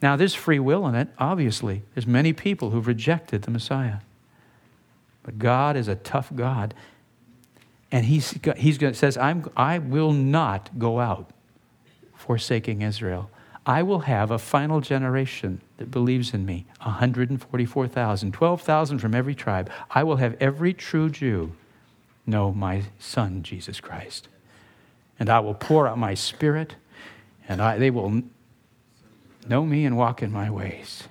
Now, 0.01 0.15
there's 0.15 0.37
free 0.37 0.61
will 0.61 0.87
in 0.87 0.95
it, 0.95 1.09
obviously. 1.19 1.83
There's 1.97 2.07
many 2.07 2.33
people 2.33 2.71
who've 2.71 2.87
rejected 2.87 3.43
the 3.43 3.51
Messiah. 3.51 3.99
But 5.25 5.41
God 5.41 5.77
is 5.77 5.89
a 5.89 5.97
tough 5.97 6.31
God. 6.37 6.75
And 7.91 8.05
he's, 8.05 8.39
he's 8.57 8.79
going 8.79 8.93
to 8.93 8.99
says, 8.99 9.17
I'm, 9.17 9.51
I 9.57 9.79
will 9.79 10.13
not 10.13 10.79
go 10.79 11.01
out 11.01 11.33
forsaking 12.31 12.81
Israel. 12.81 13.29
I 13.67 13.83
will 13.83 14.03
have 14.03 14.31
a 14.31 14.39
final 14.39 14.81
generation 14.81 15.61
that 15.79 15.91
believes 15.91 16.33
in 16.33 16.47
me 16.47 16.65
144,000, 16.81 18.33
12,000 18.33 18.99
from 19.01 19.17
every 19.17 19.35
tribe. 19.35 19.69
I 19.91 20.05
will 20.05 20.15
have 20.19 20.37
every 20.39 20.73
true 20.73 21.11
Jew 21.11 21.51
know 22.27 22.53
my 22.53 22.85
son, 23.01 23.43
Jesus 23.43 23.81
Christ. 23.81 24.29
And 25.19 25.29
I 25.29 25.41
will 25.41 25.55
pour 25.55 25.89
out 25.89 25.99
my 25.99 26.15
spirit, 26.15 26.77
and 27.49 27.61
I, 27.61 27.79
they 27.79 27.91
will 27.91 28.23
know 29.49 29.65
me 29.65 29.85
and 29.85 29.97
walk 29.97 30.23
in 30.23 30.31
my 30.31 30.49
ways. 30.51 31.09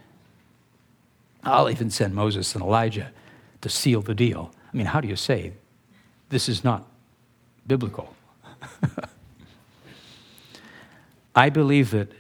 I'll 1.43 1.69
even 1.69 1.89
send 1.89 2.15
Moses 2.15 2.55
and 2.55 2.63
Elijah 2.63 3.11
to 3.59 3.67
seal 3.67 4.01
the 4.01 4.15
deal. 4.15 4.53
I 4.73 4.77
mean, 4.77 4.85
how 4.85 5.01
do 5.01 5.09
you 5.09 5.17
say 5.17 5.51
this 6.29 6.47
is 6.47 6.63
not 6.63 6.87
biblical? 7.67 8.15
I 11.39 11.47
believe 11.47 11.91
that 11.91 12.11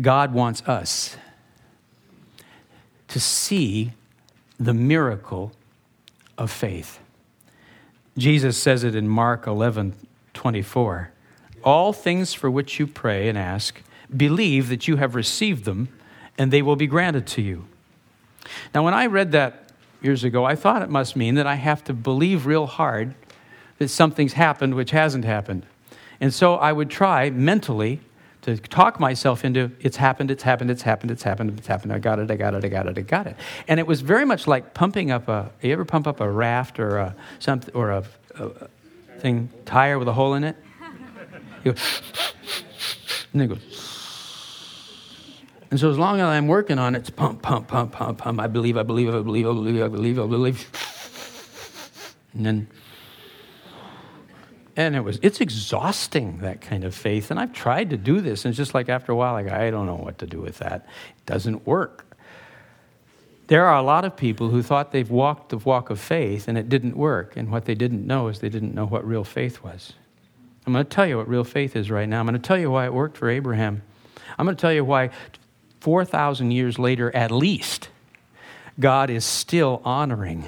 God 0.00 0.32
wants 0.32 0.62
us 0.68 1.16
to 3.08 3.18
see 3.18 3.90
the 4.56 4.72
miracle 4.72 5.50
of 6.38 6.52
faith. 6.52 7.00
Jesus 8.16 8.56
says 8.56 8.84
it 8.84 8.94
in 8.94 9.08
Mark 9.08 9.48
11 9.48 9.94
24. 10.32 11.10
All 11.64 11.92
things 11.92 12.32
for 12.32 12.48
which 12.48 12.78
you 12.78 12.86
pray 12.86 13.28
and 13.28 13.36
ask, 13.36 13.82
believe 14.16 14.68
that 14.68 14.86
you 14.86 14.98
have 14.98 15.16
received 15.16 15.64
them, 15.64 15.88
and 16.38 16.52
they 16.52 16.62
will 16.62 16.76
be 16.76 16.86
granted 16.86 17.26
to 17.26 17.42
you. 17.42 17.64
Now, 18.72 18.84
when 18.84 18.94
I 18.94 19.06
read 19.06 19.32
that 19.32 19.70
years 20.00 20.22
ago, 20.22 20.44
I 20.44 20.54
thought 20.54 20.82
it 20.82 20.88
must 20.88 21.16
mean 21.16 21.34
that 21.34 21.48
I 21.48 21.56
have 21.56 21.82
to 21.84 21.92
believe 21.92 22.46
real 22.46 22.66
hard 22.66 23.16
that 23.78 23.88
something's 23.88 24.34
happened 24.34 24.76
which 24.76 24.92
hasn't 24.92 25.24
happened. 25.24 25.66
And 26.22 26.32
so 26.32 26.54
I 26.54 26.72
would 26.72 26.88
try 26.88 27.30
mentally 27.30 28.00
to 28.42 28.56
talk 28.56 29.00
myself 29.00 29.44
into 29.44 29.72
it's 29.80 29.96
happened, 29.96 30.30
it's 30.30 30.44
happened, 30.44 30.70
it's 30.70 30.82
happened, 30.82 31.10
it's 31.10 31.24
happened, 31.24 31.58
it's 31.58 31.66
happened. 31.66 31.92
I 31.92 31.98
got 31.98 32.20
it, 32.20 32.30
I 32.30 32.36
got 32.36 32.54
it, 32.54 32.64
I 32.64 32.68
got 32.68 32.86
it, 32.86 32.96
I 32.96 33.00
got 33.00 33.26
it. 33.26 33.36
And 33.66 33.80
it 33.80 33.88
was 33.88 34.02
very 34.02 34.24
much 34.24 34.46
like 34.46 34.72
pumping 34.72 35.10
up 35.10 35.26
a. 35.26 35.50
You 35.62 35.72
ever 35.72 35.84
pump 35.84 36.06
up 36.06 36.20
a 36.20 36.30
raft 36.30 36.78
or 36.78 36.98
a 36.98 37.16
something 37.40 37.74
or 37.74 37.90
a, 37.90 38.04
a, 38.36 38.68
thing 39.18 39.50
tire 39.64 39.98
with 39.98 40.06
a 40.06 40.12
hole 40.12 40.34
in 40.34 40.44
it? 40.44 40.54
You 41.64 41.72
go, 41.72 41.80
and 43.32 43.42
it 43.42 43.46
goes. 43.48 43.88
And 45.72 45.80
so 45.80 45.90
as 45.90 45.98
long 45.98 46.20
as 46.20 46.26
I'm 46.26 46.46
working 46.46 46.78
on 46.78 46.94
it, 46.94 47.00
it's 47.00 47.10
pump, 47.10 47.42
pump, 47.42 47.66
pump, 47.66 47.90
pump, 47.90 48.18
pump. 48.18 48.38
I 48.38 48.46
believe, 48.46 48.76
I 48.76 48.84
believe, 48.84 49.12
I 49.12 49.22
believe, 49.22 49.48
I 49.48 49.52
believe, 49.52 49.82
I 49.82 49.88
believe, 49.88 50.20
I 50.20 50.26
believe. 50.26 50.68
And 52.34 52.46
then 52.46 52.68
and 54.76 54.96
it 54.96 55.00
was 55.00 55.18
it's 55.22 55.40
exhausting 55.40 56.38
that 56.38 56.60
kind 56.60 56.84
of 56.84 56.94
faith. 56.94 57.30
And 57.30 57.38
i've 57.38 57.52
tried 57.52 57.90
to 57.90 57.96
do 57.96 58.20
this 58.20 58.44
and 58.44 58.52
it's 58.52 58.56
just 58.56 58.74
like 58.74 58.88
after 58.88 59.12
a 59.12 59.16
while 59.16 59.34
like 59.34 59.50
i 59.50 59.70
don't 59.70 59.86
know 59.86 59.96
what 59.96 60.18
to 60.18 60.26
do 60.26 60.40
with 60.40 60.58
that. 60.58 60.86
It 61.18 61.26
doesn't 61.26 61.66
work. 61.66 62.06
There 63.48 63.66
are 63.66 63.76
a 63.76 63.82
lot 63.82 64.04
of 64.04 64.16
people 64.16 64.48
who 64.48 64.62
thought 64.62 64.92
they've 64.92 65.10
walked 65.10 65.50
the 65.50 65.58
walk 65.58 65.90
of 65.90 66.00
faith 66.00 66.48
and 66.48 66.56
it 66.56 66.68
didn't 66.68 66.96
work. 66.96 67.36
And 67.36 67.50
what 67.50 67.66
they 67.66 67.74
didn't 67.74 68.06
know 68.06 68.28
is 68.28 68.38
they 68.38 68.48
didn't 68.48 68.74
know 68.74 68.86
what 68.86 69.06
real 69.06 69.24
faith 69.24 69.62
was. 69.62 69.92
I'm 70.66 70.72
going 70.72 70.84
to 70.84 70.90
tell 70.90 71.06
you 71.06 71.18
what 71.18 71.28
real 71.28 71.44
faith 71.44 71.76
is 71.76 71.90
right 71.90 72.08
now. 72.08 72.20
I'm 72.20 72.26
going 72.26 72.40
to 72.40 72.46
tell 72.46 72.56
you 72.56 72.70
why 72.70 72.86
it 72.86 72.94
worked 72.94 73.18
for 73.18 73.28
abraham. 73.28 73.82
I'm 74.38 74.46
going 74.46 74.56
to 74.56 74.60
tell 74.60 74.72
you 74.72 74.84
why 74.84 75.10
4000 75.80 76.52
years 76.52 76.78
later 76.78 77.14
at 77.14 77.32
least 77.32 77.88
god 78.78 79.10
is 79.10 79.24
still 79.24 79.82
honoring 79.84 80.44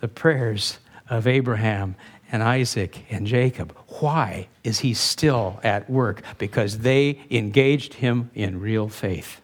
the 0.00 0.06
prayers 0.06 0.78
of 1.10 1.26
abraham 1.26 1.96
and 2.30 2.42
Isaac 2.42 3.04
and 3.10 3.26
Jacob. 3.26 3.76
Why 4.00 4.48
is 4.64 4.80
he 4.80 4.94
still 4.94 5.60
at 5.62 5.88
work? 5.88 6.22
Because 6.38 6.78
they 6.78 7.20
engaged 7.30 7.94
him 7.94 8.30
in 8.34 8.60
real 8.60 8.88
faith. 8.88 9.40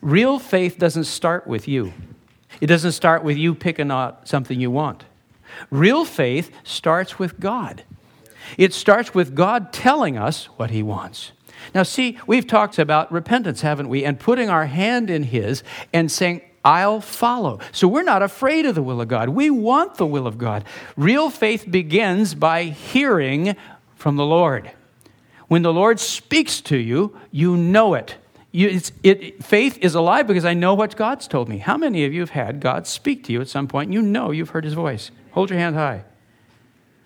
Real 0.00 0.38
faith 0.38 0.78
doesn't 0.78 1.04
start 1.04 1.46
with 1.46 1.68
you, 1.68 1.92
it 2.60 2.66
doesn't 2.66 2.92
start 2.92 3.24
with 3.24 3.36
you 3.36 3.54
picking 3.54 3.90
out 3.90 4.28
something 4.28 4.60
you 4.60 4.70
want. 4.70 5.04
Real 5.70 6.04
faith 6.04 6.50
starts 6.64 7.18
with 7.18 7.38
God. 7.38 7.84
It 8.58 8.72
starts 8.72 9.14
with 9.14 9.34
God 9.34 9.72
telling 9.72 10.16
us 10.16 10.46
what 10.56 10.70
he 10.70 10.82
wants. 10.82 11.32
Now, 11.74 11.84
see, 11.84 12.18
we've 12.26 12.46
talked 12.46 12.78
about 12.78 13.12
repentance, 13.12 13.60
haven't 13.60 13.88
we? 13.88 14.04
And 14.04 14.18
putting 14.18 14.48
our 14.50 14.66
hand 14.66 15.10
in 15.10 15.24
his 15.24 15.62
and 15.92 16.10
saying, 16.10 16.42
I'll 16.64 17.00
follow. 17.00 17.58
So 17.72 17.88
we're 17.88 18.02
not 18.02 18.22
afraid 18.22 18.66
of 18.66 18.74
the 18.74 18.82
will 18.82 19.00
of 19.00 19.08
God. 19.08 19.30
We 19.30 19.50
want 19.50 19.96
the 19.96 20.06
will 20.06 20.26
of 20.26 20.38
God. 20.38 20.64
Real 20.96 21.28
faith 21.28 21.68
begins 21.68 22.34
by 22.34 22.64
hearing 22.64 23.56
from 23.96 24.16
the 24.16 24.24
Lord. 24.24 24.70
When 25.48 25.62
the 25.62 25.72
Lord 25.72 25.98
speaks 26.00 26.60
to 26.62 26.76
you, 26.76 27.18
you 27.30 27.56
know 27.56 27.94
it. 27.94 28.16
You, 28.52 28.80
it. 29.02 29.42
Faith 29.42 29.78
is 29.80 29.94
alive 29.94 30.26
because 30.26 30.44
I 30.44 30.54
know 30.54 30.74
what 30.74 30.94
God's 30.94 31.26
told 31.26 31.48
me. 31.48 31.58
How 31.58 31.76
many 31.76 32.04
of 32.04 32.12
you 32.12 32.20
have 32.20 32.30
had 32.30 32.60
God 32.60 32.86
speak 32.86 33.24
to 33.24 33.32
you 33.32 33.40
at 33.40 33.48
some 33.48 33.66
point 33.66 33.92
you 33.92 34.02
know 34.02 34.30
you've 34.30 34.50
heard 34.50 34.64
his 34.64 34.74
voice? 34.74 35.10
Hold 35.32 35.50
your 35.50 35.58
hand 35.58 35.74
high. 35.74 36.04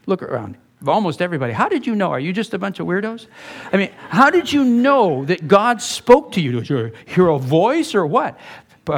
Look 0.07 0.23
around. 0.23 0.59
Almost 0.87 1.23
everybody. 1.23 1.53
How 1.53 1.69
did 1.69 1.87
you 1.87 1.95
know? 1.95 2.11
Are 2.11 2.21
you 2.21 2.33
just 2.33 2.53
a 2.53 2.59
bunch 2.59 2.81
of 2.81 2.87
weirdos? 2.87 3.27
I 3.73 3.79
mean, 3.79 3.91
how 4.11 4.31
did 4.31 4.53
you 4.53 4.63
know 4.63 5.25
that 5.25 5.49
God 5.49 5.81
spoke 5.81 6.33
to 6.33 6.41
you? 6.41 6.53
Did 6.53 6.69
you 6.69 6.93
hear 7.07 7.29
a 7.29 7.39
voice 7.39 7.95
or 7.95 8.07
what? 8.07 8.39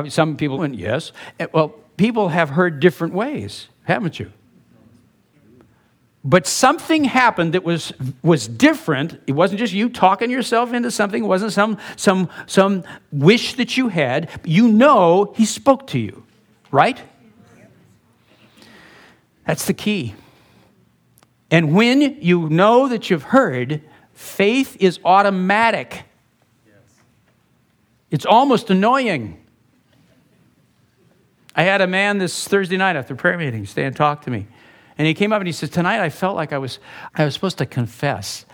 Some 0.08 0.36
people 0.36 0.58
went, 0.58 0.74
yes. 0.74 1.12
Eh, 1.38 1.46
well, 1.52 1.68
people 1.96 2.28
have 2.28 2.50
heard 2.50 2.80
different 2.80 3.14
ways, 3.14 3.68
haven't 3.84 4.18
you? 4.18 4.32
But 6.24 6.46
something 6.46 7.04
happened 7.04 7.54
that 7.54 7.64
was, 7.64 7.92
was 8.22 8.48
different. 8.48 9.18
It 9.26 9.32
wasn't 9.32 9.60
just 9.60 9.72
you 9.72 9.88
talking 9.88 10.30
yourself 10.30 10.72
into 10.72 10.90
something. 10.90 11.24
It 11.24 11.26
wasn't 11.26 11.52
some, 11.52 11.78
some, 11.96 12.28
some 12.46 12.84
wish 13.12 13.54
that 13.54 13.76
you 13.76 13.88
had. 13.88 14.28
You 14.44 14.68
know 14.68 15.32
he 15.36 15.46
spoke 15.46 15.86
to 15.88 15.98
you, 15.98 16.24
right? 16.70 17.00
That's 19.46 19.64
the 19.64 19.72
key. 19.72 20.14
And 21.50 21.74
when 21.74 22.20
you 22.20 22.50
know 22.50 22.88
that 22.88 23.08
you've 23.08 23.22
heard, 23.22 23.80
faith 24.12 24.76
is 24.80 24.98
automatic. 25.04 26.04
It's 28.10 28.26
almost 28.26 28.68
annoying. 28.68 29.37
I 31.58 31.62
had 31.62 31.80
a 31.80 31.88
man 31.88 32.18
this 32.18 32.46
Thursday 32.46 32.76
night 32.76 32.94
after 32.94 33.16
prayer 33.16 33.36
meeting 33.36 33.66
stay 33.66 33.82
and 33.82 33.96
talk 33.96 34.22
to 34.22 34.30
me. 34.30 34.46
And 34.96 35.08
he 35.08 35.12
came 35.12 35.32
up 35.32 35.40
and 35.40 35.48
he 35.48 35.52
said, 35.52 35.72
Tonight 35.72 36.00
I 36.00 36.08
felt 36.08 36.36
like 36.36 36.52
I 36.52 36.58
was, 36.58 36.78
I 37.16 37.24
was 37.24 37.34
supposed 37.34 37.58
to 37.58 37.66
confess 37.66 38.46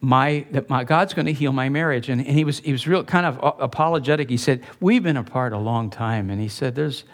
my, 0.00 0.46
that 0.52 0.70
my, 0.70 0.84
God's 0.84 1.12
going 1.12 1.26
to 1.26 1.32
heal 1.34 1.52
my 1.52 1.68
marriage. 1.68 2.08
And, 2.08 2.22
and 2.22 2.30
he, 2.30 2.42
was, 2.42 2.60
he 2.60 2.72
was 2.72 2.88
real 2.88 3.04
kind 3.04 3.26
of 3.26 3.38
apologetic. 3.60 4.30
He 4.30 4.38
said, 4.38 4.64
We've 4.80 5.02
been 5.02 5.18
apart 5.18 5.52
a 5.52 5.58
long 5.58 5.90
time. 5.90 6.30
And 6.30 6.40
he 6.40 6.48
said, 6.48 6.74
There's, 6.74 7.04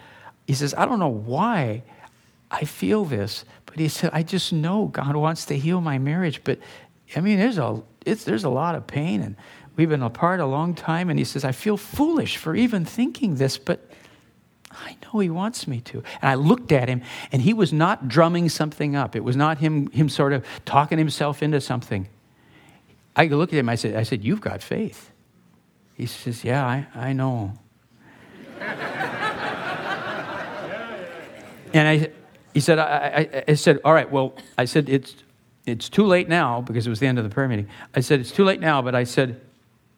he 0.47 0.55
says, 0.55 0.73
I 0.79 0.87
don't 0.87 1.01
know 1.01 1.09
why 1.09 1.83
I 2.49 2.65
feel 2.65 3.05
this, 3.05 3.45
but 3.67 3.77
he 3.77 3.89
said, 3.89 4.11
I 4.13 4.23
just 4.23 4.53
know 4.53 4.87
God 4.87 5.17
wants 5.17 5.47
to 5.47 5.59
heal 5.59 5.81
my 5.81 5.99
marriage. 5.99 6.45
But 6.45 6.61
I 7.17 7.21
mean, 7.21 7.41
there's 7.41 7.59
a, 7.59 7.83
it's, 8.07 8.23
there's 8.23 8.45
a 8.45 8.49
lot 8.49 8.77
of 8.77 8.87
pain. 8.87 9.21
And 9.21 9.35
we've 9.75 9.89
been 9.89 10.05
apart 10.05 10.39
a 10.39 10.47
long 10.47 10.77
time. 10.77 11.11
And 11.11 11.19
he 11.19 11.25
says, 11.25 11.45
I 11.45 11.51
feel 11.51 11.77
foolish 11.77 12.37
for 12.37 12.55
even 12.55 12.85
thinking 12.85 13.35
this, 13.35 13.59
but 13.59 13.85
I 14.71 14.97
know 15.03 15.19
he 15.19 15.31
wants 15.31 15.67
me 15.67 15.81
to. 15.83 15.99
And 16.23 16.31
I 16.31 16.35
looked 16.35 16.71
at 16.73 16.89
him, 16.89 17.03
and 17.33 17.43
he 17.43 17.53
was 17.53 17.73
not 17.73 18.09
drumming 18.09 18.49
something 18.49 18.95
up. 18.95 19.17
It 19.17 19.25
was 19.25 19.37
not 19.37 19.59
him, 19.59 19.91
him 19.91 20.09
sort 20.09 20.33
of 20.33 20.45
talking 20.65 20.99
himself 20.99 21.43
into 21.43 21.61
something. 21.61 22.09
I 23.17 23.27
looked 23.27 23.53
at 23.53 23.59
him, 23.59 23.69
I 23.69 23.75
said, 23.75 23.97
I 23.97 24.05
said, 24.05 24.25
You've 24.25 24.41
got 24.41 24.63
faith. 24.63 25.11
He 25.95 26.07
says, 26.07 26.45
Yeah, 26.45 26.65
I, 26.65 26.87
I 26.95 27.13
know. 27.13 27.53
and 31.75 31.89
I, 31.89 32.11
he 32.55 32.61
said, 32.61 32.79
I, 32.79 32.85
I, 33.33 33.45
I 33.49 33.55
said, 33.55 33.81
All 33.85 33.93
right, 33.93 34.11
well, 34.11 34.35
I 34.57 34.65
said, 34.67 34.89
it's, 34.89 35.17
it's 35.67 35.89
too 35.89 36.05
late 36.05 36.29
now 36.29 36.61
because 36.61 36.87
it 36.87 36.91
was 36.91 37.01
the 37.01 37.07
end 37.07 37.19
of 37.19 37.25
the 37.25 37.31
prayer 37.31 37.49
meeting. 37.49 37.69
I 37.95 38.01
said, 38.01 38.21
It's 38.21 38.33
too 38.33 38.45
late 38.45 38.61
now, 38.61 38.81
but 38.83 38.95
I 38.95 39.05
said, 39.05 39.41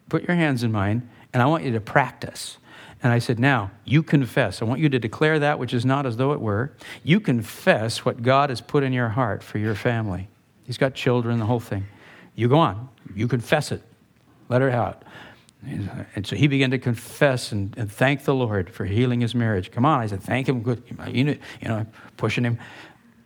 Put 0.09 0.23
your 0.27 0.35
hands 0.35 0.63
in 0.63 0.71
mine, 0.71 1.07
and 1.31 1.43
I 1.43 1.45
want 1.45 1.63
you 1.63 1.71
to 1.73 1.81
practice. 1.81 2.57
And 3.03 3.11
I 3.11 3.19
said, 3.19 3.37
Now, 3.37 3.71
you 3.83 4.01
confess. 4.01 4.61
I 4.61 4.65
want 4.65 4.79
you 4.79 4.87
to 4.89 4.97
declare 4.97 5.37
that 5.39 5.59
which 5.59 5.73
is 5.73 5.85
not 5.85 6.05
as 6.05 6.15
though 6.15 6.31
it 6.31 6.39
were. 6.39 6.71
You 7.03 7.19
confess 7.19 8.05
what 8.05 8.23
God 8.23 8.49
has 8.49 8.61
put 8.61 8.81
in 8.83 8.93
your 8.93 9.09
heart 9.09 9.43
for 9.43 9.57
your 9.57 9.75
family. 9.75 10.29
He's 10.63 10.77
got 10.77 10.95
children, 10.95 11.37
the 11.39 11.45
whole 11.45 11.59
thing. 11.59 11.85
You 12.35 12.47
go 12.47 12.57
on. 12.57 12.89
You 13.13 13.27
confess 13.27 13.73
it. 13.73 13.83
Let 14.47 14.61
her 14.61 14.69
out. 14.69 15.03
And 15.65 16.25
so 16.25 16.35
he 16.35 16.47
began 16.47 16.71
to 16.71 16.79
confess 16.79 17.51
and, 17.51 17.73
and 17.77 17.91
thank 17.91 18.23
the 18.23 18.33
Lord 18.33 18.69
for 18.69 18.85
healing 18.85 19.21
his 19.21 19.33
marriage. 19.33 19.71
Come 19.71 19.85
on, 19.85 20.01
I 20.01 20.07
said, 20.07 20.21
thank 20.21 20.49
him. 20.49 20.61
Good, 20.61 20.83
you 21.07 21.23
know, 21.23 21.35
you 21.61 21.67
know, 21.67 21.85
pushing 22.17 22.43
him, 22.43 22.59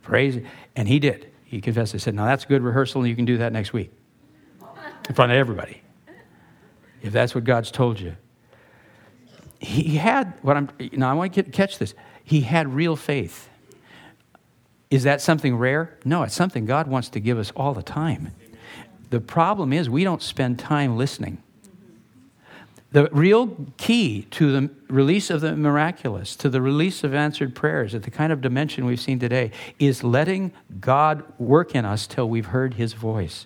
praise, 0.04 0.44
and 0.76 0.88
he 0.88 1.00
did. 1.00 1.32
He 1.46 1.62
confessed. 1.62 1.96
I 1.96 1.98
said, 1.98 2.14
now 2.14 2.26
that's 2.26 2.46
good 2.46 2.62
rehearsal, 2.62 3.02
and 3.02 3.10
you 3.10 3.16
can 3.16 3.26
do 3.26 3.38
that 3.38 3.54
next 3.54 3.74
week 3.74 3.92
in 5.10 5.16
front 5.16 5.32
of 5.32 5.38
everybody, 5.38 5.82
if 7.02 7.12
that's 7.12 7.34
what 7.34 7.44
God's 7.44 7.72
told 7.72 8.00
you. 8.00 8.16
He 9.60 9.98
had 9.98 10.34
what 10.42 10.58
I'm. 10.58 10.70
Now 10.94 11.10
I 11.10 11.14
want 11.14 11.34
to 11.34 11.44
catch 11.44 11.80
this. 11.80 11.94
He 12.24 12.42
had 12.42 12.74
real 12.74 12.96
faith. 12.96 13.50
Is 14.90 15.04
that 15.04 15.22
something 15.22 15.56
rare? 15.56 15.98
No, 16.06 16.24
it's 16.24 16.36
something 16.36 16.66
God 16.66 16.88
wants 16.88 17.10
to 17.10 17.20
give 17.20 17.38
us 17.38 17.52
all 17.56 17.74
the 17.74 17.84
time. 17.84 18.32
The 19.10 19.20
problem 19.20 19.74
is 19.74 19.90
we 19.90 20.04
don't 20.04 20.22
spend 20.22 20.60
time 20.60 20.98
listening. 20.98 21.42
The 22.92 23.10
real 23.12 23.56
key 23.78 24.24
to 24.32 24.52
the 24.52 24.70
release 24.88 25.30
of 25.30 25.42
the 25.42 25.56
miraculous, 25.58 26.38
to 26.38 26.50
the 26.50 26.62
release 26.62 27.04
of 27.04 27.14
answered 27.14 27.54
prayers 27.54 27.94
at 27.94 28.04
the 28.04 28.12
kind 28.12 28.32
of 28.32 28.42
dimension 28.42 28.86
we've 28.86 29.00
seen 29.00 29.20
today, 29.20 29.52
is 29.78 30.06
letting 30.06 30.54
God 30.80 31.24
work 31.38 31.76
in 31.76 31.84
us 31.84 32.08
till 32.08 32.30
we've 32.30 32.48
heard 32.48 32.76
his 32.76 32.94
voice. 32.94 33.46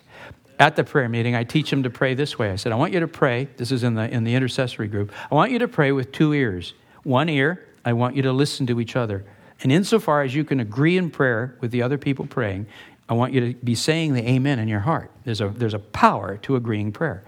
At 0.62 0.76
the 0.76 0.84
prayer 0.84 1.08
meeting, 1.08 1.34
I 1.34 1.42
teach 1.42 1.70
them 1.70 1.82
to 1.82 1.90
pray 1.90 2.14
this 2.14 2.38
way. 2.38 2.52
I 2.52 2.54
said, 2.54 2.70
I 2.70 2.76
want 2.76 2.92
you 2.92 3.00
to 3.00 3.08
pray. 3.08 3.48
This 3.56 3.72
is 3.72 3.82
in 3.82 3.94
the, 3.94 4.08
in 4.08 4.22
the 4.22 4.36
intercessory 4.36 4.86
group. 4.86 5.10
I 5.28 5.34
want 5.34 5.50
you 5.50 5.58
to 5.58 5.66
pray 5.66 5.90
with 5.90 6.12
two 6.12 6.32
ears. 6.32 6.74
One 7.02 7.28
ear, 7.28 7.66
I 7.84 7.94
want 7.94 8.14
you 8.14 8.22
to 8.22 8.32
listen 8.32 8.68
to 8.68 8.80
each 8.80 8.94
other. 8.94 9.24
And 9.64 9.72
insofar 9.72 10.22
as 10.22 10.36
you 10.36 10.44
can 10.44 10.60
agree 10.60 10.96
in 10.96 11.10
prayer 11.10 11.56
with 11.60 11.72
the 11.72 11.82
other 11.82 11.98
people 11.98 12.28
praying, 12.28 12.68
I 13.08 13.14
want 13.14 13.32
you 13.32 13.40
to 13.40 13.58
be 13.58 13.74
saying 13.74 14.14
the 14.14 14.24
amen 14.24 14.60
in 14.60 14.68
your 14.68 14.78
heart. 14.78 15.10
There's 15.24 15.40
a, 15.40 15.48
there's 15.48 15.74
a 15.74 15.80
power 15.80 16.36
to 16.42 16.54
agreeing 16.54 16.92
prayer. 16.92 17.24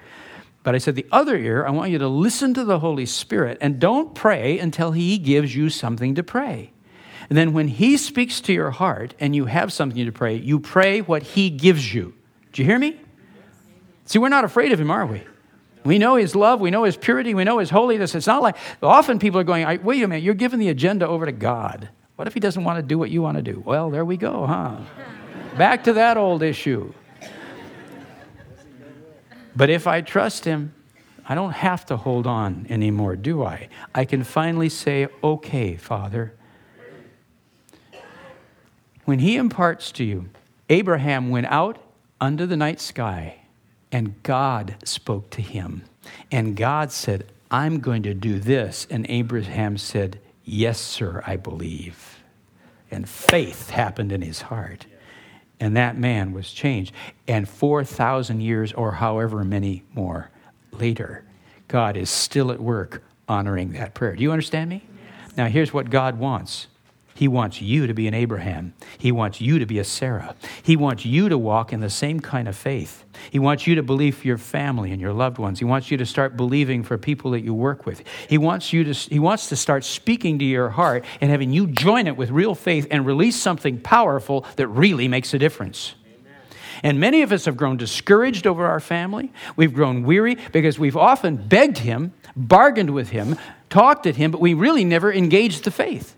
But 0.62 0.76
I 0.76 0.78
said, 0.78 0.94
the 0.94 1.06
other 1.10 1.36
ear, 1.36 1.66
I 1.66 1.70
want 1.70 1.90
you 1.90 1.98
to 1.98 2.06
listen 2.06 2.54
to 2.54 2.64
the 2.64 2.78
Holy 2.78 3.04
Spirit 3.04 3.58
and 3.60 3.80
don't 3.80 4.14
pray 4.14 4.60
until 4.60 4.92
He 4.92 5.18
gives 5.18 5.56
you 5.56 5.70
something 5.70 6.14
to 6.14 6.22
pray. 6.22 6.70
And 7.28 7.36
then 7.36 7.52
when 7.52 7.66
He 7.66 7.96
speaks 7.96 8.40
to 8.42 8.52
your 8.52 8.70
heart 8.70 9.12
and 9.18 9.34
you 9.34 9.46
have 9.46 9.72
something 9.72 10.06
to 10.06 10.12
pray, 10.12 10.36
you 10.36 10.60
pray 10.60 11.00
what 11.00 11.24
He 11.24 11.50
gives 11.50 11.92
you. 11.92 12.14
Do 12.52 12.62
you 12.62 12.68
hear 12.68 12.78
me? 12.78 13.00
See, 14.06 14.18
we're 14.18 14.28
not 14.28 14.44
afraid 14.44 14.72
of 14.72 14.80
Him, 14.80 14.90
are 14.90 15.06
we? 15.06 15.22
We 15.84 15.98
know 15.98 16.16
His 16.16 16.34
love, 16.34 16.60
we 16.60 16.70
know 16.70 16.84
His 16.84 16.96
purity, 16.96 17.34
we 17.34 17.44
know 17.44 17.58
His 17.58 17.70
holiness. 17.70 18.14
It's 18.14 18.26
not 18.26 18.42
like 18.42 18.56
often 18.82 19.18
people 19.18 19.40
are 19.40 19.44
going, 19.44 19.66
wait 19.82 20.02
a 20.02 20.08
minute, 20.08 20.22
you're 20.22 20.34
giving 20.34 20.58
the 20.58 20.68
agenda 20.68 21.06
over 21.06 21.26
to 21.26 21.32
God. 21.32 21.88
What 22.16 22.28
if 22.28 22.34
He 22.34 22.40
doesn't 22.40 22.64
want 22.64 22.78
to 22.78 22.82
do 22.82 22.98
what 22.98 23.10
you 23.10 23.22
want 23.22 23.36
to 23.36 23.42
do? 23.42 23.62
Well, 23.64 23.90
there 23.90 24.04
we 24.04 24.16
go, 24.16 24.46
huh? 24.46 24.78
Back 25.58 25.84
to 25.84 25.92
that 25.94 26.16
old 26.16 26.42
issue. 26.42 26.92
But 29.56 29.70
if 29.70 29.86
I 29.86 30.00
trust 30.00 30.44
Him, 30.44 30.74
I 31.26 31.34
don't 31.34 31.52
have 31.52 31.86
to 31.86 31.96
hold 31.96 32.26
on 32.26 32.66
anymore, 32.68 33.16
do 33.16 33.44
I? 33.44 33.68
I 33.94 34.04
can 34.04 34.24
finally 34.24 34.68
say, 34.68 35.08
okay, 35.22 35.76
Father. 35.76 36.34
When 39.04 39.18
He 39.20 39.36
imparts 39.36 39.92
to 39.92 40.04
you, 40.04 40.28
Abraham 40.68 41.30
went 41.30 41.46
out 41.46 41.78
under 42.20 42.46
the 42.46 42.56
night 42.56 42.80
sky, 42.80 43.40
and 43.94 44.20
God 44.24 44.74
spoke 44.82 45.30
to 45.30 45.40
him. 45.40 45.84
And 46.32 46.56
God 46.56 46.90
said, 46.90 47.30
I'm 47.48 47.78
going 47.78 48.02
to 48.02 48.12
do 48.12 48.40
this. 48.40 48.88
And 48.90 49.06
Abraham 49.08 49.78
said, 49.78 50.18
Yes, 50.42 50.80
sir, 50.80 51.22
I 51.24 51.36
believe. 51.36 52.18
And 52.90 53.08
faith 53.08 53.70
happened 53.70 54.10
in 54.10 54.20
his 54.20 54.42
heart. 54.42 54.86
And 55.60 55.76
that 55.76 55.96
man 55.96 56.32
was 56.32 56.50
changed. 56.50 56.92
And 57.28 57.48
4,000 57.48 58.40
years 58.40 58.72
or 58.72 58.90
however 58.90 59.44
many 59.44 59.84
more 59.94 60.28
later, 60.72 61.24
God 61.68 61.96
is 61.96 62.10
still 62.10 62.50
at 62.50 62.60
work 62.60 63.04
honoring 63.28 63.74
that 63.74 63.94
prayer. 63.94 64.16
Do 64.16 64.24
you 64.24 64.32
understand 64.32 64.70
me? 64.70 64.84
Now, 65.36 65.46
here's 65.46 65.72
what 65.72 65.88
God 65.88 66.18
wants 66.18 66.66
he 67.14 67.28
wants 67.28 67.62
you 67.62 67.86
to 67.86 67.94
be 67.94 68.08
an 68.08 68.14
Abraham. 68.14 68.74
He 68.98 69.12
wants 69.12 69.40
you 69.40 69.60
to 69.60 69.66
be 69.66 69.78
a 69.78 69.84
Sarah. 69.84 70.34
He 70.62 70.76
wants 70.76 71.06
you 71.06 71.28
to 71.28 71.38
walk 71.38 71.72
in 71.72 71.80
the 71.80 71.88
same 71.88 72.18
kind 72.18 72.48
of 72.48 72.56
faith. 72.56 73.04
He 73.30 73.38
wants 73.38 73.68
you 73.68 73.76
to 73.76 73.82
believe 73.84 74.16
for 74.16 74.26
your 74.26 74.38
family 74.38 74.90
and 74.90 75.00
your 75.00 75.12
loved 75.12 75.38
ones. 75.38 75.60
He 75.60 75.64
wants 75.64 75.92
you 75.92 75.96
to 75.96 76.06
start 76.06 76.36
believing 76.36 76.82
for 76.82 76.98
people 76.98 77.30
that 77.30 77.42
you 77.42 77.54
work 77.54 77.86
with. 77.86 78.02
He 78.28 78.36
wants 78.36 78.72
you 78.72 78.82
to 78.84 78.92
he 78.92 79.20
wants 79.20 79.48
to 79.50 79.56
start 79.56 79.84
speaking 79.84 80.40
to 80.40 80.44
your 80.44 80.70
heart 80.70 81.04
and 81.20 81.30
having 81.30 81.52
you 81.52 81.68
join 81.68 82.08
it 82.08 82.16
with 82.16 82.30
real 82.30 82.56
faith 82.56 82.88
and 82.90 83.06
release 83.06 83.36
something 83.36 83.80
powerful 83.80 84.44
that 84.56 84.66
really 84.66 85.06
makes 85.06 85.32
a 85.34 85.38
difference. 85.38 85.94
And 86.82 86.98
many 86.98 87.22
of 87.22 87.30
us 87.30 87.44
have 87.44 87.56
grown 87.56 87.76
discouraged 87.76 88.46
over 88.46 88.66
our 88.66 88.80
family. 88.80 89.32
We've 89.54 89.72
grown 89.72 90.02
weary 90.02 90.36
because 90.52 90.78
we've 90.78 90.96
often 90.96 91.36
begged 91.36 91.78
him, 91.78 92.12
bargained 92.34 92.90
with 92.90 93.10
him, 93.10 93.36
talked 93.70 94.06
at 94.06 94.16
him, 94.16 94.32
but 94.32 94.40
we 94.40 94.54
really 94.54 94.84
never 94.84 95.12
engaged 95.12 95.64
the 95.64 95.70
faith. 95.70 96.16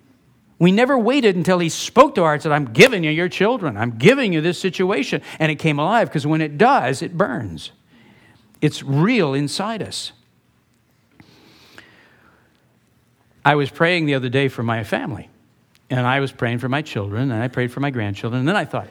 We 0.59 0.73
never 0.73 0.99
waited 0.99 1.37
until 1.37 1.59
he 1.59 1.69
spoke 1.69 2.15
to 2.15 2.23
our 2.23 2.29
heart 2.29 2.37
and 2.37 2.43
said, 2.45 2.53
I'm 2.53 2.73
giving 2.73 3.05
you 3.05 3.11
your 3.11 3.29
children. 3.29 3.77
I'm 3.77 3.99
giving 3.99 4.33
you 4.33 4.41
this 4.41 4.59
situation. 4.59 5.21
And 5.39 5.53
it 5.53 5.57
came 5.57 5.79
alive 5.79 6.09
because 6.09 6.27
when 6.27 6.41
it 6.41 6.57
does, 6.57 7.03
it 7.03 7.17
burns. 7.17 7.73
It's 8.63 8.83
real 8.83 9.35
inside 9.35 9.83
us. 9.83 10.13
I 13.45 13.55
was 13.55 13.71
praying 13.71 14.07
the 14.07 14.15
other 14.15 14.29
day 14.29 14.49
for 14.49 14.63
my 14.63 14.83
family. 14.83 15.29
And 15.89 16.07
I 16.07 16.19
was 16.19 16.33
praying 16.33 16.59
for 16.59 16.69
my 16.69 16.83
children, 16.83 17.31
and 17.31 17.41
I 17.41 17.47
prayed 17.47 17.71
for 17.71 17.79
my 17.79 17.91
grandchildren. 17.91 18.41
And 18.41 18.49
then 18.49 18.57
I 18.57 18.65
thought, 18.65 18.89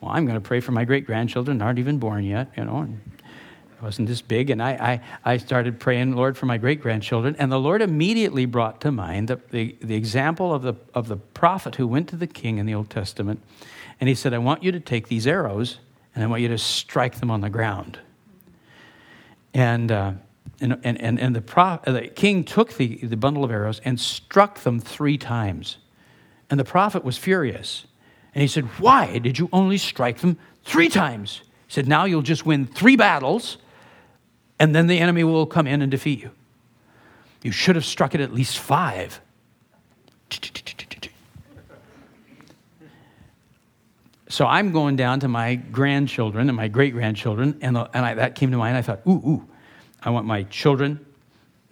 well, 0.00 0.12
I'm 0.12 0.24
going 0.24 0.40
to 0.40 0.40
pray 0.40 0.60
for 0.60 0.72
my 0.72 0.86
great 0.86 1.04
grandchildren, 1.04 1.60
aren't 1.60 1.78
even 1.78 1.98
born 1.98 2.24
yet, 2.24 2.50
you 2.56 2.64
know. 2.64 2.78
And 2.78 3.00
it 3.80 3.84
wasn't 3.84 4.08
this 4.08 4.20
big. 4.20 4.50
And 4.50 4.62
I, 4.62 5.00
I, 5.24 5.32
I 5.32 5.36
started 5.38 5.80
praying, 5.80 6.14
Lord, 6.14 6.36
for 6.36 6.44
my 6.44 6.58
great 6.58 6.82
grandchildren. 6.82 7.34
And 7.38 7.50
the 7.50 7.58
Lord 7.58 7.80
immediately 7.80 8.44
brought 8.44 8.82
to 8.82 8.92
mind 8.92 9.28
the, 9.28 9.40
the, 9.50 9.74
the 9.80 9.94
example 9.94 10.52
of 10.52 10.62
the, 10.62 10.74
of 10.94 11.08
the 11.08 11.16
prophet 11.16 11.76
who 11.76 11.86
went 11.86 12.08
to 12.10 12.16
the 12.16 12.26
king 12.26 12.58
in 12.58 12.66
the 12.66 12.74
Old 12.74 12.90
Testament. 12.90 13.40
And 13.98 14.08
he 14.08 14.14
said, 14.14 14.34
I 14.34 14.38
want 14.38 14.62
you 14.62 14.70
to 14.72 14.80
take 14.80 15.08
these 15.08 15.26
arrows 15.26 15.78
and 16.14 16.22
I 16.22 16.26
want 16.26 16.42
you 16.42 16.48
to 16.48 16.58
strike 16.58 17.20
them 17.20 17.30
on 17.30 17.40
the 17.40 17.48
ground. 17.48 17.98
And, 19.54 19.90
uh, 19.90 20.12
and, 20.60 20.78
and, 20.84 21.18
and, 21.18 21.34
the, 21.34 21.58
uh, 21.58 21.78
the 21.90 22.08
king 22.08 22.44
took 22.44 22.74
the, 22.74 22.96
the 22.96 23.16
bundle 23.16 23.44
of 23.44 23.50
arrows 23.50 23.80
and 23.82 23.98
struck 23.98 24.58
them 24.58 24.78
three 24.78 25.16
times. 25.16 25.78
And 26.50 26.60
the 26.60 26.64
prophet 26.64 27.02
was 27.02 27.16
furious. 27.16 27.86
And 28.34 28.42
he 28.42 28.48
said, 28.48 28.64
Why 28.78 29.18
did 29.18 29.38
you 29.38 29.48
only 29.54 29.78
strike 29.78 30.18
them 30.18 30.36
three 30.64 30.90
times? 30.90 31.40
He 31.66 31.72
said, 31.72 31.88
Now 31.88 32.04
you'll 32.04 32.20
just 32.20 32.44
win 32.44 32.66
three 32.66 32.96
battles 32.96 33.56
and 34.60 34.74
then 34.74 34.86
the 34.86 34.98
enemy 34.98 35.24
will 35.24 35.46
come 35.46 35.66
in 35.66 35.82
and 35.82 35.90
defeat 35.90 36.20
you. 36.20 36.30
You 37.42 37.50
should 37.50 37.74
have 37.74 37.84
struck 37.84 38.14
it 38.14 38.20
at 38.20 38.32
least 38.32 38.58
five. 38.58 39.20
So 44.28 44.46
I'm 44.46 44.70
going 44.70 44.94
down 44.94 45.20
to 45.20 45.28
my 45.28 45.56
grandchildren 45.56 46.48
and 46.48 46.56
my 46.56 46.68
great 46.68 46.92
grandchildren, 46.92 47.58
and, 47.62 47.74
the, 47.74 47.90
and 47.96 48.04
I, 48.04 48.14
that 48.14 48.36
came 48.36 48.52
to 48.52 48.58
mind. 48.58 48.76
I 48.76 48.82
thought, 48.82 49.00
ooh, 49.06 49.22
ooh, 49.26 49.48
I 50.02 50.10
want 50.10 50.26
my 50.26 50.44
children, 50.44 51.04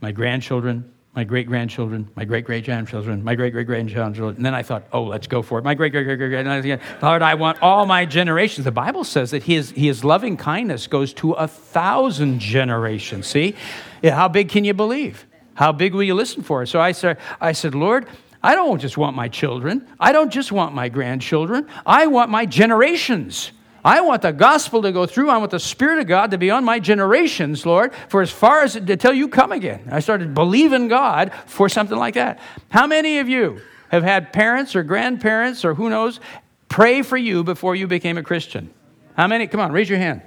my 0.01 0.11
grandchildren, 0.11 0.91
my 1.18 1.24
great 1.24 1.48
grandchildren, 1.48 2.08
my 2.14 2.24
great 2.24 2.44
great 2.44 2.64
grandchildren, 2.64 3.24
my 3.24 3.34
great 3.34 3.52
great 3.52 3.66
grandchildren. 3.66 4.36
And 4.36 4.46
then 4.46 4.54
I 4.54 4.62
thought, 4.62 4.84
oh, 4.92 5.02
let's 5.02 5.26
go 5.26 5.42
for 5.42 5.58
it. 5.58 5.64
My 5.64 5.74
great 5.74 5.90
great 5.90 6.04
great 6.04 6.14
great. 6.16 6.80
Lord, 7.02 7.22
I 7.22 7.34
want 7.34 7.60
all 7.60 7.86
my 7.86 8.06
generations. 8.06 8.64
The 8.64 8.70
Bible 8.70 9.02
says 9.02 9.32
that 9.32 9.42
his, 9.42 9.72
his 9.72 10.04
loving 10.04 10.36
kindness 10.36 10.86
goes 10.86 11.12
to 11.14 11.32
a 11.32 11.48
thousand 11.48 12.38
generations. 12.38 13.26
See? 13.26 13.56
Yeah, 14.00 14.14
how 14.14 14.28
big 14.28 14.48
can 14.48 14.64
you 14.64 14.74
believe? 14.74 15.26
How 15.54 15.72
big 15.72 15.92
will 15.92 16.04
you 16.04 16.14
listen 16.14 16.44
for? 16.44 16.64
So 16.66 16.80
I 16.80 16.92
said, 16.92 17.18
I 17.40 17.50
said, 17.50 17.74
Lord, 17.74 18.06
I 18.40 18.54
don't 18.54 18.78
just 18.78 18.96
want 18.96 19.16
my 19.16 19.26
children. 19.26 19.88
I 19.98 20.12
don't 20.12 20.30
just 20.32 20.52
want 20.52 20.72
my 20.72 20.88
grandchildren. 20.88 21.66
I 21.84 22.06
want 22.06 22.30
my 22.30 22.46
generations. 22.46 23.50
I 23.84 24.00
want 24.00 24.22
the 24.22 24.32
gospel 24.32 24.82
to 24.82 24.92
go 24.92 25.06
through. 25.06 25.30
I 25.30 25.36
want 25.36 25.50
the 25.50 25.60
Spirit 25.60 26.00
of 26.00 26.06
God 26.06 26.32
to 26.32 26.38
be 26.38 26.50
on 26.50 26.64
my 26.64 26.80
generations, 26.80 27.64
Lord, 27.64 27.92
for 28.08 28.22
as 28.22 28.30
far 28.30 28.62
as 28.62 28.76
until 28.76 29.12
you 29.12 29.28
come 29.28 29.52
again. 29.52 29.88
I 29.90 30.00
started 30.00 30.34
believing 30.34 30.88
God 30.88 31.32
for 31.46 31.68
something 31.68 31.96
like 31.96 32.14
that. 32.14 32.40
How 32.70 32.86
many 32.86 33.18
of 33.18 33.28
you 33.28 33.60
have 33.90 34.02
had 34.02 34.32
parents 34.32 34.74
or 34.74 34.82
grandparents 34.82 35.64
or 35.64 35.74
who 35.74 35.88
knows 35.90 36.20
pray 36.68 37.02
for 37.02 37.16
you 37.16 37.44
before 37.44 37.76
you 37.76 37.86
became 37.86 38.18
a 38.18 38.22
Christian? 38.22 38.72
How 39.16 39.26
many? 39.26 39.46
Come 39.46 39.60
on, 39.60 39.72
raise 39.72 39.88
your 39.88 39.98
hand. 39.98 40.22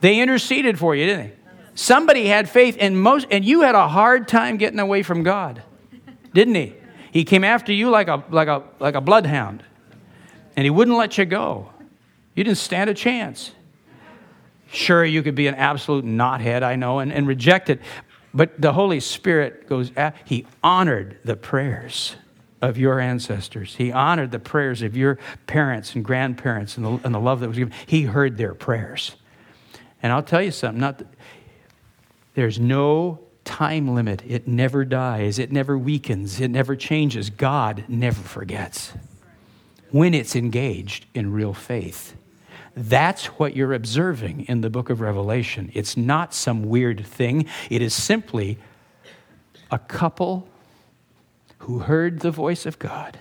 They 0.00 0.20
interceded 0.20 0.78
for 0.78 0.94
you, 0.94 1.06
didn't 1.06 1.28
they? 1.28 1.34
Somebody 1.74 2.26
had 2.26 2.48
faith, 2.48 2.76
and 2.78 3.00
most, 3.00 3.26
and 3.30 3.44
you 3.44 3.62
had 3.62 3.74
a 3.74 3.88
hard 3.88 4.28
time 4.28 4.58
getting 4.58 4.78
away 4.78 5.02
from 5.02 5.22
God, 5.22 5.62
didn't 6.32 6.54
he? 6.54 6.74
He 7.10 7.24
came 7.24 7.42
after 7.42 7.72
you 7.72 7.90
like 7.90 8.08
a 8.08 8.22
like 8.30 8.48
a 8.48 8.62
like 8.78 8.94
a 8.94 9.00
bloodhound, 9.00 9.64
and 10.56 10.64
he 10.64 10.70
wouldn't 10.70 10.96
let 10.96 11.18
you 11.18 11.24
go. 11.24 11.70
You 12.34 12.44
didn't 12.44 12.58
stand 12.58 12.90
a 12.90 12.94
chance. 12.94 13.52
Sure, 14.70 15.04
you 15.04 15.22
could 15.22 15.34
be 15.34 15.46
an 15.46 15.54
absolute 15.54 16.04
knothead, 16.04 16.62
I 16.62 16.76
know, 16.76 16.98
and, 16.98 17.12
and 17.12 17.26
reject 17.26 17.70
it. 17.70 17.80
But 18.32 18.60
the 18.60 18.72
Holy 18.72 18.98
Spirit 18.98 19.68
goes, 19.68 19.92
He 20.24 20.46
honored 20.62 21.18
the 21.24 21.36
prayers 21.36 22.16
of 22.60 22.76
your 22.76 22.98
ancestors. 22.98 23.76
He 23.76 23.92
honored 23.92 24.32
the 24.32 24.40
prayers 24.40 24.82
of 24.82 24.96
your 24.96 25.18
parents 25.46 25.94
and 25.94 26.04
grandparents 26.04 26.76
and 26.76 26.84
the, 26.84 27.00
and 27.04 27.14
the 27.14 27.20
love 27.20 27.40
that 27.40 27.48
was 27.48 27.58
given. 27.58 27.74
He 27.86 28.02
heard 28.02 28.36
their 28.36 28.54
prayers. 28.54 29.14
And 30.02 30.12
I'll 30.12 30.22
tell 30.22 30.42
you 30.42 30.50
something, 30.50 30.80
not, 30.80 31.02
there's 32.34 32.58
no 32.58 33.20
time 33.44 33.94
limit. 33.94 34.22
It 34.26 34.48
never 34.48 34.84
dies, 34.84 35.38
it 35.38 35.52
never 35.52 35.78
weakens, 35.78 36.40
it 36.40 36.50
never 36.50 36.74
changes. 36.74 37.30
God 37.30 37.84
never 37.86 38.20
forgets 38.20 38.92
when 39.94 40.12
it's 40.12 40.34
engaged 40.34 41.06
in 41.14 41.30
real 41.30 41.54
faith. 41.54 42.16
That's 42.76 43.26
what 43.26 43.54
you're 43.54 43.72
observing 43.72 44.46
in 44.48 44.60
the 44.60 44.68
book 44.68 44.90
of 44.90 45.00
Revelation. 45.00 45.70
It's 45.72 45.96
not 45.96 46.34
some 46.34 46.64
weird 46.64 47.06
thing, 47.06 47.46
it 47.70 47.80
is 47.80 47.94
simply 47.94 48.58
a 49.70 49.78
couple 49.78 50.48
who 51.58 51.78
heard 51.78 52.20
the 52.20 52.32
voice 52.32 52.66
of 52.66 52.80
God 52.80 53.20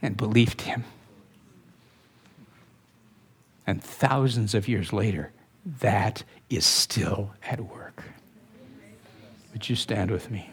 and 0.00 0.16
believed 0.16 0.62
him. 0.62 0.84
And 3.66 3.84
thousands 3.84 4.54
of 4.54 4.68
years 4.68 4.90
later, 4.90 5.32
that 5.80 6.24
is 6.48 6.64
still 6.64 7.34
at 7.42 7.60
work. 7.60 8.04
Would 9.52 9.68
you 9.68 9.76
stand 9.76 10.10
with 10.10 10.30
me? 10.30 10.51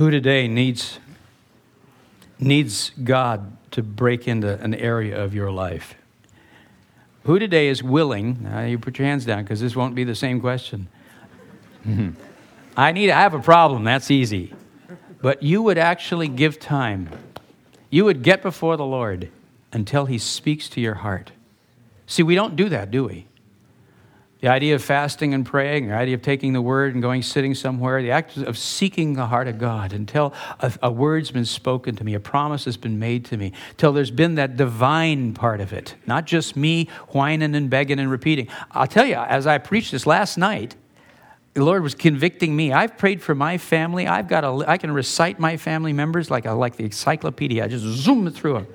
Who 0.00 0.10
today 0.10 0.48
needs, 0.48 0.98
needs 2.38 2.90
God 3.04 3.54
to 3.72 3.82
break 3.82 4.26
into 4.26 4.58
an 4.62 4.74
area 4.74 5.22
of 5.22 5.34
your 5.34 5.50
life? 5.50 5.94
Who 7.24 7.38
today 7.38 7.68
is 7.68 7.82
willing? 7.82 8.48
You 8.66 8.78
put 8.78 8.98
your 8.98 9.06
hands 9.06 9.26
down 9.26 9.42
because 9.42 9.60
this 9.60 9.76
won't 9.76 9.94
be 9.94 10.04
the 10.04 10.14
same 10.14 10.40
question. 10.40 10.88
I 12.78 12.92
need. 12.92 13.10
I 13.10 13.20
have 13.20 13.34
a 13.34 13.40
problem. 13.40 13.84
That's 13.84 14.10
easy, 14.10 14.54
but 15.20 15.42
you 15.42 15.60
would 15.60 15.76
actually 15.76 16.28
give 16.28 16.58
time. 16.58 17.10
You 17.90 18.06
would 18.06 18.22
get 18.22 18.40
before 18.40 18.78
the 18.78 18.86
Lord 18.86 19.28
until 19.70 20.06
He 20.06 20.16
speaks 20.16 20.70
to 20.70 20.80
your 20.80 20.94
heart. 20.94 21.32
See, 22.06 22.22
we 22.22 22.34
don't 22.34 22.56
do 22.56 22.70
that, 22.70 22.90
do 22.90 23.04
we? 23.04 23.26
The 24.40 24.48
idea 24.48 24.74
of 24.74 24.82
fasting 24.82 25.34
and 25.34 25.44
praying, 25.44 25.88
the 25.88 25.94
idea 25.94 26.14
of 26.14 26.22
taking 26.22 26.54
the 26.54 26.62
word 26.62 26.94
and 26.94 27.02
going 27.02 27.22
sitting 27.22 27.54
somewhere, 27.54 28.00
the 28.00 28.10
act 28.10 28.38
of 28.38 28.56
seeking 28.56 29.12
the 29.12 29.26
heart 29.26 29.48
of 29.48 29.58
God 29.58 29.92
until 29.92 30.32
a, 30.60 30.72
a, 30.82 30.90
word's 30.90 31.30
been 31.30 31.44
spoken 31.44 31.94
to 31.96 32.04
me, 32.04 32.14
a 32.14 32.20
promise 32.20 32.64
has 32.64 32.78
been 32.78 32.98
made 32.98 33.26
to 33.26 33.36
me, 33.36 33.52
till 33.76 33.92
there's 33.92 34.10
been 34.10 34.36
that 34.36 34.56
divine 34.56 35.34
part 35.34 35.60
of 35.60 35.74
it, 35.74 35.94
not 36.06 36.24
just 36.24 36.56
me 36.56 36.88
whining 37.08 37.54
and 37.54 37.68
begging 37.68 37.98
and 37.98 38.10
repeating. 38.10 38.48
I'll 38.70 38.86
tell 38.86 39.04
you, 39.04 39.16
as 39.16 39.46
I 39.46 39.58
preached 39.58 39.92
this 39.92 40.06
last 40.06 40.38
night, 40.38 40.74
the 41.52 41.62
Lord 41.62 41.82
was 41.82 41.94
convicting 41.94 42.56
me. 42.56 42.72
I've 42.72 42.96
prayed 42.96 43.20
for 43.20 43.34
my 43.34 43.58
family. 43.58 44.06
I've 44.06 44.28
got 44.28 44.44
a, 44.44 44.64
I 44.66 44.78
can 44.78 44.90
recite 44.92 45.38
my 45.38 45.58
family 45.58 45.92
members 45.92 46.30
like, 46.30 46.46
a, 46.46 46.52
like 46.52 46.76
the 46.76 46.84
encyclopedia. 46.84 47.62
I 47.62 47.68
just 47.68 47.84
zoom 47.84 48.30
through 48.30 48.54
them. 48.54 48.66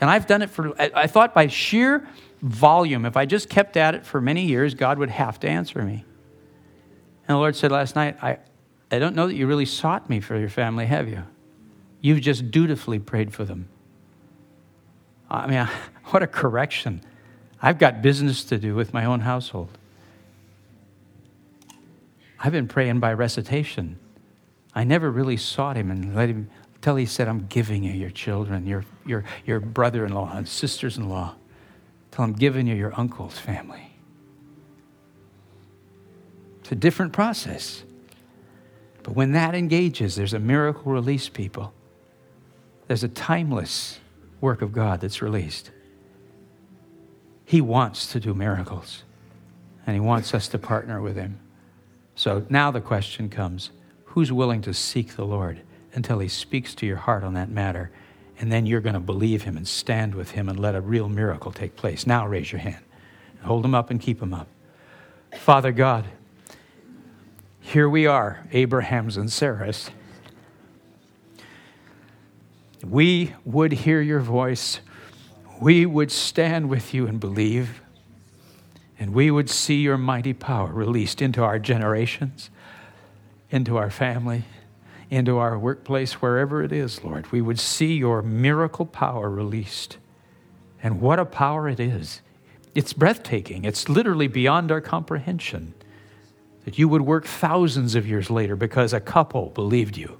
And 0.00 0.10
I've 0.10 0.26
done 0.26 0.42
it 0.42 0.50
for, 0.50 0.74
I 0.78 1.06
thought 1.08 1.34
by 1.34 1.48
sheer 1.48 2.06
volume, 2.42 3.04
if 3.04 3.16
I 3.16 3.26
just 3.26 3.48
kept 3.48 3.76
at 3.76 3.94
it 3.94 4.06
for 4.06 4.20
many 4.20 4.44
years, 4.44 4.74
God 4.74 4.98
would 4.98 5.10
have 5.10 5.40
to 5.40 5.48
answer 5.48 5.82
me. 5.82 6.04
And 7.28 7.34
the 7.34 7.38
Lord 7.38 7.56
said 7.56 7.72
last 7.72 7.96
night, 7.96 8.16
I, 8.22 8.38
I 8.90 8.98
don't 8.98 9.16
know 9.16 9.26
that 9.26 9.34
you 9.34 9.46
really 9.46 9.66
sought 9.66 10.08
me 10.08 10.20
for 10.20 10.38
your 10.38 10.48
family, 10.48 10.86
have 10.86 11.08
you? 11.08 11.24
You've 12.00 12.20
just 12.20 12.50
dutifully 12.50 12.98
prayed 12.98 13.34
for 13.34 13.44
them. 13.44 13.68
I 15.28 15.46
mean, 15.46 15.68
what 16.06 16.22
a 16.22 16.26
correction. 16.26 17.02
I've 17.60 17.78
got 17.78 18.02
business 18.02 18.44
to 18.44 18.58
do 18.58 18.74
with 18.74 18.92
my 18.92 19.04
own 19.04 19.20
household. 19.20 19.76
I've 22.38 22.52
been 22.52 22.68
praying 22.68 23.00
by 23.00 23.12
recitation. 23.14 23.98
I 24.74 24.84
never 24.84 25.10
really 25.10 25.38
sought 25.38 25.76
him 25.76 25.90
and 25.90 26.14
let 26.14 26.28
him 26.28 26.50
till 26.82 26.96
he 26.96 27.06
said, 27.06 27.28
I'm 27.28 27.46
giving 27.46 27.82
you 27.82 27.92
your 27.92 28.10
children, 28.10 28.66
your, 28.66 28.84
your, 29.04 29.24
your 29.44 29.58
brother 29.58 30.04
in 30.04 30.12
law 30.12 30.30
and 30.32 30.46
sisters 30.46 30.98
in 30.98 31.08
law. 31.08 31.34
Till 32.16 32.24
I'm 32.24 32.32
giving 32.32 32.66
you 32.66 32.74
your 32.74 32.98
uncle's 32.98 33.38
family. 33.38 33.90
It's 36.60 36.72
a 36.72 36.74
different 36.74 37.12
process. 37.12 37.82
But 39.02 39.14
when 39.14 39.32
that 39.32 39.54
engages, 39.54 40.16
there's 40.16 40.32
a 40.32 40.38
miracle 40.38 40.92
release, 40.92 41.28
people. 41.28 41.74
There's 42.86 43.04
a 43.04 43.08
timeless 43.08 44.00
work 44.40 44.62
of 44.62 44.72
God 44.72 45.02
that's 45.02 45.20
released. 45.20 45.72
He 47.44 47.60
wants 47.60 48.10
to 48.12 48.18
do 48.18 48.32
miracles, 48.32 49.02
and 49.86 49.94
He 49.94 50.00
wants 50.00 50.32
us 50.32 50.48
to 50.48 50.58
partner 50.58 51.02
with 51.02 51.16
Him. 51.16 51.38
So 52.14 52.46
now 52.48 52.70
the 52.70 52.80
question 52.80 53.28
comes 53.28 53.72
who's 54.06 54.32
willing 54.32 54.62
to 54.62 54.72
seek 54.72 55.16
the 55.16 55.26
Lord 55.26 55.60
until 55.92 56.20
He 56.20 56.28
speaks 56.28 56.74
to 56.76 56.86
your 56.86 56.96
heart 56.96 57.24
on 57.24 57.34
that 57.34 57.50
matter? 57.50 57.90
And 58.38 58.52
then 58.52 58.66
you're 58.66 58.80
going 58.80 58.94
to 58.94 59.00
believe 59.00 59.42
him 59.42 59.56
and 59.56 59.66
stand 59.66 60.14
with 60.14 60.32
him 60.32 60.48
and 60.48 60.58
let 60.58 60.74
a 60.74 60.80
real 60.80 61.08
miracle 61.08 61.52
take 61.52 61.76
place. 61.76 62.06
Now 62.06 62.26
raise 62.26 62.52
your 62.52 62.60
hand. 62.60 62.84
Hold 63.42 63.64
them 63.64 63.74
up 63.74 63.90
and 63.90 64.00
keep 64.00 64.20
them 64.20 64.34
up. 64.34 64.48
Father 65.38 65.72
God, 65.72 66.06
here 67.60 67.88
we 67.88 68.06
are, 68.06 68.46
Abraham's 68.52 69.16
and 69.16 69.30
Sarah's. 69.30 69.90
We 72.84 73.34
would 73.44 73.72
hear 73.72 74.00
your 74.00 74.20
voice. 74.20 74.80
We 75.60 75.86
would 75.86 76.12
stand 76.12 76.68
with 76.68 76.94
you 76.94 77.06
and 77.06 77.18
believe. 77.18 77.82
And 78.98 79.12
we 79.12 79.30
would 79.30 79.50
see 79.50 79.76
your 79.76 79.98
mighty 79.98 80.32
power 80.32 80.72
released 80.72 81.20
into 81.20 81.42
our 81.42 81.58
generations, 81.58 82.50
into 83.50 83.76
our 83.76 83.90
family, 83.90 84.44
into 85.10 85.38
our 85.38 85.58
workplace, 85.58 86.14
wherever 86.14 86.62
it 86.62 86.72
is, 86.72 87.04
Lord. 87.04 87.30
We 87.30 87.40
would 87.40 87.60
see 87.60 87.94
your 87.94 88.22
miracle 88.22 88.86
power 88.86 89.30
released. 89.30 89.98
And 90.82 91.00
what 91.00 91.18
a 91.18 91.24
power 91.24 91.68
it 91.68 91.80
is! 91.80 92.20
It's 92.74 92.92
breathtaking. 92.92 93.64
It's 93.64 93.88
literally 93.88 94.28
beyond 94.28 94.70
our 94.70 94.80
comprehension 94.80 95.74
that 96.66 96.78
you 96.78 96.88
would 96.88 97.02
work 97.02 97.24
thousands 97.24 97.94
of 97.94 98.06
years 98.06 98.28
later 98.28 98.56
because 98.56 98.92
a 98.92 99.00
couple 99.00 99.50
believed 99.50 99.96
you. 99.96 100.18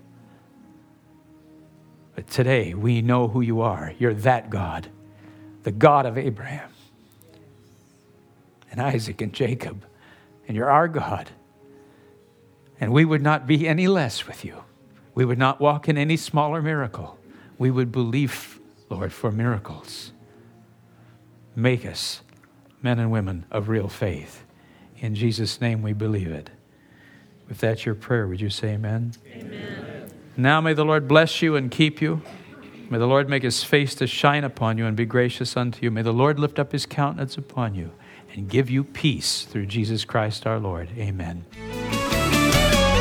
But 2.15 2.31
today 2.31 2.73
we 2.73 3.03
know 3.03 3.29
who 3.29 3.43
you 3.43 3.61
are. 3.61 3.93
You're 3.99 4.15
that 4.15 4.49
God, 4.49 4.89
the 5.65 5.73
God 5.73 6.07
of 6.07 6.17
Abraham 6.17 6.71
and 8.71 8.81
Isaac 8.81 9.21
and 9.21 9.33
Jacob. 9.33 9.85
And 10.47 10.57
you're 10.57 10.71
our 10.71 10.89
God. 10.89 11.31
And 12.81 12.93
we 12.93 13.05
would 13.05 13.23
not 13.23 13.47
be 13.47 13.67
any 13.67 13.89
less 13.89 14.27
with 14.27 14.45
you. 14.45 14.63
We 15.17 15.25
would 15.25 15.39
not 15.39 15.61
walk 15.61 15.89
in 15.89 15.97
any 15.97 16.19
smaller 16.19 16.61
miracle. 16.61 17.19
We 17.59 17.71
would 17.71 17.91
believe, 17.91 18.61
Lord, 18.91 19.15
for 19.15 19.33
miracles. 19.33 20.13
Make 21.57 21.87
us 21.87 22.21
men 22.83 22.99
and 22.99 23.11
women 23.11 23.47
of 23.51 23.71
real 23.71 23.89
faith. 23.89 24.45
In 24.99 25.15
Jesus' 25.15 25.59
name 25.59 25.81
we 25.81 25.95
believe 25.95 26.31
it. 26.31 26.51
If 27.49 27.59
that's 27.59 27.87
your 27.87 27.95
prayer, 27.95 28.27
would 28.27 28.43
you 28.43 28.51
say 28.51 28.75
amen? 28.75 29.13
Amen. 29.33 30.11
Now 30.37 30.61
may 30.61 30.75
the 30.75 30.85
Lord 30.85 31.09
bless 31.09 31.41
you 31.41 31.57
and 31.57 31.71
keep 31.71 32.03
you. 32.03 32.21
May 32.91 32.99
the 32.99 33.07
Lord 33.07 33.31
make 33.31 33.43
his 33.43 33.65
face 33.65 33.95
to 33.95 34.07
shine 34.07 34.45
upon 34.45 34.77
you 34.77 34.85
and 34.85 34.95
be 34.97 35.07
gracious 35.07 35.57
unto 35.57 35.83
you. 35.83 35.91
May 35.91 36.03
the 36.03 36.13
Lord 36.13 36.39
lift 36.39 36.59
up 36.59 36.73
his 36.73 36.85
countenance 36.85 37.39
upon 37.39 37.75
you 37.75 37.91
and 38.35 38.51
give 38.51 38.69
you 38.69 38.85
peace 38.85 39.45
through 39.45 39.67
Jesus 39.67 40.05
Christ 40.05 40.47
our 40.47 40.59
Lord. 40.59 40.91
Amen. 40.99 41.47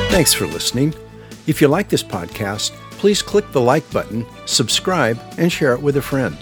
Thanks 0.10 0.34
for 0.34 0.48
listening. 0.48 0.94
If 1.48 1.62
you 1.62 1.68
like 1.68 1.90
this 1.90 2.04
podcast, 2.04 2.72
please 2.92 3.22
click 3.22 3.52
the 3.52 3.62
like 3.62 3.88
button, 3.92 4.26
subscribe, 4.46 5.20
and 5.38 5.52
share 5.52 5.74
it 5.74 5.82
with 5.82 5.98
a 5.98 6.02
friend. 6.02 6.38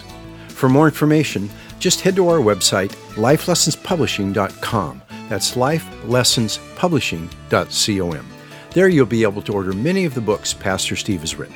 For 0.47 0.69
more 0.69 0.85
information, 0.85 1.49
just 1.79 2.01
head 2.01 2.15
to 2.15 2.29
our 2.29 2.39
website, 2.39 2.91
lifelessonspublishing.com. 3.15 5.01
That's 5.27 5.55
lifelessonspublishing.com. 5.55 8.27
There 8.73 8.89
you'll 8.89 9.05
be 9.05 9.23
able 9.23 9.41
to 9.43 9.53
order 9.53 9.73
many 9.73 10.05
of 10.05 10.15
the 10.15 10.21
books 10.21 10.53
Pastor 10.53 10.95
Steve 10.95 11.21
has 11.21 11.35
written. 11.35 11.55